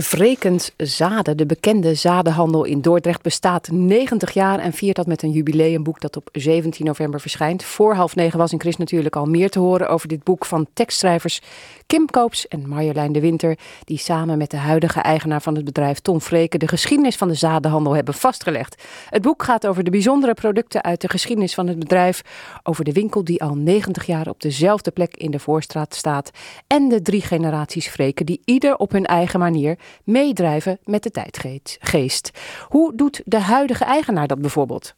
Vrekens 0.00 0.70
Zaden, 0.76 1.36
de 1.36 1.46
bekende 1.46 1.94
zadenhandel 1.94 2.64
in 2.64 2.80
Dordrecht, 2.80 3.22
bestaat 3.22 3.68
90 3.70 4.32
jaar 4.32 4.58
en 4.58 4.72
viert 4.72 4.96
dat 4.96 5.06
met 5.06 5.22
een 5.22 5.30
jubileumboek 5.30 6.00
dat 6.00 6.16
op 6.16 6.28
17 6.32 6.86
november 6.86 7.20
verschijnt. 7.20 7.64
Voor 7.64 7.94
half 7.94 8.14
negen 8.14 8.38
was 8.38 8.52
in 8.52 8.60
Chris 8.60 8.76
natuurlijk 8.76 9.16
al 9.16 9.24
meer 9.24 9.50
te 9.50 9.58
horen 9.58 9.88
over 9.88 10.08
dit 10.08 10.24
boek 10.24 10.44
van 10.44 10.66
tekstschrijvers 10.72 11.40
Kim 11.86 12.06
Koops 12.06 12.48
en 12.48 12.68
Marjolein 12.68 13.12
de 13.12 13.20
Winter, 13.20 13.58
die 13.84 13.98
samen 13.98 14.38
met 14.38 14.50
de 14.50 14.56
huidige 14.56 15.00
eigenaar 15.00 15.42
van 15.42 15.54
het 15.54 15.64
bedrijf 15.64 15.98
Ton 15.98 16.20
Vreken 16.20 16.58
de 16.58 16.68
geschiedenis 16.68 17.16
van 17.16 17.28
de 17.28 17.34
zadenhandel 17.34 17.94
hebben 17.94 18.14
vastgelegd. 18.14 18.82
Het 19.10 19.22
boek 19.22 19.42
gaat 19.42 19.66
over 19.66 19.84
de 19.84 19.90
bijzondere 19.90 20.34
producten 20.34 20.82
uit 20.82 21.00
de 21.00 21.08
geschiedenis 21.08 21.54
van 21.54 21.66
het 21.66 21.78
bedrijf, 21.78 22.22
over 22.62 22.84
de 22.84 22.92
winkel 22.92 23.24
die 23.24 23.42
al 23.42 23.54
90 23.54 24.06
jaar 24.06 24.28
op 24.28 24.40
dezelfde 24.40 24.90
plek 24.90 25.16
in 25.16 25.30
de 25.30 25.38
Voorstraat 25.38 25.94
staat 25.94 26.30
en 26.66 26.88
de 26.88 27.02
drie 27.02 27.22
generaties 27.22 27.88
Vreken 27.88 28.26
die 28.26 28.40
ieder 28.44 28.76
op 28.76 28.92
hun 28.92 29.06
eigen 29.06 29.38
manier 29.38 29.78
meedrijven 30.04 30.78
met 30.84 31.02
de 31.02 31.10
tijdgeest. 31.10 32.30
Hoe 32.68 32.96
doet 32.96 33.22
de 33.24 33.40
huidige 33.40 33.84
eigenaar 33.84 34.26
dat 34.26 34.40
bijvoorbeeld? 34.40 34.94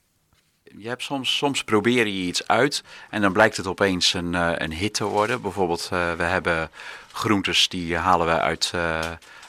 Je 0.76 0.88
hebt 0.88 1.02
soms, 1.02 1.36
soms 1.36 1.64
probeer 1.64 2.06
je 2.06 2.26
iets 2.26 2.46
uit 2.46 2.82
en 3.10 3.20
dan 3.20 3.32
blijkt 3.32 3.56
het 3.56 3.66
opeens 3.66 4.14
een, 4.14 4.34
eh, 4.34 4.52
een 4.54 4.72
hit 4.72 4.94
te 4.94 5.04
worden. 5.04 5.42
Bijvoorbeeld, 5.42 5.88
eh, 5.92 6.12
we 6.12 6.22
hebben 6.22 6.70
groentes 7.12 7.68
die 7.68 7.96
halen 7.96 8.26
we 8.26 8.40
uit, 8.40 8.70
eh, 8.74 8.98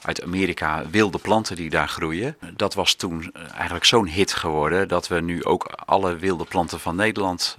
uit 0.02 0.24
Amerika, 0.24 0.84
wilde 0.89 1.18
planten 1.18 1.56
die 1.56 1.70
daar 1.70 1.88
groeien. 1.88 2.38
Dat 2.54 2.74
was 2.74 2.94
toen 2.94 3.34
eigenlijk 3.54 3.86
zo'n 3.86 4.08
hit 4.08 4.34
geworden 4.34 4.88
dat 4.88 5.08
we 5.08 5.22
nu 5.22 5.44
ook 5.44 5.66
alle 5.86 6.16
wilde 6.16 6.46
planten 6.46 6.80
van 6.80 6.96
Nederland 6.96 7.56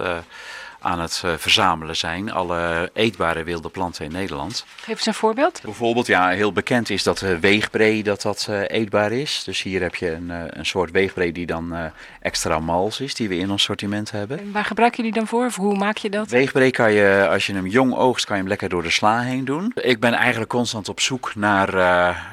aan 0.82 1.00
het 1.00 1.22
eh, 1.24 1.32
verzamelen 1.36 1.96
zijn. 1.96 2.32
Alle 2.32 2.90
eetbare 2.92 3.44
wilde 3.44 3.68
planten 3.68 4.04
in 4.04 4.12
Nederland. 4.12 4.64
Geef 4.76 4.96
eens 4.96 5.06
een 5.06 5.14
voorbeeld. 5.14 5.60
Bijvoorbeeld, 5.62 6.06
ja, 6.06 6.28
heel 6.28 6.52
bekend 6.52 6.90
is 6.90 7.02
dat 7.02 7.22
uh, 7.22 7.38
weegbree 7.38 8.02
dat 8.02 8.22
dat 8.22 8.46
uh, 8.50 8.60
eetbaar 8.66 9.12
is. 9.12 9.42
Dus 9.44 9.62
hier 9.62 9.82
heb 9.82 9.94
je 9.94 10.10
een, 10.10 10.30
een 10.58 10.66
soort 10.66 10.90
weegbree 10.90 11.32
die 11.32 11.46
dan 11.46 11.92
extra 12.20 12.58
mals 12.58 13.00
is, 13.00 13.14
die 13.14 13.28
we 13.28 13.36
in 13.36 13.50
ons 13.50 13.62
sortiment 13.62 14.10
hebben. 14.10 14.38
En 14.38 14.52
waar 14.52 14.64
gebruik 14.64 14.94
je 14.94 15.02
die 15.02 15.12
dan 15.12 15.26
voor? 15.26 15.46
Of 15.46 15.56
hoe 15.56 15.76
maak 15.76 15.96
je 15.96 16.10
dat? 16.10 16.30
Weegbree 16.30 16.70
kan 16.70 16.92
je, 16.92 17.26
als 17.30 17.46
je 17.46 17.54
hem 17.54 17.66
jong 17.66 17.94
oogst, 17.94 18.24
kan 18.24 18.34
je 18.34 18.40
hem 18.40 18.50
lekker 18.50 18.68
door 18.68 18.82
de 18.82 18.90
sla 18.90 19.20
heen 19.20 19.44
doen. 19.44 19.72
Ik 19.74 20.00
ben 20.00 20.12
eigenlijk 20.12 20.50
constant 20.50 20.88
op 20.88 21.00
zoek 21.00 21.34
naar, 21.34 21.72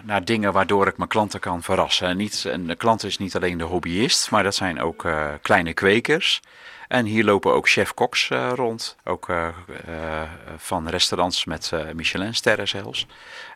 naar 0.04 0.26
dingen 0.26 0.54
waardoor 0.54 0.88
ik 0.88 0.98
mijn 0.98 1.10
klanten 1.10 1.40
kan 1.40 1.64
verrassen. 1.64 2.08
En, 2.08 2.18
niet, 2.18 2.46
en 2.46 2.68
de 2.68 2.76
klant 2.76 3.04
is 3.04 3.18
niet 3.18 3.36
alleen 3.36 3.58
de 3.58 3.64
hobbyist, 3.64 4.32
maar 4.32 4.44
dat 4.44 4.56
zijn 4.56 4.82
ook 4.82 5.08
kleine 5.42 5.74
kwekers. 5.74 6.42
En 6.90 7.06
hier 7.06 7.24
lopen 7.24 7.54
ook 7.54 7.70
chef-koks 7.70 8.30
uh, 8.30 8.52
rond. 8.56 8.96
Ook 9.04 9.30
uh, 9.30 9.48
uh, 9.90 10.22
van 10.58 10.88
restaurants 10.88 11.46
met 11.46 11.72
Michelin-sterren 11.94 12.68
zelfs. 12.68 13.08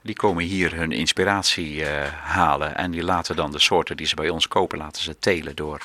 Die 0.01 0.15
komen 0.15 0.43
hier 0.43 0.75
hun 0.75 0.91
inspiratie 0.91 1.85
halen. 2.23 2.75
En 2.75 2.91
die 2.91 3.03
laten 3.03 3.35
dan 3.35 3.51
de 3.51 3.59
soorten 3.59 3.97
die 3.97 4.05
ze 4.05 4.15
bij 4.15 4.29
ons 4.29 4.47
kopen, 4.47 4.77
laten 4.77 5.01
ze 5.01 5.19
telen 5.19 5.55
door 5.55 5.81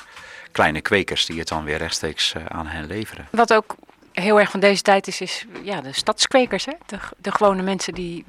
kleine 0.51 0.81
kwekers 0.81 1.25
die 1.25 1.39
het 1.39 1.47
dan 1.47 1.63
weer 1.63 1.77
rechtstreeks 1.77 2.33
aan 2.47 2.67
hen 2.67 2.87
leveren. 2.87 3.27
Wat 3.31 3.53
ook 3.53 3.75
heel 4.11 4.39
erg 4.39 4.51
van 4.51 4.59
deze 4.59 4.81
tijd 4.81 5.07
is, 5.07 5.21
is 5.21 5.45
ja, 5.63 5.81
de 5.81 5.93
stadskwekers. 5.93 6.65
Hè? 6.65 6.73
De, 6.85 6.97
de 7.17 7.31
gewone 7.31 7.61
mensen 7.61 7.93
die 7.93 8.25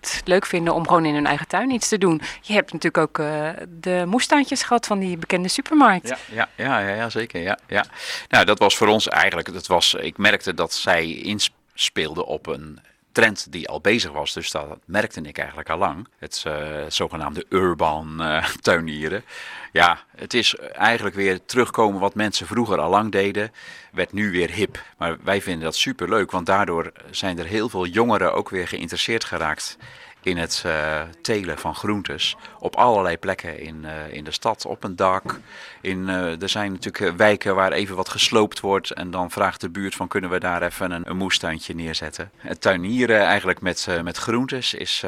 het 0.00 0.20
leuk 0.24 0.46
vinden 0.46 0.74
om 0.74 0.86
gewoon 0.86 1.04
in 1.04 1.14
hun 1.14 1.26
eigen 1.26 1.48
tuin 1.48 1.70
iets 1.70 1.88
te 1.88 1.98
doen. 1.98 2.20
Je 2.40 2.52
hebt 2.52 2.72
natuurlijk 2.72 3.08
ook 3.08 3.18
uh, 3.18 3.48
de 3.68 4.04
moestuintjes 4.06 4.62
gehad 4.62 4.86
van 4.86 4.98
die 4.98 5.16
bekende 5.16 5.48
supermarkt. 5.48 6.08
Ja, 6.08 6.18
ja, 6.30 6.48
ja, 6.56 6.78
ja, 6.78 6.94
ja 6.94 7.10
zeker. 7.10 7.40
Ja, 7.40 7.58
ja. 7.66 7.84
Nou, 8.28 8.44
dat 8.44 8.58
was 8.58 8.76
voor 8.76 8.88
ons 8.88 9.08
eigenlijk, 9.08 9.52
dat 9.52 9.66
was, 9.66 9.94
ik 9.94 10.18
merkte 10.18 10.54
dat 10.54 10.72
zij 10.72 11.14
inspeelden 11.14 12.26
op 12.26 12.46
een 12.46 12.80
trend 13.12 13.52
die 13.52 13.68
al 13.68 13.80
bezig 13.80 14.12
was. 14.12 14.32
Dus 14.32 14.50
dat 14.50 14.78
merkte 14.84 15.20
ik 15.20 15.38
eigenlijk 15.38 15.70
al 15.70 15.78
lang. 15.78 16.08
Het 16.18 16.44
uh, 16.46 16.54
zogenaamde 16.88 17.46
urban 17.48 18.16
uh, 18.20 18.48
tuinieren. 18.60 19.24
Ja, 19.72 19.98
het 20.16 20.34
is 20.34 20.56
eigenlijk 20.72 21.16
weer 21.16 21.44
terugkomen 21.44 22.00
wat 22.00 22.14
mensen 22.14 22.46
vroeger 22.46 22.78
al 22.78 22.90
lang 22.90 23.12
deden. 23.12 23.52
Werd 23.92 24.12
nu 24.12 24.30
weer 24.30 24.50
hip. 24.50 24.82
Maar 24.96 25.16
wij 25.22 25.42
vinden 25.42 25.64
dat 25.64 25.76
super 25.76 26.08
leuk, 26.08 26.30
want 26.30 26.46
daardoor 26.46 26.92
zijn 27.10 27.38
er 27.38 27.46
heel 27.46 27.68
veel 27.68 27.86
jongeren 27.86 28.34
ook 28.34 28.48
weer 28.48 28.68
geïnteresseerd 28.68 29.24
geraakt 29.24 29.76
in 30.22 30.36
het 30.36 30.62
uh, 30.66 31.00
telen 31.22 31.58
van 31.58 31.74
groentes. 31.74 32.36
Op 32.58 32.76
allerlei 32.76 33.18
plekken 33.18 33.60
in, 33.60 33.84
uh, 33.84 34.12
in 34.12 34.24
de 34.24 34.30
stad, 34.30 34.66
op 34.66 34.84
een 34.84 34.96
dak. 34.96 35.40
In, 35.80 36.08
uh, 36.08 36.42
er 36.42 36.48
zijn 36.48 36.72
natuurlijk 36.72 37.16
wijken 37.16 37.54
waar 37.54 37.72
even 37.72 37.96
wat 37.96 38.08
gesloopt 38.08 38.60
wordt. 38.60 38.90
En 38.90 39.10
dan 39.10 39.30
vraagt 39.30 39.60
de 39.60 39.70
buurt 39.70 39.94
van 39.94 40.08
kunnen 40.08 40.30
we 40.30 40.38
daar 40.38 40.62
even 40.62 40.90
een, 40.90 41.10
een 41.10 41.16
moestuintje 41.16 41.74
neerzetten. 41.74 42.30
Het 42.36 42.60
tuinieren 42.60 43.20
eigenlijk 43.20 43.60
met, 43.60 43.88
met 44.02 44.16
groentes 44.16 44.74
is, 44.74 45.04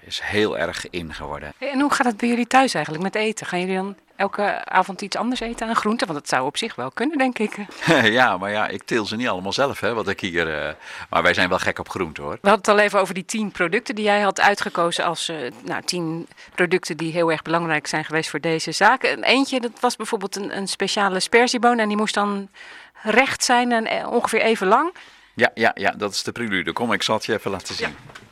is 0.00 0.20
heel 0.22 0.58
erg 0.58 0.90
in 0.90 1.14
geworden. 1.14 1.52
En 1.58 1.80
hoe 1.80 1.92
gaat 1.92 2.06
het 2.06 2.16
bij 2.16 2.28
jullie 2.28 2.46
thuis 2.46 2.74
eigenlijk 2.74 3.04
met 3.04 3.14
eten? 3.14 3.46
Gaan 3.46 3.60
jullie 3.60 3.76
dan 3.76 3.96
elke 4.18 4.64
avond 4.64 5.00
iets 5.00 5.16
anders 5.16 5.40
eten 5.40 5.68
aan 5.68 5.76
groenten? 5.76 6.06
Want 6.06 6.18
dat 6.18 6.28
zou 6.28 6.46
op 6.46 6.56
zich 6.56 6.74
wel 6.74 6.90
kunnen, 6.90 7.18
denk 7.18 7.38
ik. 7.38 7.56
ja, 8.18 8.36
maar 8.36 8.50
ja, 8.50 8.68
ik 8.68 8.82
teel 8.82 9.06
ze 9.06 9.16
niet 9.16 9.28
allemaal 9.28 9.52
zelf, 9.52 9.80
hè, 9.80 9.94
wat 9.94 10.08
ik 10.08 10.20
hier... 10.20 10.48
Uh, 10.48 10.70
maar 11.10 11.22
wij 11.22 11.34
zijn 11.34 11.48
wel 11.48 11.58
gek 11.58 11.78
op 11.78 11.88
groenten, 11.88 12.22
hoor. 12.22 12.32
We 12.32 12.48
hadden 12.48 12.58
het 12.58 12.68
al 12.68 12.84
even 12.84 13.00
over 13.00 13.14
die 13.14 13.24
tien 13.24 13.50
producten 13.50 13.94
die 13.94 14.04
jij 14.04 14.20
had 14.20 14.40
uitgekozen 14.40 15.04
als... 15.04 15.28
Uh, 15.28 15.36
nou, 15.64 15.82
tien 15.82 16.28
producten 16.54 16.96
die 16.96 17.12
heel 17.12 17.30
erg 17.30 17.42
belangrijk 17.42 17.86
zijn 17.86 18.04
geweest 18.04 18.30
voor 18.30 18.40
deze 18.40 18.72
zaak. 18.72 19.02
En 19.02 19.22
eentje, 19.22 19.60
dat 19.60 19.80
was 19.80 19.96
bijvoorbeeld 19.96 20.36
een, 20.36 20.56
een 20.56 20.68
speciale 20.68 21.20
sperzieboon. 21.20 21.78
En 21.78 21.88
die 21.88 21.96
moest 21.96 22.14
dan 22.14 22.48
recht 23.02 23.44
zijn 23.44 23.72
en 23.72 23.86
eh, 23.86 24.10
ongeveer 24.10 24.40
even 24.40 24.66
lang. 24.66 24.94
Ja, 25.34 25.50
ja, 25.54 25.70
ja, 25.74 25.90
dat 25.90 26.12
is 26.12 26.22
de 26.22 26.32
prelude. 26.32 26.72
Kom, 26.72 26.92
ik 26.92 27.02
zal 27.02 27.14
het 27.14 27.24
je 27.24 27.32
even 27.32 27.50
laten 27.50 27.74
zien. 27.74 27.88
Ja. 27.88 28.27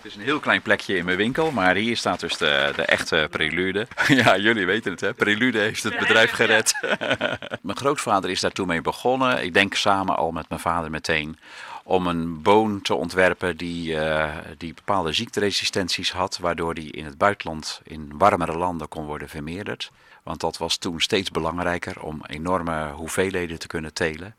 Het 0.00 0.10
is 0.10 0.16
een 0.16 0.24
heel 0.24 0.40
klein 0.40 0.62
plekje 0.62 0.96
in 0.96 1.04
mijn 1.04 1.16
winkel, 1.16 1.50
maar 1.50 1.74
hier 1.74 1.96
staat 1.96 2.20
dus 2.20 2.36
de, 2.36 2.72
de 2.76 2.82
echte 2.82 3.28
Prelude. 3.30 3.86
ja, 4.22 4.36
jullie 4.36 4.66
weten 4.66 4.90
het 4.90 5.00
hè, 5.00 5.14
Prelude 5.14 5.58
heeft 5.58 5.82
het 5.82 5.98
bedrijf 5.98 6.30
gered. 6.30 6.72
mijn 7.62 7.76
grootvader 7.76 8.30
is 8.30 8.40
daartoe 8.40 8.66
mee 8.66 8.80
begonnen. 8.80 9.44
Ik 9.44 9.54
denk 9.54 9.74
samen 9.74 10.16
al 10.16 10.30
met 10.30 10.48
mijn 10.48 10.60
vader 10.60 10.90
meteen 10.90 11.38
om 11.84 12.06
een 12.06 12.42
boon 12.42 12.82
te 12.82 12.94
ontwerpen 12.94 13.56
die, 13.56 13.92
uh, 13.92 14.36
die 14.58 14.74
bepaalde 14.74 15.12
ziekteresistenties 15.12 16.12
had, 16.12 16.38
waardoor 16.38 16.74
die 16.74 16.92
in 16.92 17.04
het 17.04 17.18
buitenland 17.18 17.80
in 17.84 18.12
warmere 18.14 18.56
landen 18.56 18.88
kon 18.88 19.04
worden 19.04 19.28
vermeerderd. 19.28 19.90
Want 20.22 20.40
dat 20.40 20.58
was 20.58 20.76
toen 20.76 21.00
steeds 21.00 21.30
belangrijker 21.30 22.02
om 22.02 22.22
enorme 22.26 22.90
hoeveelheden 22.90 23.58
te 23.58 23.66
kunnen 23.66 23.94
telen 23.94 24.34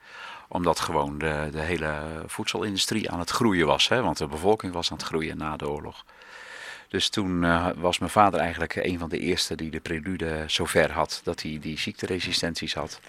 omdat 0.52 0.80
gewoon 0.80 1.18
de, 1.18 1.50
de 1.52 1.62
hele 1.62 2.24
voedselindustrie 2.26 3.12
aan 3.12 3.20
het 3.20 3.30
groeien 3.30 3.68
was. 3.68 3.88
Hè? 3.88 4.02
Want 4.02 4.18
de 4.18 4.28
bevolking 4.28 4.74
was 4.74 4.92
aan 4.92 4.98
het 4.98 5.06
groeien 5.06 5.38
na 5.38 5.58
de 5.58 5.70
oorlog. 5.70 6.06
Dus 6.88 7.10
toen 7.10 7.44
uh, 7.44 7.68
was 7.76 8.00
mijn 8.00 8.12
vader 8.12 8.40
eigenlijk 8.40 8.76
een 8.76 9.00
van 9.00 9.10
de 9.10 9.20
eerste 9.20 9.56
die 9.56 9.72
de 9.72 9.80
prelude 9.80 10.44
zover 10.48 10.92
had 10.92 11.22
dat 11.24 11.42
hij 11.42 11.58
die 11.62 11.80
ziekteresistenties 11.80 12.74
had. 12.74 13.00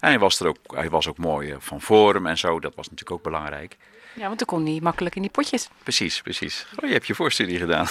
En 0.00 0.08
hij 0.08 0.18
was, 0.18 0.40
er 0.40 0.46
ook, 0.46 0.58
hij 0.66 0.90
was 0.90 1.08
ook 1.08 1.18
mooi 1.18 1.56
van 1.58 1.80
vorm 1.80 2.26
en 2.26 2.38
zo, 2.38 2.60
dat 2.60 2.74
was 2.74 2.90
natuurlijk 2.90 3.16
ook 3.16 3.22
belangrijk. 3.22 3.76
Ja, 4.18 4.26
want 4.26 4.38
dan 4.38 4.46
kon 4.46 4.66
hij 4.66 4.78
makkelijk 4.82 5.14
in 5.16 5.22
die 5.22 5.30
potjes. 5.30 5.68
Precies, 5.82 6.22
precies. 6.22 6.66
Oh, 6.76 6.88
je 6.88 6.94
hebt 6.94 7.06
je 7.06 7.14
voorstudie 7.14 7.58
gedaan. 7.58 7.86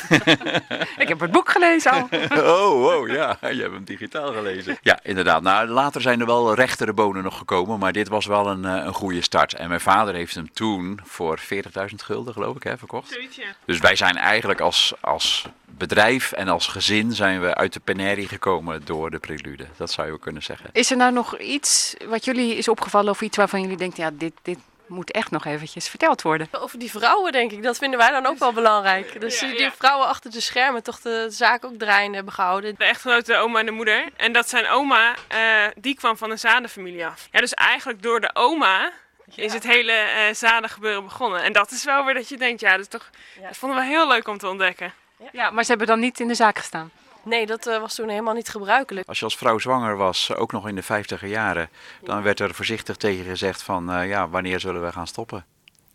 ik 1.04 1.08
heb 1.08 1.20
het 1.20 1.32
boek 1.32 1.50
gelezen 1.50 1.92
al. 1.92 2.08
oh, 2.54 2.86
oh, 2.86 3.08
ja. 3.08 3.38
Je 3.42 3.62
hebt 3.62 3.74
hem 3.74 3.84
digitaal 3.84 4.34
gelezen. 4.34 4.78
Ja, 4.82 5.00
inderdaad. 5.04 5.42
Nou, 5.42 5.68
later 5.68 6.02
zijn 6.02 6.20
er 6.20 6.26
wel 6.26 6.54
rechtere 6.54 6.94
bonen 6.94 7.24
nog 7.24 7.38
gekomen, 7.38 7.80
maar 7.80 7.92
dit 7.92 8.08
was 8.08 8.26
wel 8.26 8.48
een, 8.48 8.64
een 8.64 8.94
goede 8.94 9.22
start. 9.22 9.54
En 9.54 9.68
mijn 9.68 9.82
vader 9.82 10.14
heeft 10.14 10.36
hem 10.36 10.54
toen 10.54 11.00
voor 11.04 11.40
40.000 11.40 11.50
gulden, 11.96 12.34
geloof 12.34 12.56
ik, 12.56 12.64
hè, 12.64 12.78
verkocht. 12.78 13.12
Zoiets, 13.12 13.36
ja. 13.36 13.56
Dus 13.66 13.80
wij 13.80 13.96
zijn 13.96 14.18
eigenlijk 14.18 14.60
als, 14.60 14.94
als 15.02 15.46
bedrijf 15.66 16.32
en 16.32 16.48
als 16.48 16.68
gezin 16.68 17.12
zijn 17.12 17.42
we 17.42 17.56
uit 17.56 17.74
de 17.74 17.80
penerie 17.80 18.28
gekomen 18.28 18.86
door 18.86 19.12
de 19.12 19.20
prelude. 19.20 19.66
Dat 19.78 19.92
zou 19.92 20.12
je 20.12 20.20
kunnen 20.20 20.44
zeggen. 20.44 20.70
Is 20.74 20.92
er 20.92 20.98
nou 20.98 21.14
nog 21.14 21.40
iets 21.40 21.77
wat 22.06 22.26
jullie 22.26 22.56
is 22.56 22.68
opgevallen 22.68 23.12
of 23.12 23.22
iets 23.22 23.38
waarvan 23.38 23.62
jullie 23.62 23.78
denken, 23.78 24.04
ja, 24.04 24.12
dit, 24.14 24.34
dit 24.42 24.58
moet 24.88 25.12
echt 25.12 25.32
nog 25.32 25.46
eventjes 25.46 25.88
verteld 25.90 26.22
worden. 26.22 26.48
Over 26.52 26.80
die 26.80 26.92
vrouwen, 26.92 27.32
denk 27.32 27.52
ik. 27.52 27.64
Dat 27.64 27.78
vinden 27.78 28.00
wij 28.00 28.12
dan 28.12 28.26
ook 28.26 28.38
wel 28.38 28.54
belangrijk. 28.54 29.22
Dus 29.22 29.40
ja, 29.40 29.48
die 29.48 29.60
ja. 29.60 29.72
vrouwen 29.72 30.08
achter 30.08 30.32
de 30.32 30.42
schermen 30.42 30.84
toch 30.84 31.02
de 31.02 31.26
zaak 31.30 31.66
ook 31.66 31.78
draaiende 31.78 32.16
hebben 32.16 32.34
gehouden. 32.34 32.76
De 32.78 32.86
echtgenote, 32.86 33.32
de 33.32 33.38
oma 33.38 33.60
en 33.60 33.66
de 33.66 33.72
moeder. 33.72 34.04
En 34.16 34.32
dat 34.32 34.50
zijn 34.50 34.68
oma, 34.68 35.16
uh, 35.34 35.68
die 35.78 35.96
kwam 35.96 36.18
van 36.18 36.32
een 36.32 36.40
zadenfamilie 36.40 37.06
af. 37.06 37.28
Ja, 37.32 37.40
dus 37.40 37.54
eigenlijk 37.54 38.02
door 38.02 38.22
de 38.22 38.30
oma 38.34 38.92
ja. 39.26 39.44
is 39.44 39.54
het 39.54 39.64
hele 39.64 39.94
uh, 39.94 40.34
zadengebeuren 40.34 41.04
begonnen. 41.04 41.44
En 41.44 41.54
dat 41.54 41.72
is 41.72 41.84
wel 41.84 42.06
weer 42.06 42.14
dat 42.14 42.30
je 42.30 42.38
denkt, 42.38 42.62
ja, 42.62 42.72
dat, 42.72 42.80
is 42.80 42.88
toch, 42.88 43.10
dat 43.42 43.58
vonden 43.58 43.78
we 43.78 43.86
heel 43.86 44.08
leuk 44.08 44.28
om 44.28 44.38
te 44.38 44.48
ontdekken. 44.48 44.94
Ja, 45.32 45.50
maar 45.50 45.64
ze 45.64 45.70
hebben 45.70 45.88
dan 45.88 46.00
niet 46.00 46.20
in 46.20 46.28
de 46.28 46.36
zaak 46.36 46.58
gestaan. 46.58 46.92
Nee, 47.28 47.46
dat 47.46 47.68
uh, 47.68 47.80
was 47.80 47.96
toen 47.96 48.10
helemaal 48.10 48.34
niet 48.34 48.50
gebruikelijk. 48.50 49.08
Als 49.08 49.20
je 49.20 49.26
als 49.26 49.38
vrouw 49.38 49.58
zwanger 49.58 49.98
was, 49.98 50.36
ook 50.36 50.52
nog 50.52 50.68
in 50.68 50.76
de 50.76 50.84
vijftiger 50.84 51.28
jaren, 51.28 51.70
dan 52.04 52.22
werd 52.22 52.40
er 52.40 52.54
voorzichtig 52.54 52.96
tegen 52.96 53.26
gezegd 53.26 53.62
van, 53.62 53.92
uh, 53.92 54.10
ja, 54.10 54.30
wanneer 54.30 54.60
zullen 54.60 54.86
we 54.86 54.92
gaan 54.92 55.08
stoppen? 55.08 55.46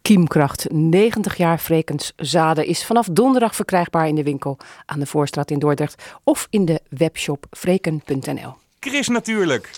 Kiemkracht, 0.02 0.66
90 0.70 1.36
jaar 1.36 1.60
Vrekens 1.60 2.12
Zaden, 2.16 2.66
is 2.66 2.84
vanaf 2.84 3.06
donderdag 3.06 3.54
verkrijgbaar 3.54 4.08
in 4.08 4.14
de 4.14 4.22
winkel 4.22 4.58
aan 4.86 4.98
de 4.98 5.06
Voorstraat 5.06 5.50
in 5.50 5.58
Dordrecht 5.58 6.02
of 6.24 6.46
in 6.50 6.64
de 6.64 6.80
webshop 6.88 7.46
vreken.nl. 7.50 8.54
Chris 8.80 9.08
natuurlijk. 9.08 9.70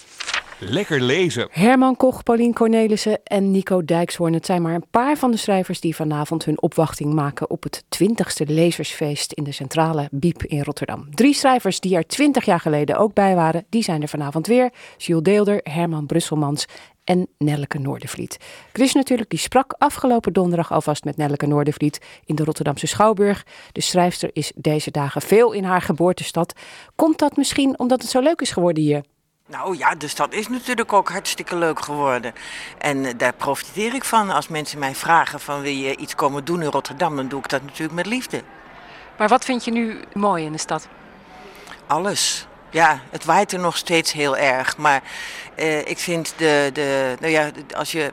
Lekker 0.59 1.01
lezen. 1.01 1.49
Herman 1.51 1.97
Koch, 1.97 2.23
Paulien 2.23 2.55
Cornelissen 2.55 3.23
en 3.25 3.51
Nico 3.51 3.85
Dijkshoorn. 3.85 4.33
Het 4.33 4.47
zijn 4.47 4.63
maar 4.63 4.75
een 4.75 4.91
paar 4.91 5.17
van 5.17 5.31
de 5.31 5.37
schrijvers 5.37 5.81
die 5.81 5.97
vanavond 5.97 6.45
hun 6.45 6.63
opwachting 6.63 7.13
maken 7.13 7.51
op 7.51 7.63
het 7.63 7.85
20ste 7.85 8.47
lezersfeest 8.47 9.33
in 9.33 9.45
de 9.45 9.53
centrale 9.53 10.09
Biep 10.11 10.43
in 10.43 10.63
Rotterdam. 10.63 11.15
Drie 11.15 11.35
schrijvers 11.35 11.81
die 11.81 11.97
er 11.97 12.07
20 12.07 12.45
jaar 12.45 12.61
geleden 12.61 12.97
ook 12.97 13.15
bij 13.15 13.35
waren, 13.35 13.67
die 13.69 13.83
zijn 13.83 14.03
er 14.03 14.09
vanavond 14.09 14.47
weer. 14.47 14.71
Jules 14.97 15.23
Deelder, 15.23 15.61
Herman 15.63 16.07
Brusselmans 16.07 16.67
en 17.05 17.29
Nelleke 17.39 17.79
Noordervliet. 17.79 18.37
Chris 18.73 18.95
natuurlijk, 18.95 19.31
die 19.31 19.39
sprak 19.39 19.75
afgelopen 19.79 20.33
donderdag 20.33 20.73
alvast 20.73 21.05
met 21.05 21.17
Nelleke 21.17 21.47
Noordervliet 21.47 22.01
in 22.25 22.35
de 22.35 22.45
Rotterdamse 22.45 22.87
Schouwburg. 22.87 23.47
De 23.73 23.81
schrijfster 23.81 24.31
is 24.33 24.53
deze 24.55 24.91
dagen 24.91 25.23
veel 25.23 25.53
in 25.53 25.65
haar 25.65 25.83
geboortestad. 25.83 26.53
Komt 26.95 27.19
dat 27.19 27.37
misschien 27.37 27.79
omdat 27.79 28.03
het 28.03 28.11
zo 28.11 28.21
leuk 28.21 28.41
is 28.41 28.51
geworden 28.51 28.83
hier? 28.83 29.05
Nou 29.49 29.77
ja, 29.77 29.95
de 29.95 30.09
stad 30.09 30.33
is 30.33 30.49
natuurlijk 30.49 30.93
ook 30.93 31.09
hartstikke 31.09 31.57
leuk 31.57 31.81
geworden. 31.81 32.33
En 32.79 33.05
eh, 33.05 33.13
daar 33.17 33.33
profiteer 33.33 33.95
ik 33.95 34.05
van. 34.05 34.31
Als 34.31 34.49
mensen 34.49 34.79
mij 34.79 34.95
vragen 34.95 35.41
van 35.41 35.61
wil 35.61 35.73
je 35.73 35.97
iets 35.97 36.15
komen 36.15 36.45
doen 36.45 36.63
in 36.63 36.71
Rotterdam, 36.71 37.17
dan 37.17 37.29
doe 37.29 37.39
ik 37.39 37.49
dat 37.49 37.63
natuurlijk 37.63 37.93
met 37.93 38.07
liefde. 38.07 38.43
Maar 39.19 39.29
wat 39.29 39.45
vind 39.45 39.65
je 39.65 39.71
nu 39.71 40.01
mooi 40.13 40.45
in 40.45 40.53
de 40.53 40.59
stad? 40.59 40.89
Alles. 41.87 42.47
Ja, 42.71 43.01
het 43.11 43.25
waait 43.25 43.53
er 43.53 43.59
nog 43.59 43.77
steeds 43.77 44.13
heel 44.13 44.37
erg. 44.37 44.77
Maar 44.77 45.03
eh, 45.55 45.79
ik 45.79 45.99
vind 45.99 46.35
de, 46.37 46.71
de. 46.73 47.17
Nou 47.21 47.33
ja, 47.33 47.51
als 47.77 47.93
je 47.93 48.13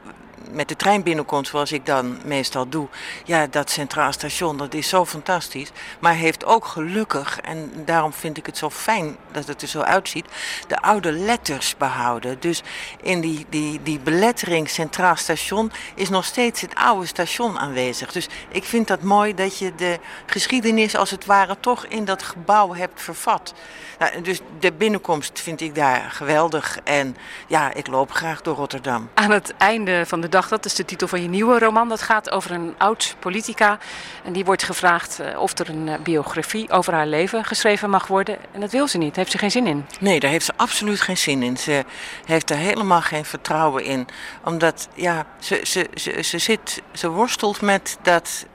met 0.52 0.68
de 0.68 0.76
trein 0.76 1.04
binnenkomt, 1.04 1.48
zoals 1.48 1.72
ik 1.72 1.86
dan 1.86 2.18
meestal 2.26 2.70
doe. 2.70 2.88
Ja, 3.26 3.48
dat 3.48 3.70
Centraal 3.70 4.12
Station, 4.12 4.58
dat 4.58 4.74
is 4.74 4.90
zo 4.90 5.06
fantastisch. 5.06 5.72
Maar 6.00 6.14
heeft 6.14 6.46
ook 6.46 6.66
gelukkig, 6.66 7.40
en 7.42 7.72
daarom 7.86 8.14
vind 8.14 8.38
ik 8.38 8.46
het 8.46 8.58
zo 8.58 8.70
fijn 8.70 9.18
dat 9.32 9.48
het 9.48 9.62
er 9.62 9.68
zo 9.68 9.80
uitziet, 9.80 10.26
de 10.68 10.78
oude 10.78 11.12
letters 11.12 11.78
behouden. 11.78 12.40
Dus 12.40 12.64
in 13.02 13.22
die, 13.22 13.46
die, 13.50 13.84
die 13.84 14.00
belettering 14.00 14.70
Centraal 14.70 15.16
Station 15.16 15.72
is 15.96 16.10
nog 16.10 16.26
steeds 16.26 16.62
het 16.62 16.76
oude 16.76 17.06
station 17.06 17.60
aanwezig. 17.60 18.12
Dus 18.12 18.28
ik 18.50 18.64
vind 18.64 18.88
dat 18.88 19.02
mooi 19.02 19.34
dat 19.34 19.58
je 19.58 19.76
de 19.76 20.00
geschiedenis 20.26 20.96
als 20.96 21.12
het 21.12 21.26
ware 21.26 21.58
toch 21.60 21.86
in 21.86 22.06
dat 22.06 22.24
gebouw 22.24 22.74
hebt 22.74 23.02
vervat. 23.02 23.54
Nou, 24.00 24.22
dus 24.22 24.40
de 24.60 24.72
binnenkomst 24.72 25.40
vind 25.40 25.62
ik 25.62 25.76
daar 25.76 26.12
geweldig. 26.12 26.80
En 26.84 27.18
ja, 27.48 27.74
ik 27.74 27.88
loop 27.88 28.12
graag 28.12 28.42
door 28.42 28.56
Rotterdam. 28.56 29.10
Aan 29.14 29.32
het 29.32 29.54
einde 29.58 30.06
van 30.06 30.22
de 30.22 30.30
dag, 30.32 30.48
dat 30.48 30.66
is 30.66 30.76
de 30.76 30.86
titel 30.86 31.08
van 31.08 31.22
je 31.22 31.28
nieuwe 31.28 31.60
roman. 31.60 31.90
Dat 31.90 32.02
gaat 32.02 32.32
over 32.32 32.52
een 32.52 32.76
oud 32.78 33.16
politica. 33.20 33.78
En 34.24 34.34
die 34.34 34.46
wordt 34.46 34.64
gevraagd 34.64 35.20
eh, 35.20 35.40
of 35.40 35.60
er 35.60 35.70
een 35.70 35.88
eh, 35.88 36.00
biografie 36.00 36.70
over 36.70 36.94
haar 36.94 37.08
leven 37.08 37.46
geschreven 37.46 37.90
mag 37.90 38.08
worden. 38.08 38.38
En 38.52 38.60
dat 38.60 38.72
wil 38.72 38.88
ze 38.88 38.98
niet. 38.98 39.16
Heeft 39.16 39.32
ze 39.32 39.38
geen 39.38 39.52
zin 39.52 39.68
in. 39.68 39.86
Nee, 40.00 40.20
daar 40.20 40.32
heeft 40.32 40.46
ze 40.46 40.54
absoluut 40.56 41.02
geen 41.02 41.18
zin 41.18 41.44
in. 41.44 41.58
Ze 41.58 41.86
heeft 42.26 42.50
er 42.50 42.58
helemaal 42.58 43.02
geen 43.02 43.26
vertrouwen 43.26 43.84
in. 43.84 44.08
Omdat, 44.44 44.88
ja, 44.94 45.26
ze, 45.40 45.60
ze, 45.64 45.90
ze, 45.94 46.22
ze, 46.24 46.38
zit, 46.38 46.82
ze 46.94 47.10
worstelt 47.10 47.62
met 47.62 47.98
dat, 48.02 48.46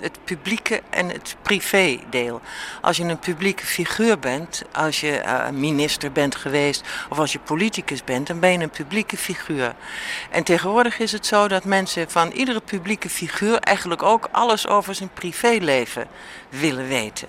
het 0.00 0.18
publieke 0.24 0.82
en 0.90 1.08
het 1.08 1.36
privé-deel. 1.42 2.40
Als 2.80 2.96
je 2.96 3.04
een 3.04 3.18
publieke 3.18 3.66
figuur 3.66 4.18
bent, 4.18 4.62
als 4.72 5.00
je 5.00 5.18
eh, 5.18 5.48
minister 5.50 6.12
bent 6.12 6.36
geweest 6.36 6.82
of 7.08 7.18
als 7.18 7.32
je 7.32 7.38
politicus 7.38 8.04
bent, 8.04 8.26
dan 8.26 8.40
ben 8.40 8.52
je 8.52 8.58
een 8.58 8.70
publieke 8.70 9.16
figuur. 9.16 9.74
En 10.30 10.42
tegenwoordig 10.42 10.98
is 10.98 11.12
het 11.12 11.26
zo 11.26 11.48
dat 11.48 11.64
mensen 11.64 12.10
van 12.10 12.30
iedere 12.30 12.60
publieke 12.60 13.08
figuur 13.08 13.58
eigenlijk 13.58 14.02
ook 14.02 14.28
alles 14.30 14.66
over 14.66 14.94
zijn 14.94 15.10
privéleven 15.14 16.06
willen 16.48 16.88
weten. 16.88 17.28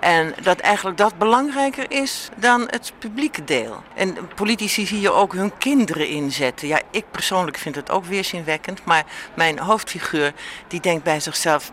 En 0.00 0.34
dat 0.42 0.58
eigenlijk 0.58 0.96
dat 0.96 1.18
belangrijker 1.18 1.90
is 1.90 2.28
dan 2.36 2.60
het 2.70 2.92
publieke 2.98 3.44
deel. 3.44 3.82
En 3.94 4.16
politici 4.34 4.86
zie 4.86 5.00
je 5.00 5.12
ook 5.12 5.32
hun 5.32 5.58
kinderen 5.58 6.08
inzetten. 6.08 6.68
Ja, 6.68 6.80
ik 6.90 7.04
persoonlijk 7.10 7.58
vind 7.58 7.74
het 7.74 7.90
ook 7.90 8.04
weerzinwekkend. 8.04 8.84
Maar 8.84 9.04
mijn 9.34 9.58
hoofdfiguur 9.58 10.32
die 10.68 10.80
denkt 10.80 11.04
bij 11.04 11.20
zichzelf... 11.20 11.72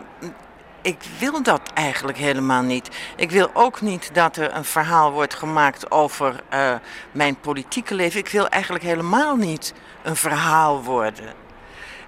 Ik 0.82 0.98
wil 1.18 1.42
dat 1.42 1.60
eigenlijk 1.74 2.18
helemaal 2.18 2.62
niet. 2.62 2.88
Ik 3.16 3.30
wil 3.30 3.50
ook 3.52 3.80
niet 3.80 4.10
dat 4.12 4.36
er 4.36 4.54
een 4.54 4.64
verhaal 4.64 5.12
wordt 5.12 5.34
gemaakt 5.34 5.90
over 5.90 6.42
uh, 6.54 6.74
mijn 7.12 7.40
politieke 7.40 7.94
leven. 7.94 8.20
Ik 8.20 8.28
wil 8.28 8.48
eigenlijk 8.48 8.84
helemaal 8.84 9.36
niet 9.36 9.72
een 10.02 10.16
verhaal 10.16 10.82
worden. 10.82 11.45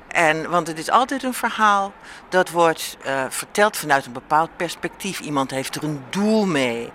En, 0.08 0.50
want 0.50 0.66
het 0.66 0.78
is 0.78 0.90
altijd 0.90 1.22
een 1.22 1.34
verhaal 1.34 1.92
dat 2.28 2.50
wordt 2.50 2.96
uh, 3.06 3.24
verteld 3.28 3.76
vanuit 3.76 4.06
een 4.06 4.12
bepaald 4.12 4.50
perspectief. 4.56 5.20
Iemand 5.20 5.50
heeft 5.50 5.74
er 5.74 5.84
een 5.84 6.04
doel 6.10 6.46
mee. 6.46 6.90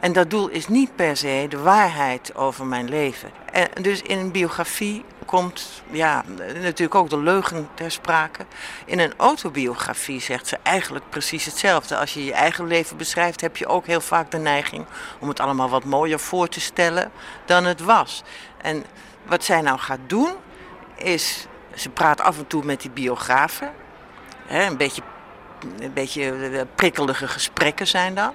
En 0.00 0.12
dat 0.12 0.30
doel 0.30 0.48
is 0.48 0.68
niet 0.68 0.96
per 0.96 1.16
se 1.16 1.46
de 1.48 1.58
waarheid 1.58 2.34
over 2.34 2.66
mijn 2.66 2.88
leven. 2.88 3.30
En 3.52 3.68
dus 3.82 4.02
in 4.02 4.18
een 4.18 4.30
biografie 4.30 5.04
komt 5.24 5.82
ja, 5.90 6.24
natuurlijk 6.60 6.94
ook 6.94 7.10
de 7.10 7.18
leugen 7.18 7.68
ter 7.74 7.90
sprake. 7.90 8.46
In 8.84 8.98
een 8.98 9.12
autobiografie 9.16 10.20
zegt 10.20 10.46
ze 10.46 10.58
eigenlijk 10.62 11.10
precies 11.10 11.44
hetzelfde. 11.44 11.96
Als 11.96 12.14
je 12.14 12.24
je 12.24 12.32
eigen 12.32 12.66
leven 12.66 12.96
beschrijft, 12.96 13.40
heb 13.40 13.56
je 13.56 13.66
ook 13.66 13.86
heel 13.86 14.00
vaak 14.00 14.30
de 14.30 14.38
neiging 14.38 14.86
om 15.18 15.28
het 15.28 15.40
allemaal 15.40 15.68
wat 15.68 15.84
mooier 15.84 16.20
voor 16.20 16.48
te 16.48 16.60
stellen 16.60 17.10
dan 17.44 17.64
het 17.64 17.80
was. 17.80 18.22
En 18.56 18.84
wat 19.26 19.44
zij 19.44 19.60
nou 19.60 19.78
gaat 19.78 19.98
doen, 20.06 20.32
is 20.96 21.46
ze 21.76 21.88
praat 21.88 22.20
af 22.20 22.38
en 22.38 22.46
toe 22.46 22.64
met 22.64 22.80
die 22.80 22.90
biografen. 22.90 23.72
Hè, 24.46 24.66
een 24.66 24.76
beetje, 24.76 25.02
een 25.78 25.92
beetje 25.92 26.66
prikkelige 26.74 27.28
gesprekken 27.28 27.86
zijn 27.86 28.14
dat. 28.14 28.32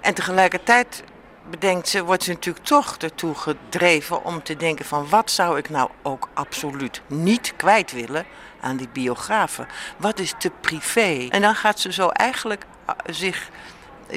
En 0.00 0.14
tegelijkertijd 0.14 1.02
bedenkt 1.50 1.88
ze, 1.88 2.04
wordt 2.04 2.22
ze 2.22 2.30
natuurlijk 2.30 2.66
toch 2.66 2.96
ertoe 2.96 3.34
gedreven 3.34 4.24
om 4.24 4.42
te 4.42 4.56
denken 4.56 4.84
van 4.84 5.08
wat 5.08 5.30
zou 5.30 5.58
ik 5.58 5.70
nou 5.70 5.90
ook 6.02 6.28
absoluut 6.34 7.02
niet 7.06 7.52
kwijt 7.56 7.92
willen 7.92 8.24
aan 8.60 8.76
die 8.76 8.88
biografen. 8.92 9.66
Wat 9.96 10.18
is 10.18 10.34
te 10.38 10.50
privé? 10.60 11.26
En 11.30 11.40
dan 11.40 11.54
gaat 11.54 11.80
ze 11.80 11.92
zo 11.92 12.08
eigenlijk 12.08 12.64
zich 13.06 13.48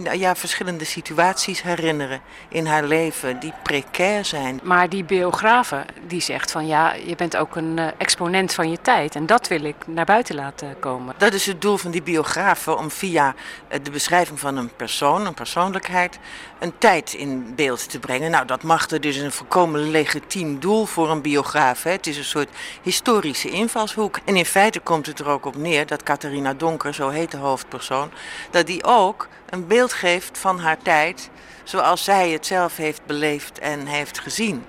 ja, 0.03 0.35
verschillende 0.35 0.85
situaties 0.85 1.61
herinneren 1.61 2.21
in 2.49 2.65
haar 2.65 2.83
leven 2.83 3.39
die 3.39 3.53
precair 3.63 4.25
zijn. 4.25 4.59
Maar 4.63 4.89
die 4.89 5.03
biografe 5.03 5.85
die 6.07 6.21
zegt 6.21 6.51
van 6.51 6.67
ja, 6.67 6.93
je 6.93 7.15
bent 7.15 7.37
ook 7.37 7.55
een 7.55 7.77
uh, 7.77 7.87
exponent 7.97 8.53
van 8.53 8.69
je 8.69 8.81
tijd 8.81 9.15
en 9.15 9.25
dat 9.25 9.47
wil 9.47 9.63
ik 9.63 9.75
naar 9.87 10.05
buiten 10.05 10.35
laten 10.35 10.79
komen. 10.79 11.15
Dat 11.17 11.33
is 11.33 11.45
het 11.45 11.61
doel 11.61 11.77
van 11.77 11.91
die 11.91 12.01
biografen 12.01 12.77
om 12.77 12.91
via 12.91 13.33
uh, 13.69 13.79
de 13.83 13.91
beschrijving 13.91 14.39
van 14.39 14.57
een 14.57 14.75
persoon, 14.75 15.25
een 15.25 15.33
persoonlijkheid, 15.33 16.19
een 16.59 16.73
tijd 16.77 17.13
in 17.13 17.53
beeld 17.55 17.89
te 17.89 17.99
brengen. 17.99 18.31
Nou, 18.31 18.45
dat 18.45 18.63
mag 18.63 18.89
er 18.89 19.01
dus 19.01 19.15
een 19.15 19.31
volkomen 19.31 19.89
legitiem 19.89 20.59
doel 20.59 20.85
voor 20.85 21.11
een 21.11 21.21
biograaf. 21.21 21.83
Hè. 21.83 21.91
Het 21.91 22.07
is 22.07 22.17
een 22.17 22.23
soort 22.23 22.49
historische 22.81 23.49
invalshoek. 23.49 24.19
En 24.25 24.35
in 24.35 24.45
feite 24.45 24.79
komt 24.79 25.05
het 25.05 25.19
er 25.19 25.27
ook 25.27 25.45
op 25.45 25.55
neer 25.55 25.85
dat 25.85 26.03
Catharina 26.03 26.53
Donker, 26.53 26.93
zo 26.93 27.09
heet 27.09 27.31
de 27.31 27.37
hoofdpersoon, 27.37 28.11
dat 28.51 28.67
die 28.67 28.83
ook 28.83 29.27
een 29.49 29.67
beeld 29.67 29.84
geeft 29.93 30.37
van 30.37 30.59
haar 30.59 30.77
tijd 30.77 31.29
zoals 31.63 32.03
zij 32.03 32.29
het 32.29 32.45
zelf 32.45 32.77
heeft 32.77 33.05
beleefd 33.05 33.59
en 33.59 33.85
heeft 33.85 34.19
gezien. 34.19 34.65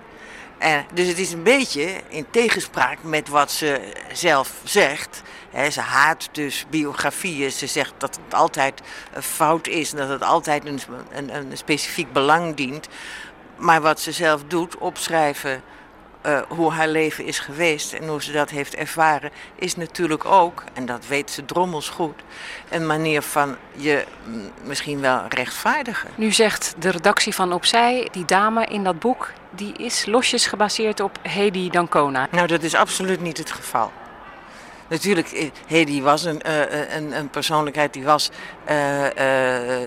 En, 0.59 0.87
dus 0.95 1.07
het 1.09 1.19
is 1.19 1.33
een 1.33 1.43
beetje 1.43 2.01
in 2.09 2.27
tegenspraak 2.31 3.03
met 3.03 3.29
wat 3.29 3.51
ze 3.51 3.93
zelf 4.13 4.53
zegt. 4.65 5.23
He, 5.51 5.71
ze 5.71 5.81
haat 5.81 6.29
dus 6.33 6.67
biografieën. 6.71 7.53
Ze 7.53 7.67
zegt 7.67 7.93
dat 7.99 8.19
het 8.25 8.35
altijd 8.35 8.83
fout 9.21 9.67
is 9.67 9.91
en 9.93 9.97
dat 9.97 10.09
het 10.09 10.23
altijd 10.23 10.67
een, 10.67 10.81
een, 11.13 11.35
een 11.35 11.57
specifiek 11.57 12.13
belang 12.13 12.55
dient. 12.55 12.89
Maar 13.57 13.81
wat 13.81 14.01
ze 14.01 14.13
zelf 14.13 14.43
doet, 14.47 14.79
opschrijven 14.79 15.63
uh, 16.27 16.39
hoe 16.49 16.73
haar 16.73 16.89
leven 16.89 17.25
is 17.25 17.39
geweest 17.39 17.93
en 17.93 18.09
hoe 18.09 18.23
ze 18.23 18.33
dat 18.33 18.51
heeft 18.51 18.75
ervaren, 18.75 19.31
is 19.55 19.77
natuurlijk 19.77 20.25
ook, 20.25 20.65
en 20.73 20.87
dat 20.87 21.07
weet 21.07 21.31
ze 21.31 21.45
drommels 21.45 21.89
goed, 21.89 22.23
een 22.69 22.87
manier 22.87 23.23
van 23.23 23.57
je 23.73 24.05
misschien 24.65 25.01
wel 25.01 25.25
rechtvaardigen. 25.29 26.11
Nu 26.15 26.33
zegt 26.33 26.75
de 26.79 26.91
redactie 26.91 27.35
van 27.35 27.53
Opzij, 27.53 28.09
die 28.13 28.25
dame 28.25 28.65
in 28.65 28.85
dat 28.85 28.99
boek, 28.99 29.33
die 29.51 29.73
is 29.73 30.07
losjes 30.07 30.47
gebaseerd 30.47 31.01
op 31.01 31.19
Hedy 31.23 31.71
Dancona. 31.71 32.29
Nou, 32.31 32.47
dat 32.47 32.63
is 32.63 32.75
absoluut 32.75 33.21
niet 33.21 33.39
het 33.39 33.51
geval. 33.51 33.93
Natuurlijk, 34.89 35.51
Hedy 35.67 36.03
was 36.03 36.25
een, 36.25 36.43
uh, 36.47 36.95
een, 36.95 37.13
een, 37.13 37.29
persoonlijkheid, 37.29 37.93
die 37.93 38.05
was 38.05 38.31
uh, 38.71 39.05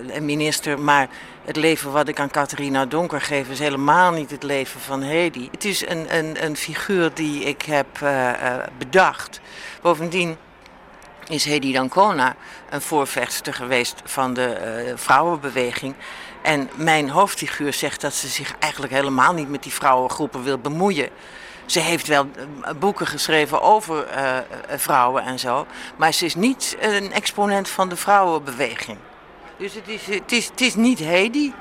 een 0.07 0.25
minister, 0.25 0.79
maar 0.79 1.07
het 1.49 1.57
leven 1.57 1.91
wat 1.91 2.07
ik 2.07 2.19
aan 2.19 2.31
Catharina 2.31 2.85
Donker 2.85 3.21
geef 3.21 3.49
is 3.49 3.59
helemaal 3.59 4.11
niet 4.11 4.31
het 4.31 4.43
leven 4.43 4.79
van 4.79 5.01
Hedy. 5.01 5.47
Het 5.51 5.65
is 5.65 5.87
een, 5.87 6.17
een, 6.17 6.43
een 6.43 6.55
figuur 6.55 7.13
die 7.13 7.43
ik 7.43 7.61
heb 7.61 7.87
bedacht. 8.77 9.39
Bovendien 9.81 10.37
is 11.27 11.45
Hedy 11.45 11.73
Dancona 11.73 12.35
een 12.69 12.81
voorvechter 12.81 13.53
geweest 13.53 14.01
van 14.03 14.33
de 14.33 14.93
vrouwenbeweging. 14.95 15.95
En 16.41 16.69
mijn 16.75 17.09
hoofdfiguur 17.09 17.73
zegt 17.73 18.01
dat 18.01 18.13
ze 18.13 18.27
zich 18.27 18.55
eigenlijk 18.59 18.93
helemaal 18.93 19.33
niet 19.33 19.49
met 19.49 19.63
die 19.63 19.73
vrouwengroepen 19.73 20.43
wil 20.43 20.57
bemoeien. 20.57 21.09
Ze 21.65 21.79
heeft 21.79 22.07
wel 22.07 22.29
boeken 22.79 23.07
geschreven 23.07 23.61
over 23.61 24.07
vrouwen 24.67 25.23
en 25.23 25.39
zo. 25.39 25.65
Maar 25.95 26.13
ze 26.13 26.25
is 26.25 26.35
niet 26.35 26.77
een 26.79 27.11
exponent 27.13 27.69
van 27.69 27.89
de 27.89 27.95
vrouwenbeweging. 27.95 28.97
Dus 29.59 29.73
het 29.73 29.87
is, 29.87 30.05
het 30.05 30.31
is, 30.31 30.45
het 30.45 30.61
is 30.61 30.75
niet 30.75 30.99
Hedy. 30.99 31.51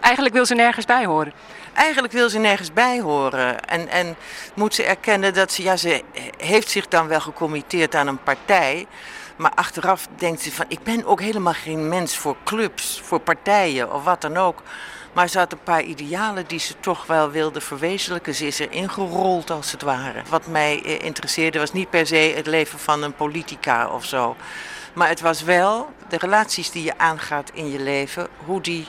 Eigenlijk 0.00 0.34
wil 0.34 0.46
ze 0.46 0.54
nergens 0.54 0.86
bij 0.86 1.06
horen. 1.06 1.32
Eigenlijk 1.74 2.12
wil 2.12 2.28
ze 2.28 2.38
nergens 2.38 2.72
bij 2.72 3.00
horen. 3.00 3.64
En, 3.64 3.88
en 3.88 4.16
moet 4.54 4.74
ze 4.74 4.82
erkennen 4.82 5.34
dat 5.34 5.52
ze, 5.52 5.62
ja, 5.62 5.76
ze 5.76 6.02
heeft 6.38 6.70
zich 6.70 6.88
dan 6.88 7.06
wel 7.06 7.20
gecommitteerd 7.20 7.94
aan 7.94 8.06
een 8.06 8.22
partij. 8.22 8.86
Maar 9.36 9.52
achteraf 9.54 10.06
denkt 10.16 10.40
ze 10.40 10.52
van, 10.52 10.64
ik 10.68 10.82
ben 10.82 11.04
ook 11.04 11.20
helemaal 11.20 11.52
geen 11.52 11.88
mens 11.88 12.16
voor 12.16 12.36
clubs, 12.44 13.00
voor 13.04 13.20
partijen 13.20 13.92
of 13.92 14.04
wat 14.04 14.20
dan 14.20 14.36
ook. 14.36 14.62
Maar 15.12 15.28
ze 15.28 15.38
had 15.38 15.52
een 15.52 15.62
paar 15.62 15.82
idealen 15.82 16.46
die 16.46 16.58
ze 16.58 16.74
toch 16.80 17.06
wel 17.06 17.30
wilde 17.30 17.60
verwezenlijken. 17.60 18.34
Ze 18.34 18.46
is 18.46 18.60
er 18.60 18.72
ingerold 18.72 19.50
als 19.50 19.72
het 19.72 19.82
ware. 19.82 20.22
Wat 20.28 20.46
mij 20.46 20.82
eh, 20.84 21.04
interesseerde 21.04 21.58
was 21.58 21.72
niet 21.72 21.90
per 21.90 22.06
se 22.06 22.32
het 22.36 22.46
leven 22.46 22.78
van 22.78 23.02
een 23.02 23.14
politica 23.14 23.88
of 23.88 24.04
zo. 24.04 24.36
Maar 24.92 25.08
het 25.08 25.20
was 25.20 25.42
wel 25.42 25.94
de 26.08 26.18
relaties 26.18 26.70
die 26.70 26.82
je 26.82 26.98
aangaat 26.98 27.50
in 27.54 27.70
je 27.70 27.78
leven, 27.82 28.28
hoe 28.44 28.60
die 28.60 28.86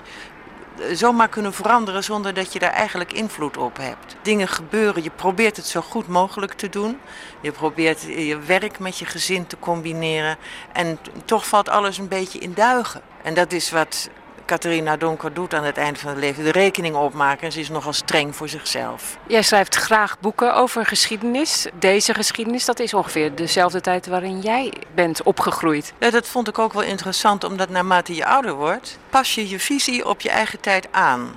eh, 0.80 0.96
zomaar 0.96 1.28
kunnen 1.28 1.54
veranderen 1.54 2.04
zonder 2.04 2.34
dat 2.34 2.54
je 2.54 2.60
daar 2.60 2.72
eigenlijk 2.72 3.14
invloed 3.14 3.58
op 3.58 3.78
hebt. 3.78 4.16
Dingen 4.22 4.48
gebeuren, 4.48 5.04
je 5.04 5.10
probeert 5.10 5.58
het 5.58 5.66
zo 5.66 5.82
goed 5.82 6.08
mogelijk 6.08 6.54
te 6.54 6.70
doen. 6.70 7.00
Je 7.42 7.52
probeert 7.52 8.02
je 8.02 8.40
werk 8.40 8.80
met 8.80 8.98
je 8.98 9.06
gezin 9.06 9.48
te 9.48 9.60
combineren. 9.60 10.38
En 10.74 11.00
toch 11.26 11.48
valt 11.48 11.70
alles 11.70 11.98
een 11.98 12.08
beetje 12.08 12.40
in 12.40 12.54
duigen. 12.54 13.02
En 13.24 13.34
dat 13.34 13.52
is 13.52 13.72
wat 13.72 14.10
Catharina 14.48 14.98
Donker 14.98 15.34
doet 15.34 15.54
aan 15.54 15.64
het 15.64 15.78
eind 15.78 16.00
van 16.00 16.10
het 16.10 16.20
leven. 16.20 16.44
De 16.44 16.52
rekening 16.52 16.96
opmaken 16.96 17.46
en 17.46 17.52
ze 17.52 17.60
is 17.60 17.70
nogal 17.70 17.94
streng 17.94 18.36
voor 18.36 18.50
zichzelf. 18.50 19.18
Jij 19.28 19.42
schrijft 19.42 19.76
graag 19.76 20.20
boeken 20.20 20.56
over 20.56 20.86
geschiedenis. 20.86 21.68
Deze 21.80 22.14
geschiedenis, 22.14 22.66
dat 22.66 22.80
is 22.80 22.94
ongeveer 22.94 23.36
dezelfde 23.36 23.82
tijd 23.82 24.08
waarin 24.08 24.40
jij 24.40 24.74
bent 24.96 25.24
opgegroeid. 25.24 25.94
Ja, 26.00 26.10
dat 26.10 26.28
vond 26.28 26.48
ik 26.48 26.60
ook 26.60 26.74
wel 26.74 26.84
interessant, 26.84 27.44
omdat 27.44 27.70
naarmate 27.70 28.16
je 28.16 28.26
ouder 28.26 28.54
wordt, 28.54 29.00
pas 29.10 29.36
je 29.36 29.50
je 29.50 29.60
visie 29.60 30.06
op 30.08 30.22
je 30.22 30.30
eigen 30.30 30.60
tijd 30.60 30.88
aan. 30.92 31.32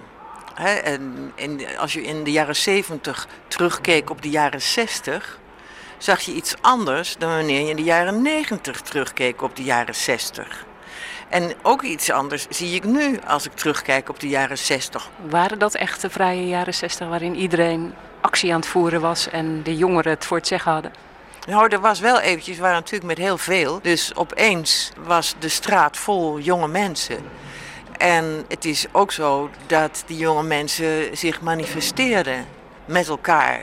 En 0.55 1.33
als 1.79 1.93
je 1.93 2.03
in 2.03 2.25
de 2.25 2.33
jaren 2.33 2.57
70 2.57 3.27
terugkeek 3.49 4.11
op 4.11 4.23
de 4.23 4.31
jaren 4.31 4.63
60, 4.63 5.39
zag 5.99 6.21
je 6.21 6.33
iets 6.33 6.55
anders 6.61 7.17
dan 7.19 7.31
wanneer 7.31 7.61
je 7.61 7.71
in 7.71 7.77
de 7.77 7.83
jaren 7.83 8.23
90 8.23 8.81
terugkeek 8.81 9.43
op 9.43 9.57
de 9.57 9.63
jaren 9.63 9.95
60. 9.95 10.69
En 11.31 11.53
ook 11.63 11.83
iets 11.83 12.11
anders 12.11 12.47
zie 12.49 12.75
ik 12.75 12.85
nu 12.85 13.19
als 13.27 13.47
ik 13.47 13.53
terugkijk 13.53 14.09
op 14.09 14.21
de 14.21 14.29
jaren 14.29 14.59
60. 14.59 15.09
Waren 15.29 15.59
dat 15.59 15.75
echt 15.75 16.03
de 16.03 16.11
vrije 16.11 16.47
jaren 16.47 16.75
60 16.75 17.09
waarin 17.09 17.37
iedereen 17.37 17.95
actie 18.21 18.53
aan 18.53 18.61
het 18.61 18.69
voeren 18.69 19.01
was 19.01 19.29
en 19.29 19.63
de 19.63 19.77
jongeren 19.77 20.13
het 20.13 20.25
voor 20.25 20.37
het 20.37 20.47
zeggen 20.47 20.73
hadden? 20.73 20.93
Nou, 21.47 21.69
er 21.69 21.81
was 21.81 22.01
wel 22.01 22.21
eventjes, 22.21 22.57
we 22.57 22.63
waren 22.63 22.77
natuurlijk 22.77 23.05
met 23.05 23.19
heel 23.19 23.39
veel. 23.39 23.81
Dus 23.83 24.15
opeens 24.15 24.93
was 25.05 25.35
de 25.39 25.49
straat 25.49 25.97
vol 25.97 26.39
jonge 26.39 26.69
mensen. 26.69 27.17
En 27.97 28.45
het 28.49 28.65
is 28.65 28.87
ook 28.93 29.13
zo 29.13 29.51
dat 29.67 30.03
die 30.07 30.17
jonge 30.17 30.43
mensen 30.43 31.17
zich 31.17 31.41
manifesteerden 31.41 32.47
met 32.85 33.09
elkaar. 33.09 33.61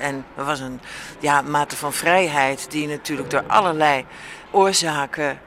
En 0.00 0.24
er 0.36 0.44
was 0.44 0.60
een 0.60 0.80
ja, 1.18 1.42
mate 1.42 1.76
van 1.76 1.92
vrijheid 1.92 2.66
die 2.70 2.88
natuurlijk 2.88 3.30
door 3.30 3.44
allerlei 3.46 4.04
oorzaken 4.50 5.38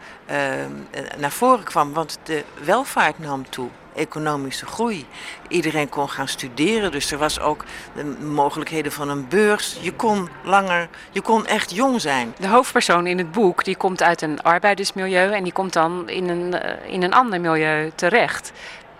naar 1.18 1.32
voren 1.32 1.64
kwam. 1.64 1.94
Want 1.94 2.20
de 2.24 2.44
welvaart 2.64 3.20
nam 3.20 3.50
toe, 3.50 3.70
economische 3.98 4.66
groei. 4.66 5.06
Iedereen 5.48 5.90
kon 5.90 6.10
gaan 6.10 6.28
studeren, 6.28 6.92
dus 6.92 7.12
er 7.12 7.18
was 7.18 7.40
ook 7.40 7.64
de 7.96 8.04
mogelijkheden 8.26 8.92
van 8.92 9.10
een 9.10 9.28
beurs. 9.28 9.78
Je 9.82 9.94
kon 9.94 10.30
langer, 10.44 10.90
je 11.12 11.22
kon 11.22 11.46
echt 11.46 11.76
jong 11.76 12.02
zijn. 12.02 12.34
De 12.40 12.48
hoofdpersoon 12.48 13.08
in 13.08 13.18
het 13.18 13.32
boek 13.32 13.64
die 13.64 13.78
komt 13.78 14.04
uit 14.04 14.22
een 14.22 14.42
arbeidersmilieu 14.42 15.32
en 15.32 15.44
die 15.44 15.54
komt 15.54 15.74
dan 15.74 16.10
in 16.10 16.30
een, 16.30 16.54
eh, 16.54 16.94
in 16.94 17.04
een 17.04 17.14
ander 17.14 17.42
milieu 17.42 17.92
terecht. 17.96 18.52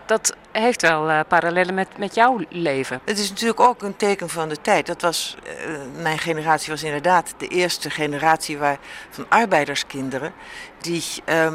Dat 0.08 0.36
heeft 0.52 0.82
wel 0.82 1.10
uh, 1.10 1.20
parallellen 1.28 1.74
met, 1.74 1.98
met 1.98 2.16
jouw 2.16 2.40
leven. 2.50 3.02
Het 3.06 3.20
is 3.20 3.30
natuurlijk 3.30 3.60
ook 3.60 3.82
een 3.82 3.96
teken 3.96 4.30
van 4.30 4.50
de 4.50 4.62
tijd. 4.62 4.86
Dat 4.86 5.02
was, 5.02 5.38
uh, 5.46 6.02
mijn 6.02 6.20
generatie 6.20 6.72
was 6.72 6.84
inderdaad 6.84 7.34
de 7.38 7.48
eerste 7.48 7.90
generatie 7.90 8.58
waar, 8.58 8.78
van 9.10 9.26
arbeiderskinderen 9.30 10.34
die 10.82 11.04
uh, 11.30 11.54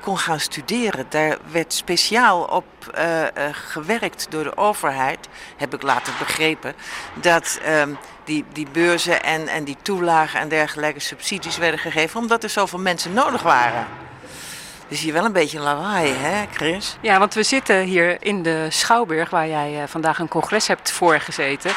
kon 0.00 0.18
gaan 0.18 0.40
studeren. 0.40 1.06
Daar 1.08 1.38
werd 1.50 1.72
speciaal 1.72 2.42
op 2.42 2.64
gewerkt 3.50 4.26
door 4.30 4.44
de 4.44 4.56
overheid, 4.56 5.28
heb 5.56 5.74
ik 5.74 5.82
later 5.82 6.12
begrepen, 6.18 6.74
dat 7.14 7.60
ehm, 7.64 7.90
die, 8.24 8.44
die 8.52 8.66
beurzen 8.72 9.22
en, 9.22 9.48
en 9.48 9.64
die 9.64 9.76
toelagen 9.82 10.40
en 10.40 10.48
dergelijke 10.48 11.00
subsidies 11.00 11.58
werden 11.58 11.80
gegeven 11.80 12.20
omdat 12.20 12.42
er 12.42 12.50
zoveel 12.50 12.78
mensen 12.78 13.12
nodig 13.12 13.42
waren. 13.42 13.86
Dus 14.88 15.00
hier 15.00 15.12
wel 15.12 15.24
een 15.24 15.32
beetje 15.32 15.60
lawaai, 15.60 16.12
hè, 16.12 16.44
Chris? 16.52 16.96
Ja, 17.00 17.18
want 17.18 17.34
we 17.34 17.42
zitten 17.42 17.80
hier 17.80 18.16
in 18.20 18.42
de 18.42 18.66
Schouwburg, 18.68 19.30
waar 19.30 19.48
jij 19.48 19.82
uh, 19.82 19.82
vandaag 19.86 20.18
een 20.18 20.28
congres 20.28 20.66
hebt 20.66 20.90
voorgezeten. 20.90 21.70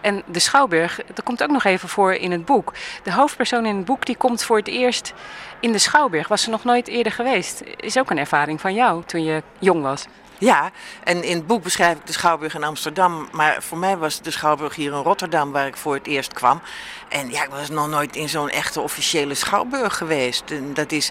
En 0.00 0.22
de 0.26 0.38
Schouwburg, 0.38 1.00
dat 1.14 1.24
komt 1.24 1.42
ook 1.42 1.50
nog 1.50 1.64
even 1.64 1.88
voor 1.88 2.14
in 2.14 2.30
het 2.30 2.44
boek. 2.44 2.72
De 3.02 3.12
hoofdpersoon 3.12 3.66
in 3.66 3.76
het 3.76 3.84
boek 3.84 4.06
die 4.06 4.16
komt 4.16 4.44
voor 4.44 4.56
het 4.56 4.68
eerst 4.68 5.12
in 5.60 5.72
de 5.72 5.78
Schouwburg. 5.78 6.28
Was 6.28 6.42
ze 6.42 6.50
nog 6.50 6.64
nooit 6.64 6.88
eerder 6.88 7.12
geweest. 7.12 7.62
Is 7.76 7.98
ook 7.98 8.10
een 8.10 8.18
ervaring 8.18 8.60
van 8.60 8.74
jou 8.74 9.02
toen 9.06 9.24
je 9.24 9.42
jong 9.58 9.82
was. 9.82 10.04
Ja, 10.40 10.70
en 11.04 11.22
in 11.22 11.36
het 11.36 11.46
boek 11.46 11.62
beschrijf 11.62 11.96
ik 11.96 12.06
de 12.06 12.12
Schouwburg 12.12 12.54
in 12.54 12.64
Amsterdam. 12.64 13.28
Maar 13.32 13.62
voor 13.62 13.78
mij 13.78 13.96
was 13.96 14.20
de 14.20 14.30
Schouwburg 14.30 14.74
hier 14.74 14.92
in 14.92 14.98
Rotterdam 14.98 15.52
waar 15.52 15.66
ik 15.66 15.76
voor 15.76 15.94
het 15.94 16.06
eerst 16.06 16.32
kwam. 16.32 16.60
En 17.08 17.30
ja, 17.30 17.44
ik 17.44 17.50
was 17.50 17.68
nog 17.68 17.88
nooit 17.88 18.16
in 18.16 18.28
zo'n 18.28 18.48
echte 18.48 18.80
officiële 18.80 19.34
Schouwburg 19.34 19.96
geweest. 19.96 20.44
Dat 20.72 20.92
is, 20.92 21.10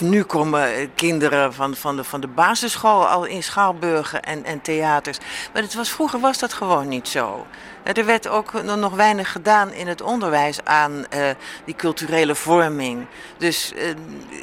nu 0.00 0.22
komen 0.22 0.94
kinderen 0.94 1.54
van, 1.54 1.74
van, 1.74 1.96
de, 1.96 2.04
van 2.04 2.20
de 2.20 2.26
basisschool 2.26 3.08
al 3.08 3.24
in 3.24 3.42
Schouwburgen 3.42 4.22
en, 4.22 4.44
en 4.44 4.60
theaters. 4.60 5.18
Maar 5.52 5.62
het 5.62 5.74
was, 5.74 5.90
vroeger 5.90 6.20
was 6.20 6.38
dat 6.38 6.52
gewoon 6.52 6.88
niet 6.88 7.08
zo. 7.08 7.46
Er 7.82 8.04
werd 8.04 8.28
ook 8.28 8.62
nog 8.62 8.94
weinig 8.94 9.32
gedaan 9.32 9.72
in 9.72 9.86
het 9.86 10.00
onderwijs 10.00 10.64
aan 10.64 10.92
uh, 10.92 11.28
die 11.64 11.76
culturele 11.76 12.34
vorming. 12.34 13.06
Dus 13.36 13.72
uh, 13.72 13.88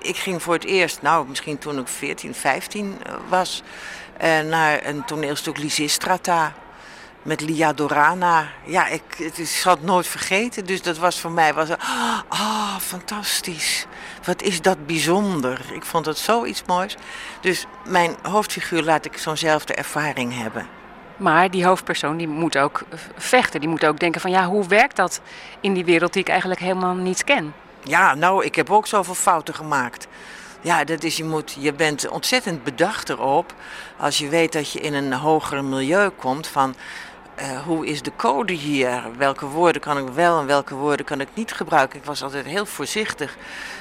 ik 0.02 0.16
ging 0.16 0.42
voor 0.42 0.54
het 0.54 0.66
eerst, 0.66 1.02
nou 1.02 1.28
misschien 1.28 1.58
toen 1.58 1.80
ik 1.80 1.88
14, 1.88 2.34
15 2.34 2.98
was, 3.30 3.64
naar 4.50 4.86
een 4.86 5.06
toneelstuk 5.06 5.58
Lysistrata 5.58 6.54
met 7.26 7.42
Lia 7.42 7.74
Dorana. 7.74 8.48
Ja, 8.66 8.88
ik, 8.88 9.02
het 9.18 9.38
ik 9.38 9.48
zal 9.48 9.74
het 9.74 9.84
nooit 9.84 10.08
vergeten. 10.08 10.66
Dus 10.66 10.82
dat 10.82 10.98
was 10.98 11.20
voor 11.20 11.32
mij, 11.32 11.54
was, 11.54 11.70
ah, 11.70 12.20
oh, 12.30 12.78
fantastisch. 12.78 13.86
Wat 14.24 14.42
is 14.42 14.62
dat 14.62 14.86
bijzonder. 14.86 15.62
Ik 15.74 15.86
vond 15.86 16.06
het 16.06 16.18
zoiets 16.18 16.64
moois. 16.66 16.96
Dus 17.42 17.66
mijn 17.88 18.16
hoofdfiguur 18.22 18.84
laat 18.84 19.06
ik 19.06 19.18
zo'nzelfde 19.18 19.74
ervaring 19.74 20.38
hebben. 20.38 20.68
Maar 21.18 21.52
die 21.52 21.66
hoofdpersoon 21.66 22.18
die 22.18 22.28
moet 22.28 22.58
ook 22.58 22.82
vechten. 23.16 23.60
Die 23.60 23.70
moet 23.70 23.86
ook 23.86 24.00
denken 24.00 24.22
van 24.22 24.32
ja, 24.32 24.46
hoe 24.46 24.68
werkt 24.68 24.96
dat 24.96 25.22
in 25.60 25.74
die 25.74 25.86
wereld 25.86 26.14
die 26.14 26.22
ik 26.22 26.30
eigenlijk 26.30 26.60
helemaal 26.60 26.96
niet 26.96 27.24
ken? 27.24 27.54
Ja, 27.84 28.16
nou, 28.16 28.46
ik 28.46 28.56
heb 28.56 28.72
ook 28.72 28.88
zoveel 28.88 29.16
fouten 29.16 29.54
gemaakt. 29.54 30.08
Ja, 30.66 30.84
dat 30.84 31.04
is, 31.04 31.18
je, 31.18 31.24
moet, 31.24 31.56
je 31.60 31.74
bent 31.74 32.08
ontzettend 32.08 32.64
bedacht 32.64 33.10
erop 33.10 33.54
als 33.98 34.18
je 34.18 34.30
weet 34.30 34.54
dat 34.54 34.72
je 34.72 34.80
in 34.80 34.94
een 34.94 35.14
hoger 35.14 35.64
milieu 35.64 36.10
komt 36.10 36.48
van 36.48 36.76
uh, 37.40 37.62
hoe 37.62 37.86
is 37.86 38.02
de 38.02 38.12
code 38.16 38.54
hier? 38.54 39.04
Welke 39.18 39.46
woorden 39.46 39.82
kan 39.82 39.98
ik 39.98 40.14
wel 40.14 40.40
en 40.40 40.46
welke 40.46 40.76
woorden 40.76 41.06
kan 41.06 41.22
ik 41.22 41.28
niet 41.34 41.52
gebruiken? 41.52 42.00
Ik 42.00 42.06
was 42.06 42.24
altijd 42.24 42.46
heel 42.46 42.66
voorzichtig. 42.66 43.38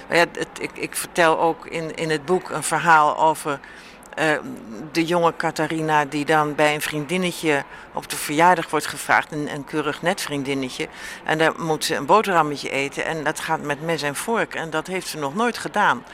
Ja, 0.09 0.17
het, 0.17 0.49
ik, 0.59 0.71
ik, 0.75 0.97
vertel 0.97 1.41
ook 1.41 1.67
in, 1.67 1.95
in 1.95 2.11
het 2.11 2.25
boek 2.25 2.51
een 2.51 2.63
verhaal 2.63 3.19
over 3.19 3.61
uh, 4.19 4.33
de 4.93 5.05
jonge 5.05 5.37
Catharina 5.37 6.05
die 6.05 6.25
dan 6.25 6.55
bij 6.55 6.75
een 6.75 6.83
vriendinnetje 6.83 7.65
op 7.93 8.11
de 8.11 8.17
verjaardag 8.17 8.71
wordt 8.71 8.87
gevraagd, 8.87 9.33
een, 9.33 9.55
een 9.55 9.65
keurig 9.65 10.03
net 10.03 10.21
vriendinnetje. 10.21 10.89
En 11.25 11.39
dan 11.39 11.55
moet 11.59 11.85
ze 11.85 11.95
een 11.95 12.07
boterhammetje 12.07 12.71
eten 12.71 13.05
en 13.05 13.25
dat 13.25 13.41
gaat 13.41 13.63
met 13.63 13.83
mes 13.83 14.03
en 14.03 14.17
vork 14.17 14.55
en 14.55 14.71
dat 14.71 14.87
heeft 14.87 15.07
ze 15.07 15.19
nog 15.19 15.35
nooit 15.35 15.59
gedaan. 15.59 16.05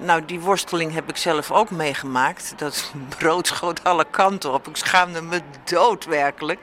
Nou, 0.00 0.24
die 0.24 0.40
worsteling 0.40 0.92
heb 0.92 1.08
ik 1.08 1.16
zelf 1.16 1.50
ook 1.50 1.70
meegemaakt. 1.70 2.52
Dat 2.56 2.92
brood 3.18 3.46
schoot 3.46 3.84
alle 3.84 4.04
kanten 4.10 4.52
op. 4.52 4.68
Ik 4.68 4.76
schaamde 4.76 5.22
me 5.22 5.40
dood 5.64 6.04
werkelijk. 6.04 6.60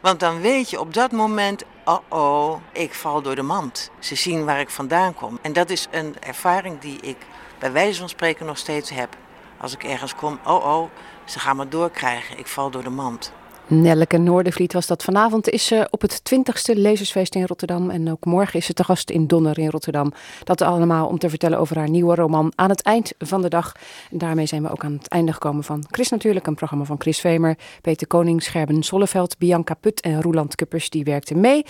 Want 0.00 0.20
dan 0.20 0.40
weet 0.40 0.70
je 0.70 0.80
op 0.80 0.94
dat 0.94 1.12
moment, 1.12 1.64
oh 1.84 1.98
oh, 2.08 2.60
ik 2.72 2.94
val 2.94 3.22
door 3.22 3.34
de 3.34 3.42
mand. 3.42 3.90
Ze 3.98 4.14
zien 4.14 4.44
waar 4.44 4.60
ik 4.60 4.70
vandaan 4.70 5.14
kom. 5.14 5.38
En 5.42 5.52
dat 5.52 5.70
is 5.70 5.86
een 5.90 6.16
ervaring 6.20 6.80
die 6.80 7.00
ik 7.00 7.16
bij 7.58 7.72
wijze 7.72 7.98
van 7.98 8.08
spreken 8.08 8.46
nog 8.46 8.58
steeds 8.58 8.90
heb. 8.90 9.16
Als 9.60 9.72
ik 9.72 9.84
ergens 9.84 10.14
kom, 10.14 10.38
oh 10.44 10.64
oh, 10.64 10.90
ze 11.24 11.38
gaan 11.38 11.56
me 11.56 11.68
doorkrijgen. 11.68 12.38
Ik 12.38 12.46
val 12.46 12.70
door 12.70 12.82
de 12.82 12.90
mand. 12.90 13.32
Nelleke 13.70 14.16
Noordervliet 14.16 14.72
was 14.72 14.86
dat. 14.86 15.02
Vanavond 15.02 15.48
is 15.48 15.66
ze 15.66 15.86
op 15.90 16.00
het 16.00 16.22
20ste 16.34 16.76
lezersfeest 16.76 17.34
in 17.34 17.46
Rotterdam. 17.46 17.90
En 17.90 18.10
ook 18.10 18.24
morgen 18.24 18.58
is 18.58 18.66
ze 18.66 18.72
te 18.72 18.84
gast 18.84 19.10
in 19.10 19.26
Donner 19.26 19.58
in 19.58 19.68
Rotterdam. 19.68 20.12
Dat 20.44 20.60
allemaal 20.60 21.06
om 21.06 21.18
te 21.18 21.28
vertellen 21.28 21.58
over 21.58 21.76
haar 21.76 21.90
nieuwe 21.90 22.14
roman 22.14 22.52
Aan 22.54 22.68
het 22.68 22.82
eind 22.82 23.12
van 23.18 23.42
de 23.42 23.48
dag. 23.48 23.72
En 24.10 24.18
daarmee 24.18 24.46
zijn 24.46 24.62
we 24.62 24.70
ook 24.70 24.84
aan 24.84 24.92
het 24.92 25.08
einde 25.08 25.32
gekomen 25.32 25.64
van 25.64 25.84
Chris 25.90 26.08
Natuurlijk. 26.08 26.46
Een 26.46 26.54
programma 26.54 26.84
van 26.84 27.00
Chris 27.00 27.20
Vemer, 27.20 27.58
Peter 27.80 28.06
Koning, 28.06 28.42
Scherben 28.42 28.82
Solleveld, 28.82 29.38
Bianca 29.38 29.74
Put 29.74 30.00
en 30.00 30.22
Roeland 30.22 30.54
Kuppers. 30.54 30.90
Die 30.90 31.04
werkten 31.04 31.40
mee. 31.40 31.64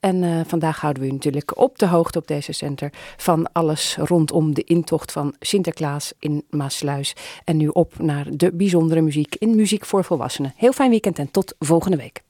En 0.00 0.22
uh, 0.22 0.40
vandaag 0.46 0.80
houden 0.80 1.02
we 1.02 1.08
u 1.08 1.12
natuurlijk 1.12 1.58
op 1.58 1.78
de 1.78 1.86
hoogte 1.86 2.18
op 2.18 2.26
deze 2.26 2.52
center 2.52 2.92
van 3.16 3.52
alles 3.52 3.96
rondom 4.00 4.54
de 4.54 4.64
intocht 4.64 5.12
van 5.12 5.34
Sinterklaas 5.40 6.12
in 6.18 6.44
Maasluis. 6.50 7.14
En 7.44 7.56
nu 7.56 7.68
op 7.68 7.98
naar 7.98 8.26
de 8.30 8.52
bijzondere 8.52 9.00
muziek 9.00 9.34
in 9.38 9.56
Muziek 9.56 9.84
voor 9.84 10.04
Volwassenen. 10.04 10.52
Heel 10.56 10.72
fijn 10.72 10.90
weekend 10.90 11.18
en 11.18 11.30
tot 11.44 11.54
volgende 11.58 11.96
week. 11.96 12.22